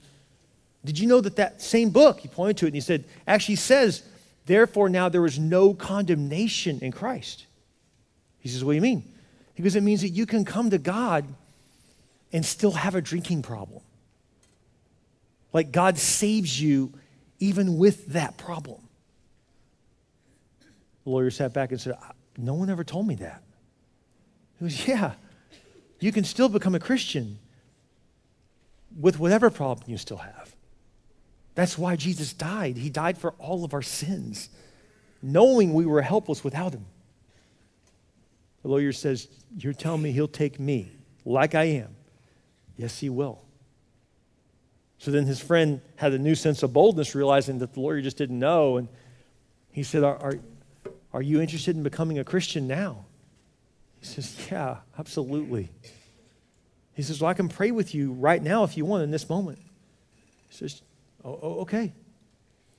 did 0.87 1.01
you 1.01 1.09
know 1.09 1.21
that 1.21 1.37
that 1.37 1.61
same 1.61 1.91
book, 1.91 2.21
he 2.21 2.29
pointed 2.29 2.59
to 2.59 2.67
it 2.67 2.69
and 2.69 2.75
he 2.77 2.81
said, 2.81 3.05
actually 3.27 3.57
says, 3.57 4.05
therefore 4.47 4.89
now 4.89 5.09
there 5.09 5.27
is 5.27 5.37
no 5.37 5.75
condemnation 5.75 6.79
in 6.81 6.93
Christ. 6.93 7.45
He 8.39 8.49
says, 8.49 8.63
what 8.63 8.71
do 8.71 8.77
you 8.77 8.83
mean? 8.83 9.03
He 9.55 9.65
goes, 9.65 9.75
it 9.75 9.83
means 9.83 10.03
that 10.03 10.11
you 10.11 10.27
can 10.27 10.45
come 10.45 10.71
to 10.71 10.79
God 10.79 11.27
and 12.33 12.47
still 12.47 12.71
have 12.71 12.95
a 12.95 13.01
drinking 13.01 13.43
problem. 13.43 13.83
Like 15.53 15.73
God 15.73 15.99
saves 15.99 16.61
you 16.61 16.93
even 17.39 17.79
with 17.79 18.07
that 18.09 18.37
problem. 18.37 18.81
The 21.05 21.11
lawyer 21.11 21.31
sat 21.31 21.53
back 21.53 21.71
and 21.71 21.81
said, 21.81 21.95
No 22.37 22.55
one 22.55 22.71
ever 22.71 22.85
told 22.85 23.07
me 23.07 23.15
that. 23.17 23.43
He 24.59 24.65
goes, 24.65 24.89
Yeah, 24.89 25.13
you 26.01 26.13
can 26.13 26.25
still 26.25 26.49
become 26.49 26.75
a 26.75 26.81
Christian 26.81 27.39
with 28.99 29.19
whatever 29.19 29.51
problem 29.51 29.91
you 29.91 29.99
still 29.99 30.17
have. 30.19 30.55
That's 31.55 31.79
why 31.79 31.97
Jesus 31.97 32.33
died. 32.33 32.77
He 32.77 32.91
died 32.91 33.19
for 33.19 33.33
all 33.39 33.65
of 33.65 33.73
our 33.73 33.83
sins, 33.83 34.51
knowing 35.23 35.73
we 35.73 35.87
were 35.87 36.03
helpless 36.03 36.45
without 36.45 36.73
him. 36.75 36.87
The 38.63 38.69
lawyer 38.69 38.93
says, 38.93 39.29
You're 39.57 39.73
telling 39.73 40.03
me 40.03 40.13
he'll 40.13 40.29
take 40.29 40.59
me 40.59 40.91
like 41.25 41.55
I 41.55 41.65
am? 41.65 41.95
Yes, 42.77 42.99
he 42.99 43.09
will. 43.09 43.46
So 44.99 45.11
then 45.11 45.27
his 45.27 45.41
friend 45.41 45.81
had 45.97 46.13
a 46.13 46.19
new 46.19 46.35
sense 46.35 46.63
of 46.63 46.73
boldness, 46.73 47.15
realizing 47.15 47.59
that 47.59 47.75
the 47.75 47.81
lawyer 47.81 48.01
just 48.01 48.17
didn't 48.17 48.39
know. 48.39 48.79
And 48.79 48.89
he 49.71 49.83
said, 49.83 50.05
Are, 50.05 50.17
are, 50.17 50.35
are 51.13 51.23
you 51.23 51.41
interested 51.41 51.77
in 51.77 51.83
becoming 51.83 52.19
a 52.19 52.25
Christian 52.25 52.67
now? 52.67 53.05
He 54.01 54.07
says, 54.07 54.49
Yeah, 54.51 54.79
absolutely. 54.99 55.71
He 56.95 57.03
says, 57.03 57.21
Well, 57.21 57.31
I 57.31 57.35
can 57.35 57.49
pray 57.49 57.71
with 57.71 57.95
you 57.95 58.13
right 58.13 58.43
now 58.43 58.65
if 58.65 58.77
you 58.77 58.85
want 58.85 59.03
in 59.03 59.11
this 59.11 59.29
moment. 59.29 59.59
He 60.49 60.57
says, 60.57 60.83
Oh, 61.25 61.39
oh, 61.43 61.61
okay. 61.61 61.93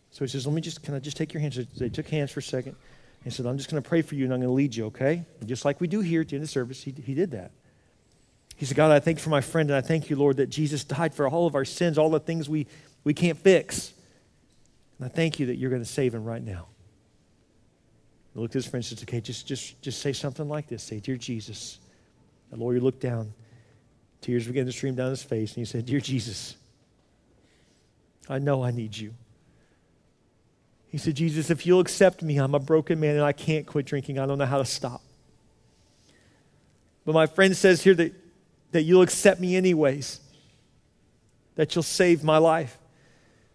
So 0.09 0.25
he 0.25 0.29
says, 0.29 0.47
Let 0.47 0.53
me 0.53 0.61
just, 0.61 0.81
can 0.81 0.95
I 0.95 0.99
just 0.99 1.17
take 1.17 1.33
your 1.33 1.41
hands? 1.41 1.55
So 1.55 1.63
they 1.77 1.89
took 1.89 2.07
hands 2.07 2.31
for 2.31 2.39
a 2.39 2.43
second. 2.43 2.75
He 3.23 3.29
said, 3.29 3.45
I'm 3.45 3.57
just 3.57 3.69
going 3.69 3.81
to 3.81 3.87
pray 3.87 4.01
for 4.01 4.15
you 4.15 4.23
and 4.23 4.33
I'm 4.33 4.39
going 4.39 4.49
to 4.49 4.53
lead 4.53 4.75
you, 4.75 4.85
okay? 4.85 5.25
And 5.39 5.49
just 5.49 5.65
like 5.65 5.81
we 5.81 5.87
do 5.87 5.99
here 5.99 6.21
at 6.21 6.29
the 6.29 6.35
end 6.35 6.43
of 6.43 6.49
service, 6.49 6.81
he, 6.81 6.91
he 6.91 7.13
did 7.13 7.31
that. 7.31 7.51
He 8.57 8.65
said, 8.65 8.75
God, 8.75 8.91
I 8.91 8.99
thank 8.99 9.19
you 9.19 9.23
for 9.23 9.29
my 9.29 9.41
friend, 9.41 9.69
and 9.69 9.77
I 9.77 9.81
thank 9.81 10.09
you, 10.09 10.15
Lord, 10.15 10.37
that 10.37 10.47
Jesus 10.47 10.83
died 10.83 11.13
for 11.13 11.27
all 11.29 11.47
of 11.47 11.55
our 11.55 11.63
sins, 11.63 11.97
all 11.97 12.09
the 12.09 12.19
things 12.19 12.49
we, 12.49 12.67
we 13.03 13.13
can't 13.13 13.37
fix. 13.37 13.93
And 14.97 15.05
I 15.05 15.09
thank 15.09 15.39
you 15.39 15.45
that 15.45 15.57
you're 15.57 15.69
going 15.69 15.81
to 15.81 15.87
save 15.87 16.13
him 16.13 16.25
right 16.25 16.43
now. 16.43 16.65
He 18.33 18.39
looked 18.39 18.55
at 18.55 18.63
his 18.63 18.67
friend 18.67 18.83
and 18.83 18.97
said, 18.97 19.07
Okay, 19.07 19.21
just, 19.21 19.47
just, 19.47 19.79
just 19.81 20.01
say 20.01 20.11
something 20.11 20.49
like 20.49 20.67
this. 20.67 20.83
Say, 20.83 20.99
Dear 20.99 21.17
Jesus. 21.17 21.77
The 22.49 22.57
lawyer 22.57 22.79
looked 22.79 23.01
down. 23.01 23.33
Tears 24.21 24.47
began 24.47 24.65
to 24.65 24.71
stream 24.71 24.95
down 24.95 25.09
his 25.09 25.23
face, 25.23 25.51
and 25.51 25.57
he 25.57 25.65
said, 25.65 25.85
Dear 25.85 25.99
Jesus, 25.99 26.55
I 28.29 28.39
know 28.39 28.63
I 28.63 28.71
need 28.71 28.97
you. 28.97 29.13
He 30.89 30.97
said, 30.97 31.15
Jesus, 31.15 31.49
if 31.49 31.65
you'll 31.65 31.81
accept 31.81 32.23
me, 32.23 32.37
I'm 32.37 32.55
a 32.55 32.59
broken 32.59 32.99
man 32.99 33.15
and 33.15 33.23
I 33.23 33.33
can't 33.33 33.67
quit 33.67 33.85
drinking. 33.85 34.19
I 34.19 34.25
don't 34.25 34.37
know 34.37 34.45
how 34.45 34.57
to 34.57 34.65
stop. 34.65 35.01
But 37.05 37.13
my 37.13 37.27
friend 37.27 37.55
says 37.55 37.83
here 37.83 37.93
that, 37.95 38.13
that 38.77 38.83
you'll 38.83 39.01
accept 39.01 39.41
me 39.41 39.55
anyways, 39.55 40.19
that 41.55 41.73
you'll 41.73 41.81
save 41.81 42.23
my 42.23 42.37
life. 42.37 42.77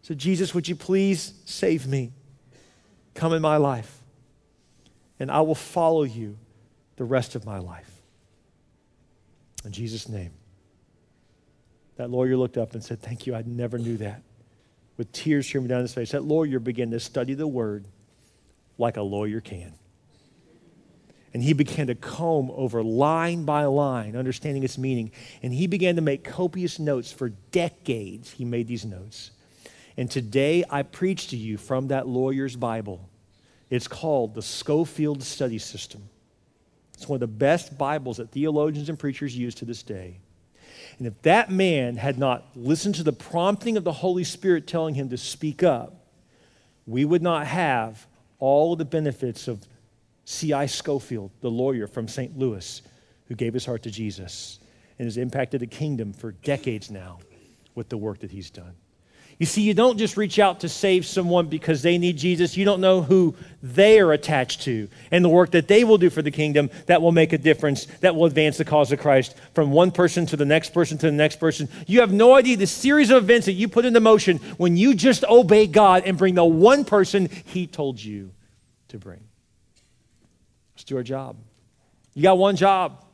So, 0.01 0.15
Jesus, 0.15 0.53
would 0.53 0.67
you 0.67 0.75
please 0.75 1.35
save 1.45 1.87
me? 1.87 2.11
Come 3.15 3.33
in 3.33 3.41
my 3.41 3.57
life, 3.57 4.03
and 5.21 5.31
I 5.31 5.43
will 5.43 5.55
follow 5.55 6.03
you 6.03 6.39
the 6.97 7.05
rest 7.05 7.37
of 7.37 7.47
my 7.47 7.61
life. 7.61 7.89
In 9.65 9.71
Jesus' 9.71 10.09
name. 10.09 10.33
That 11.99 12.11
lawyer 12.11 12.37
looked 12.37 12.59
up 12.59 12.75
and 12.75 12.83
said, 12.83 13.01
Thank 13.01 13.25
you. 13.29 13.37
I 13.37 13.45
never 13.47 13.79
knew 13.79 13.99
that 13.99 14.25
with 14.97 15.13
tears 15.13 15.47
streaming 15.47 15.69
down 15.69 15.83
his 15.83 15.95
face. 15.95 16.11
That 16.11 16.25
lawyer 16.25 16.59
began 16.59 16.91
to 16.91 16.99
study 16.99 17.35
the 17.35 17.47
word 17.47 17.87
like 18.77 18.97
a 18.97 19.03
lawyer 19.03 19.41
can. 19.41 19.73
And 21.35 21.43
he 21.43 21.55
began 21.55 21.87
to 21.87 21.95
comb 21.95 22.51
over 22.55 22.83
line 22.83 23.45
by 23.45 23.65
line, 23.65 24.17
understanding 24.17 24.63
its 24.63 24.77
meaning. 24.77 25.13
And 25.43 25.53
he 25.53 25.67
began 25.67 25.97
to 25.97 26.03
make 26.03 26.25
copious 26.25 26.79
notes 26.79 27.11
for 27.11 27.31
decades. 27.51 28.31
He 28.31 28.45
made 28.45 28.69
these 28.69 28.85
notes. 28.85 29.31
And 29.97 30.11
today 30.11 30.65
I 30.69 30.83
preach 30.83 31.29
to 31.29 31.37
you 31.37 31.57
from 31.57 31.89
that 31.89 32.07
lawyer's 32.07 32.57
Bible. 32.57 33.09
It's 33.71 33.89
called 33.89 34.35
the 34.35 34.43
Scofield 34.43 35.23
Study 35.23 35.59
System. 35.59 36.03
It's 36.95 37.09
one 37.09 37.17
of 37.17 37.21
the 37.21 37.27
best 37.27 37.79
Bibles 37.79 38.19
that 38.19 38.31
theologians 38.31 38.89
and 38.89 38.99
preachers 38.99 39.37
use 39.37 39.55
to 39.57 39.65
this 39.65 39.83
day. 39.83 40.19
And 40.99 41.07
if 41.07 41.21
that 41.23 41.51
man 41.51 41.97
had 41.97 42.19
not 42.19 42.47
listened 42.55 42.97
to 42.97 43.03
the 43.03 43.13
prompting 43.13 43.77
of 43.77 43.85
the 43.85 43.93
Holy 43.93 44.25
Spirit 44.25 44.67
telling 44.67 44.95
him 44.95 45.09
to 45.09 45.17
speak 45.17 45.63
up, 45.63 46.07
we 46.87 47.05
would 47.05 47.23
not 47.23 47.47
have 47.47 48.07
all 48.39 48.77
the 48.77 48.85
benefits 48.85 49.49
of 49.49 49.61
C.I. 50.25 50.67
Scofield, 50.67 51.31
the 51.41 51.51
lawyer 51.51 51.87
from 51.87 52.09
St. 52.09 52.39
Louis, 52.39 52.83
who 53.27 53.35
gave 53.35 53.55
his 53.55 53.67
heart 53.67 53.83
to 53.85 53.91
Jesus 53.91 54.61
and 54.99 55.07
has 55.07 55.17
impacted 55.17 55.61
the 55.61 55.67
kingdom 55.67 56.13
for 56.13 56.33
decades 56.33 56.91
now 56.91 57.19
with 57.75 57.89
the 57.89 57.97
work 57.97 58.21
that 58.21 58.31
he's 58.31 58.51
done. 58.51 58.75
You 59.39 59.47
see, 59.47 59.63
you 59.63 59.75
don't 59.75 59.99
just 59.99 60.17
reach 60.17 60.39
out 60.39 60.61
to 60.61 60.69
save 60.69 61.05
someone 61.05 61.49
because 61.49 61.83
they 61.83 61.99
need 61.99 62.17
Jesus. 62.17 62.57
You 62.57 62.65
don't 62.65 62.81
know 62.81 63.03
who 63.03 63.35
they 63.61 63.99
are 63.99 64.13
attached 64.13 64.63
to 64.63 64.89
and 65.11 65.25
the 65.25 65.29
work 65.29 65.51
that 65.53 65.67
they 65.67 65.83
will 65.83 65.99
do 65.99 66.11
for 66.11 66.23
the 66.23 66.31
kingdom 66.31 66.71
that 66.87 67.03
will 67.03 67.11
make 67.11 67.33
a 67.33 67.39
difference, 67.39 67.87
that 68.03 68.15
will 68.15 68.27
advance 68.27 68.59
the 68.59 68.65
cause 68.65 68.93
of 68.93 69.01
Christ 69.01 69.35
from 69.55 69.73
one 69.73 69.91
person 69.91 70.27
to 70.27 70.37
the 70.37 70.45
next 70.45 70.73
person 70.73 70.99
to 70.99 71.07
the 71.07 71.13
next 71.13 71.41
person. 71.41 71.69
You 71.89 72.01
have 72.01 72.13
no 72.13 72.35
idea 72.35 72.57
the 72.57 72.69
series 72.69 73.11
of 73.11 73.25
events 73.25 73.47
that 73.47 73.55
you 73.55 73.69
put 73.69 73.85
into 73.85 73.99
motion 73.99 74.39
when 74.59 74.77
you 74.77 74.95
just 74.95 75.25
obey 75.25 75.67
God 75.67 76.05
and 76.07 76.17
bring 76.17 76.37
the 76.37 76.45
one 76.45 76.85
person 76.85 77.29
He 77.47 77.67
told 77.67 78.01
you 78.01 78.31
to 78.89 78.99
bring. 78.99 79.25
Let's 80.83 80.89
do 80.89 80.97
our 80.97 81.05
job. 81.05 81.37
You 82.13 82.25
got 82.25 82.39
one 82.39 82.57
job 82.57 83.05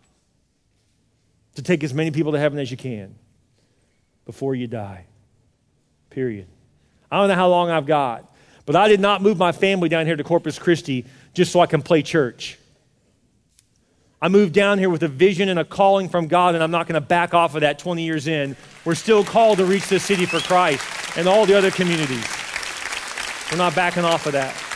to 1.57 1.63
take 1.63 1.85
as 1.85 1.93
many 1.93 2.11
people 2.11 2.33
to 2.33 2.39
heaven 2.39 2.59
as 2.59 2.71
you 2.71 2.79
can 2.79 3.15
before 4.25 4.55
you 4.55 4.67
die. 4.67 5.05
Period. 6.09 6.47
I 7.11 7.19
don't 7.19 7.29
know 7.29 7.35
how 7.35 7.49
long 7.49 7.69
I've 7.69 7.85
got, 7.85 8.35
but 8.65 8.75
I 8.75 8.89
did 8.89 9.01
not 9.01 9.21
move 9.21 9.37
my 9.37 9.53
family 9.53 9.91
down 9.91 10.07
here 10.07 10.17
to 10.17 10.25
Corpus 10.25 10.59
Christi 10.59 11.05
just 11.35 11.53
so 11.53 11.61
I 11.61 11.67
can 11.67 11.83
play 11.83 12.01
church. 12.01 12.59
I 14.23 14.29
moved 14.29 14.55
down 14.55 14.79
here 14.79 14.89
with 14.89 15.03
a 15.03 15.09
vision 15.09 15.51
and 15.51 15.59
a 15.59 15.65
calling 15.67 16.09
from 16.09 16.27
God, 16.27 16.55
and 16.55 16.65
I'm 16.65 16.71
not 16.71 16.87
going 16.87 16.95
to 16.95 17.07
back 17.07 17.35
off 17.35 17.55
of 17.55 17.61
that 17.61 17.79
20 17.79 18.03
years 18.03 18.29
in. 18.29 18.57
We're 18.87 18.95
still 18.95 19.25
called 19.25 19.59
to 19.59 19.67
reach 19.67 19.89
this 19.89 20.05
city 20.05 20.25
for 20.25 20.41
Christ 20.41 21.19
and 21.19 21.29
all 21.29 21.45
the 21.45 21.53
other 21.53 21.71
communities. 21.71 22.27
We're 23.53 23.59
not 23.59 23.75
backing 23.75 24.07
off 24.07 24.25
of 24.25 24.33
that. 24.33 24.68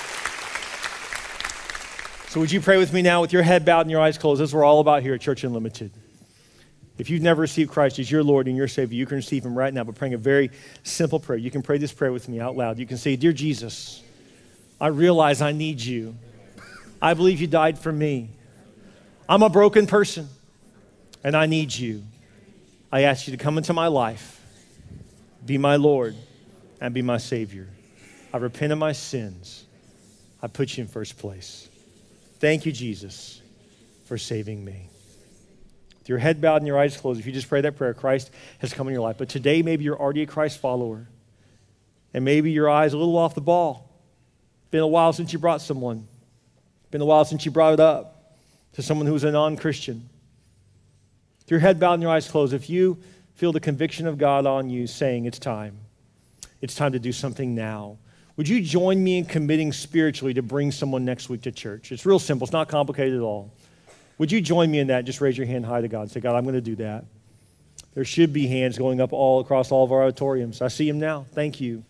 So, 2.33 2.41
would 2.41 2.51
you 2.51 2.63
pray 2.63 2.79
with 2.79 2.95
me 2.95 3.03
now 3.03 3.21
with 3.21 3.35
your 3.35 3.43
head 3.43 3.67
bowed 3.67 3.83
and 3.83 3.91
your 3.91 4.01
eyes 4.01 4.17
closed? 4.17 4.41
This 4.41 4.49
is 4.49 4.55
what 4.55 4.61
we're 4.61 4.65
all 4.65 4.81
about 4.81 5.03
here 5.03 5.13
at 5.13 5.21
Church 5.21 5.45
Unlimited. 5.45 5.93
If 6.97 7.11
you've 7.11 7.21
never 7.21 7.43
received 7.43 7.71
Christ 7.71 7.99
as 7.99 8.11
your 8.11 8.23
Lord 8.23 8.49
and 8.49 8.57
your 8.57 8.69
Savior, 8.69 8.97
you 8.97 9.05
can 9.05 9.17
receive 9.17 9.45
Him 9.45 9.55
right 9.55 9.75
now 9.75 9.85
by 9.85 9.93
praying 9.93 10.15
a 10.15 10.17
very 10.17 10.51
simple 10.83 11.21
prayer. 11.21 11.39
You 11.39 11.51
can 11.51 11.61
pray 11.61 11.77
this 11.77 11.93
prayer 11.93 12.11
with 12.11 12.31
me 12.31 12.41
out 12.41 12.57
loud. 12.57 12.79
You 12.79 12.87
can 12.87 12.97
say, 12.97 13.17
Dear 13.17 13.35
Jesus, 13.35 14.03
I 14.81 14.87
realize 14.87 15.43
I 15.43 15.53
need 15.53 15.83
you. 15.83 16.17
I 17.03 17.13
believe 17.13 17.39
you 17.39 17.49
died 17.49 17.79
for 17.79 17.93
me. 17.93 18.31
I'm 19.29 19.43
a 19.43 19.51
broken 19.51 19.87
person 19.87 20.27
and 21.23 21.37
I 21.37 21.45
need 21.45 21.75
you. 21.75 22.03
I 22.91 23.03
ask 23.03 23.29
you 23.29 23.37
to 23.37 23.45
come 23.45 23.59
into 23.59 23.75
my 23.75 23.89
life, 23.89 24.41
be 25.45 25.59
my 25.59 25.77
Lord, 25.77 26.17
and 26.81 26.95
be 26.95 27.03
my 27.03 27.19
Savior. 27.19 27.69
I 28.33 28.39
repent 28.39 28.73
of 28.73 28.79
my 28.79 28.93
sins. 28.93 29.67
I 30.41 30.47
put 30.47 30.79
you 30.79 30.85
in 30.85 30.89
first 30.89 31.19
place. 31.19 31.69
Thank 32.43 32.67
you, 32.67 32.73
Jesus, 32.73 33.41
for 34.03 34.19
saving 34.19 34.65
me. 34.65 34.89
With 36.01 36.09
your 36.09 36.19
head 36.19 36.41
bowed 36.41 36.57
and 36.57 36.67
your 36.67 36.77
eyes 36.77 36.97
closed, 36.97 37.21
if 37.21 37.25
you 37.25 37.31
just 37.31 37.49
pray 37.49 37.61
that 37.61 37.77
prayer, 37.77 37.95
Christ 37.95 38.33
has 38.59 38.75
come 38.75 38.89
in 38.89 38.93
your 38.93 39.03
life. 39.05 39.17
But 39.17 39.29
today, 39.29 39.63
maybe 39.63 39.85
you're 39.85 39.97
already 39.97 40.23
a 40.23 40.27
Christ 40.27 40.59
follower. 40.59 41.07
And 42.13 42.25
maybe 42.25 42.51
your 42.51 42.69
eyes 42.69 42.95
a 42.95 42.99
little 42.99 43.17
off 43.17 43.37
the 43.37 43.41
ball. 43.41 43.89
Been 44.73 44.81
a 44.81 44.89
while 44.89 45.13
since 45.13 45.33
you 45.33 45.39
brought 45.39 45.63
someone. 45.63 46.09
Been 46.91 47.01
a 47.01 47.05
while 47.05 47.25
since 47.25 47.47
you 47.47 47.53
brought 47.53 47.75
it 47.75 47.81
up 47.81 48.35
to 48.73 48.83
someone 48.83 49.07
who's 49.07 49.23
a 49.23 49.31
non 49.31 49.57
Christian. 49.57 50.09
With 51.43 51.51
your 51.53 51.61
head 51.61 51.79
bowed 51.79 51.95
and 51.95 52.03
your 52.03 52.11
eyes 52.11 52.29
closed, 52.29 52.55
if 52.55 52.69
you 52.69 52.99
feel 53.37 53.53
the 53.53 53.61
conviction 53.61 54.09
of 54.09 54.19
God 54.19 54.47
on 54.47 54.69
you 54.69 54.89
saying 54.89 55.27
it's 55.27 55.39
time, 55.39 55.79
it's 56.61 56.75
time 56.75 56.91
to 56.91 56.99
do 56.99 57.13
something 57.13 57.55
now. 57.55 57.99
Would 58.37 58.49
you 58.49 58.63
join 58.63 59.03
me 59.03 59.19
in 59.19 59.25
committing 59.27 59.73
spiritually 59.73 60.35
to 60.35 60.43
bring 60.43 60.73
someone 60.73 61.05
next 61.05 61.29
week 61.29 61.43
to 61.43 61.53
church? 61.53 61.93
It's 61.93 62.07
real 62.07 62.19
simple, 62.19 62.47
it's 62.47 62.53
not 62.53 62.69
complicated 62.69 63.15
at 63.15 63.21
all. 63.21 63.53
Would 64.19 64.33
you 64.33 64.41
join 64.41 64.71
me 64.71 64.79
in 64.79 64.87
that? 64.89 65.05
Just 65.05 65.21
raise 65.21 65.37
your 65.37 65.47
hand 65.47 65.67
high 65.67 65.81
to 65.81 65.89
God 65.89 66.03
and 66.03 66.11
say, 66.11 66.21
God, 66.21 66.37
I'm 66.37 66.45
going 66.45 66.55
to 66.55 66.61
do 66.61 66.77
that. 66.77 67.05
There 67.95 68.05
should 68.05 68.33
be 68.33 68.47
hands 68.47 68.79
going 68.79 69.01
up 69.01 69.13
all 69.13 69.41
across 69.41 69.71
all 69.71 69.85
of 69.85 69.93
our 69.93 70.05
auditoriums. 70.05 70.63
I 70.63 70.69
see 70.69 70.87
them 70.89 70.99
now. 70.99 71.27
Thank 71.33 71.61
you. 71.61 71.85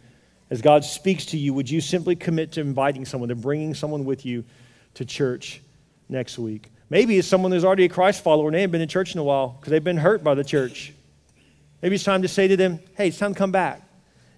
As 0.50 0.60
God 0.60 0.84
speaks 0.84 1.26
to 1.26 1.38
you, 1.38 1.54
would 1.54 1.70
you 1.70 1.80
simply 1.80 2.16
commit 2.16 2.52
to 2.52 2.60
inviting 2.60 3.04
someone, 3.04 3.28
to 3.28 3.34
bringing 3.34 3.74
someone 3.74 4.04
with 4.04 4.26
you 4.26 4.44
to 4.94 5.04
church 5.04 5.62
next 6.08 6.38
week? 6.38 6.70
Maybe 6.90 7.18
it's 7.18 7.28
someone 7.28 7.52
who's 7.52 7.64
already 7.64 7.84
a 7.84 7.88
Christ 7.88 8.22
follower 8.22 8.48
and 8.48 8.54
they 8.54 8.60
haven't 8.60 8.72
been 8.72 8.82
in 8.82 8.88
church 8.88 9.14
in 9.14 9.20
a 9.20 9.24
while 9.24 9.56
because 9.58 9.70
they've 9.70 9.82
been 9.82 9.96
hurt 9.96 10.22
by 10.24 10.34
the 10.34 10.44
church. 10.44 10.92
Maybe 11.80 11.94
it's 11.94 12.04
time 12.04 12.22
to 12.22 12.28
say 12.28 12.48
to 12.48 12.56
them, 12.56 12.80
hey, 12.96 13.08
it's 13.08 13.18
time 13.18 13.32
to 13.32 13.38
come 13.38 13.52
back. 13.52 13.82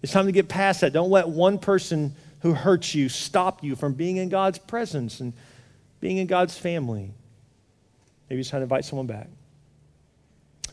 It's 0.04 0.12
time 0.12 0.26
to 0.26 0.32
get 0.32 0.48
past 0.48 0.82
that. 0.82 0.92
Don't 0.92 1.08
let 1.08 1.30
one 1.30 1.58
person 1.58 2.14
who 2.40 2.52
hurts 2.52 2.94
you 2.94 3.08
stop 3.08 3.64
you 3.64 3.74
from 3.74 3.94
being 3.94 4.18
in 4.18 4.28
God's 4.28 4.58
presence 4.58 5.18
and 5.18 5.32
being 5.98 6.18
in 6.18 6.26
God's 6.26 6.58
family. 6.58 7.10
Maybe 8.28 8.40
it's 8.40 8.50
time 8.50 8.58
to 8.58 8.64
invite 8.64 8.84
someone 8.84 9.06
back. 9.06 9.28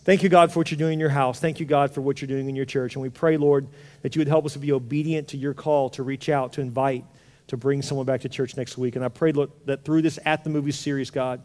Thank 0.04 0.22
you, 0.22 0.28
God, 0.28 0.52
for 0.52 0.60
what 0.60 0.70
you're 0.70 0.78
doing 0.78 0.91
in 0.91 1.00
your 1.00 1.08
house. 1.08 1.39
Thank 1.39 1.62
you, 1.62 1.65
God, 1.65 1.91
for 1.91 2.02
what 2.02 2.22
you're 2.22 2.28
doing 2.28 2.50
in 2.50 2.58
your 2.58 2.65
church. 2.65 2.96
And 2.96 3.02
we 3.02 3.08
pray, 3.08 3.38
Lord, 3.38 3.70
that 4.02 4.17
you 4.17 4.20
would 4.20 4.28
help 4.28 4.46
us 4.46 4.52
to 4.52 4.60
be 4.60 4.74
obedient 4.74 5.30
to 5.30 5.38
your 5.38 5.54
call 5.54 5.89
to 5.91 6.04
reach 6.04 6.28
out, 6.28 6.52
to 6.54 6.62
invite, 6.62 7.06
to 7.48 7.56
bring 7.56 7.82
someone 7.82 8.06
back 8.06 8.20
to 8.22 8.30
church 8.30 8.58
next 8.58 8.78
week. 8.78 8.98
And 8.98 9.06
I 9.06 9.08
pray, 9.08 9.32
Lord, 9.32 9.52
that 9.63 9.86
through 9.86 10.02
this 10.02 10.20
At 10.26 10.44
the 10.44 10.50
Movie 10.50 10.74
series, 10.74 11.10
God, 11.10 11.41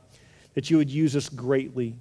that 0.55 0.71
you 0.71 0.79
would 0.79 0.91
use 0.91 1.15
us 1.15 1.29
greatly. 1.29 1.95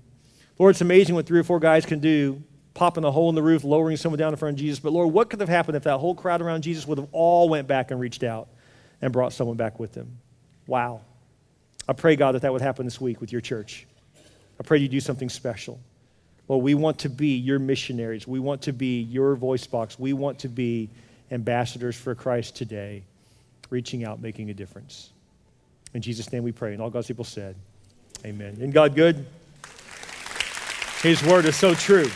Lord, 0.57 0.71
it's 0.71 0.81
amazing 0.81 1.13
what 1.13 1.27
three 1.27 1.39
or 1.39 1.43
four 1.43 1.59
guys 1.59 1.85
can 1.85 1.99
do, 1.99 2.41
popping 2.75 3.05
a 3.05 3.09
hole 3.09 3.29
in 3.29 3.35
the 3.35 3.41
roof, 3.41 3.63
lowering 3.63 3.97
someone 3.97 4.19
down 4.19 4.33
in 4.33 4.37
front 4.37 4.53
of 4.53 4.59
Jesus. 4.59 4.79
But 4.79 4.93
Lord, 4.93 5.11
what 5.11 5.31
could 5.31 5.39
have 5.39 5.49
happened 5.49 5.77
if 5.77 5.83
that 5.85 5.97
whole 5.97 6.13
crowd 6.13 6.41
around 6.41 6.61
Jesus 6.61 6.85
would 6.85 6.99
have 6.99 7.07
all 7.11 7.49
went 7.49 7.67
back 7.67 7.89
and 7.89 7.99
reached 7.99 8.23
out 8.23 8.49
and 9.01 9.11
brought 9.11 9.33
someone 9.33 9.57
back 9.57 9.79
with 9.79 9.93
them? 9.93 10.19
Wow. 10.67 11.01
I 11.87 11.93
pray, 11.93 12.15
God, 12.15 12.33
that 12.33 12.43
that 12.43 12.51
would 12.51 12.61
happen 12.61 12.85
this 12.85 13.01
week 13.01 13.21
with 13.21 13.31
your 13.31 13.41
church. 13.41 13.87
I 14.59 14.63
pray 14.63 14.77
you 14.77 14.89
do 14.89 14.99
something 14.99 15.29
special. 15.29 15.79
Well, 16.47 16.61
we 16.61 16.75
want 16.75 16.99
to 16.99 17.09
be 17.09 17.35
your 17.37 17.59
missionaries. 17.59 18.27
We 18.27 18.39
want 18.39 18.61
to 18.63 18.73
be 18.73 19.01
your 19.01 19.35
voice 19.35 19.65
box. 19.65 19.97
We 19.97 20.13
want 20.13 20.39
to 20.39 20.49
be 20.49 20.89
ambassadors 21.31 21.95
for 21.95 22.13
Christ 22.13 22.55
today, 22.55 23.03
reaching 23.69 24.03
out, 24.03 24.21
making 24.21 24.49
a 24.49 24.53
difference. 24.53 25.11
In 25.93 26.01
Jesus' 26.01 26.31
name 26.31 26.43
we 26.43 26.51
pray. 26.51 26.73
And 26.73 26.81
all 26.81 26.89
God's 26.89 27.07
people 27.07 27.25
said, 27.25 27.55
Amen. 28.25 28.53
Isn't 28.55 28.71
God 28.71 28.95
good? 28.95 29.25
His 31.01 31.23
word 31.23 31.45
is 31.45 31.55
so 31.55 31.73
true. 31.73 32.09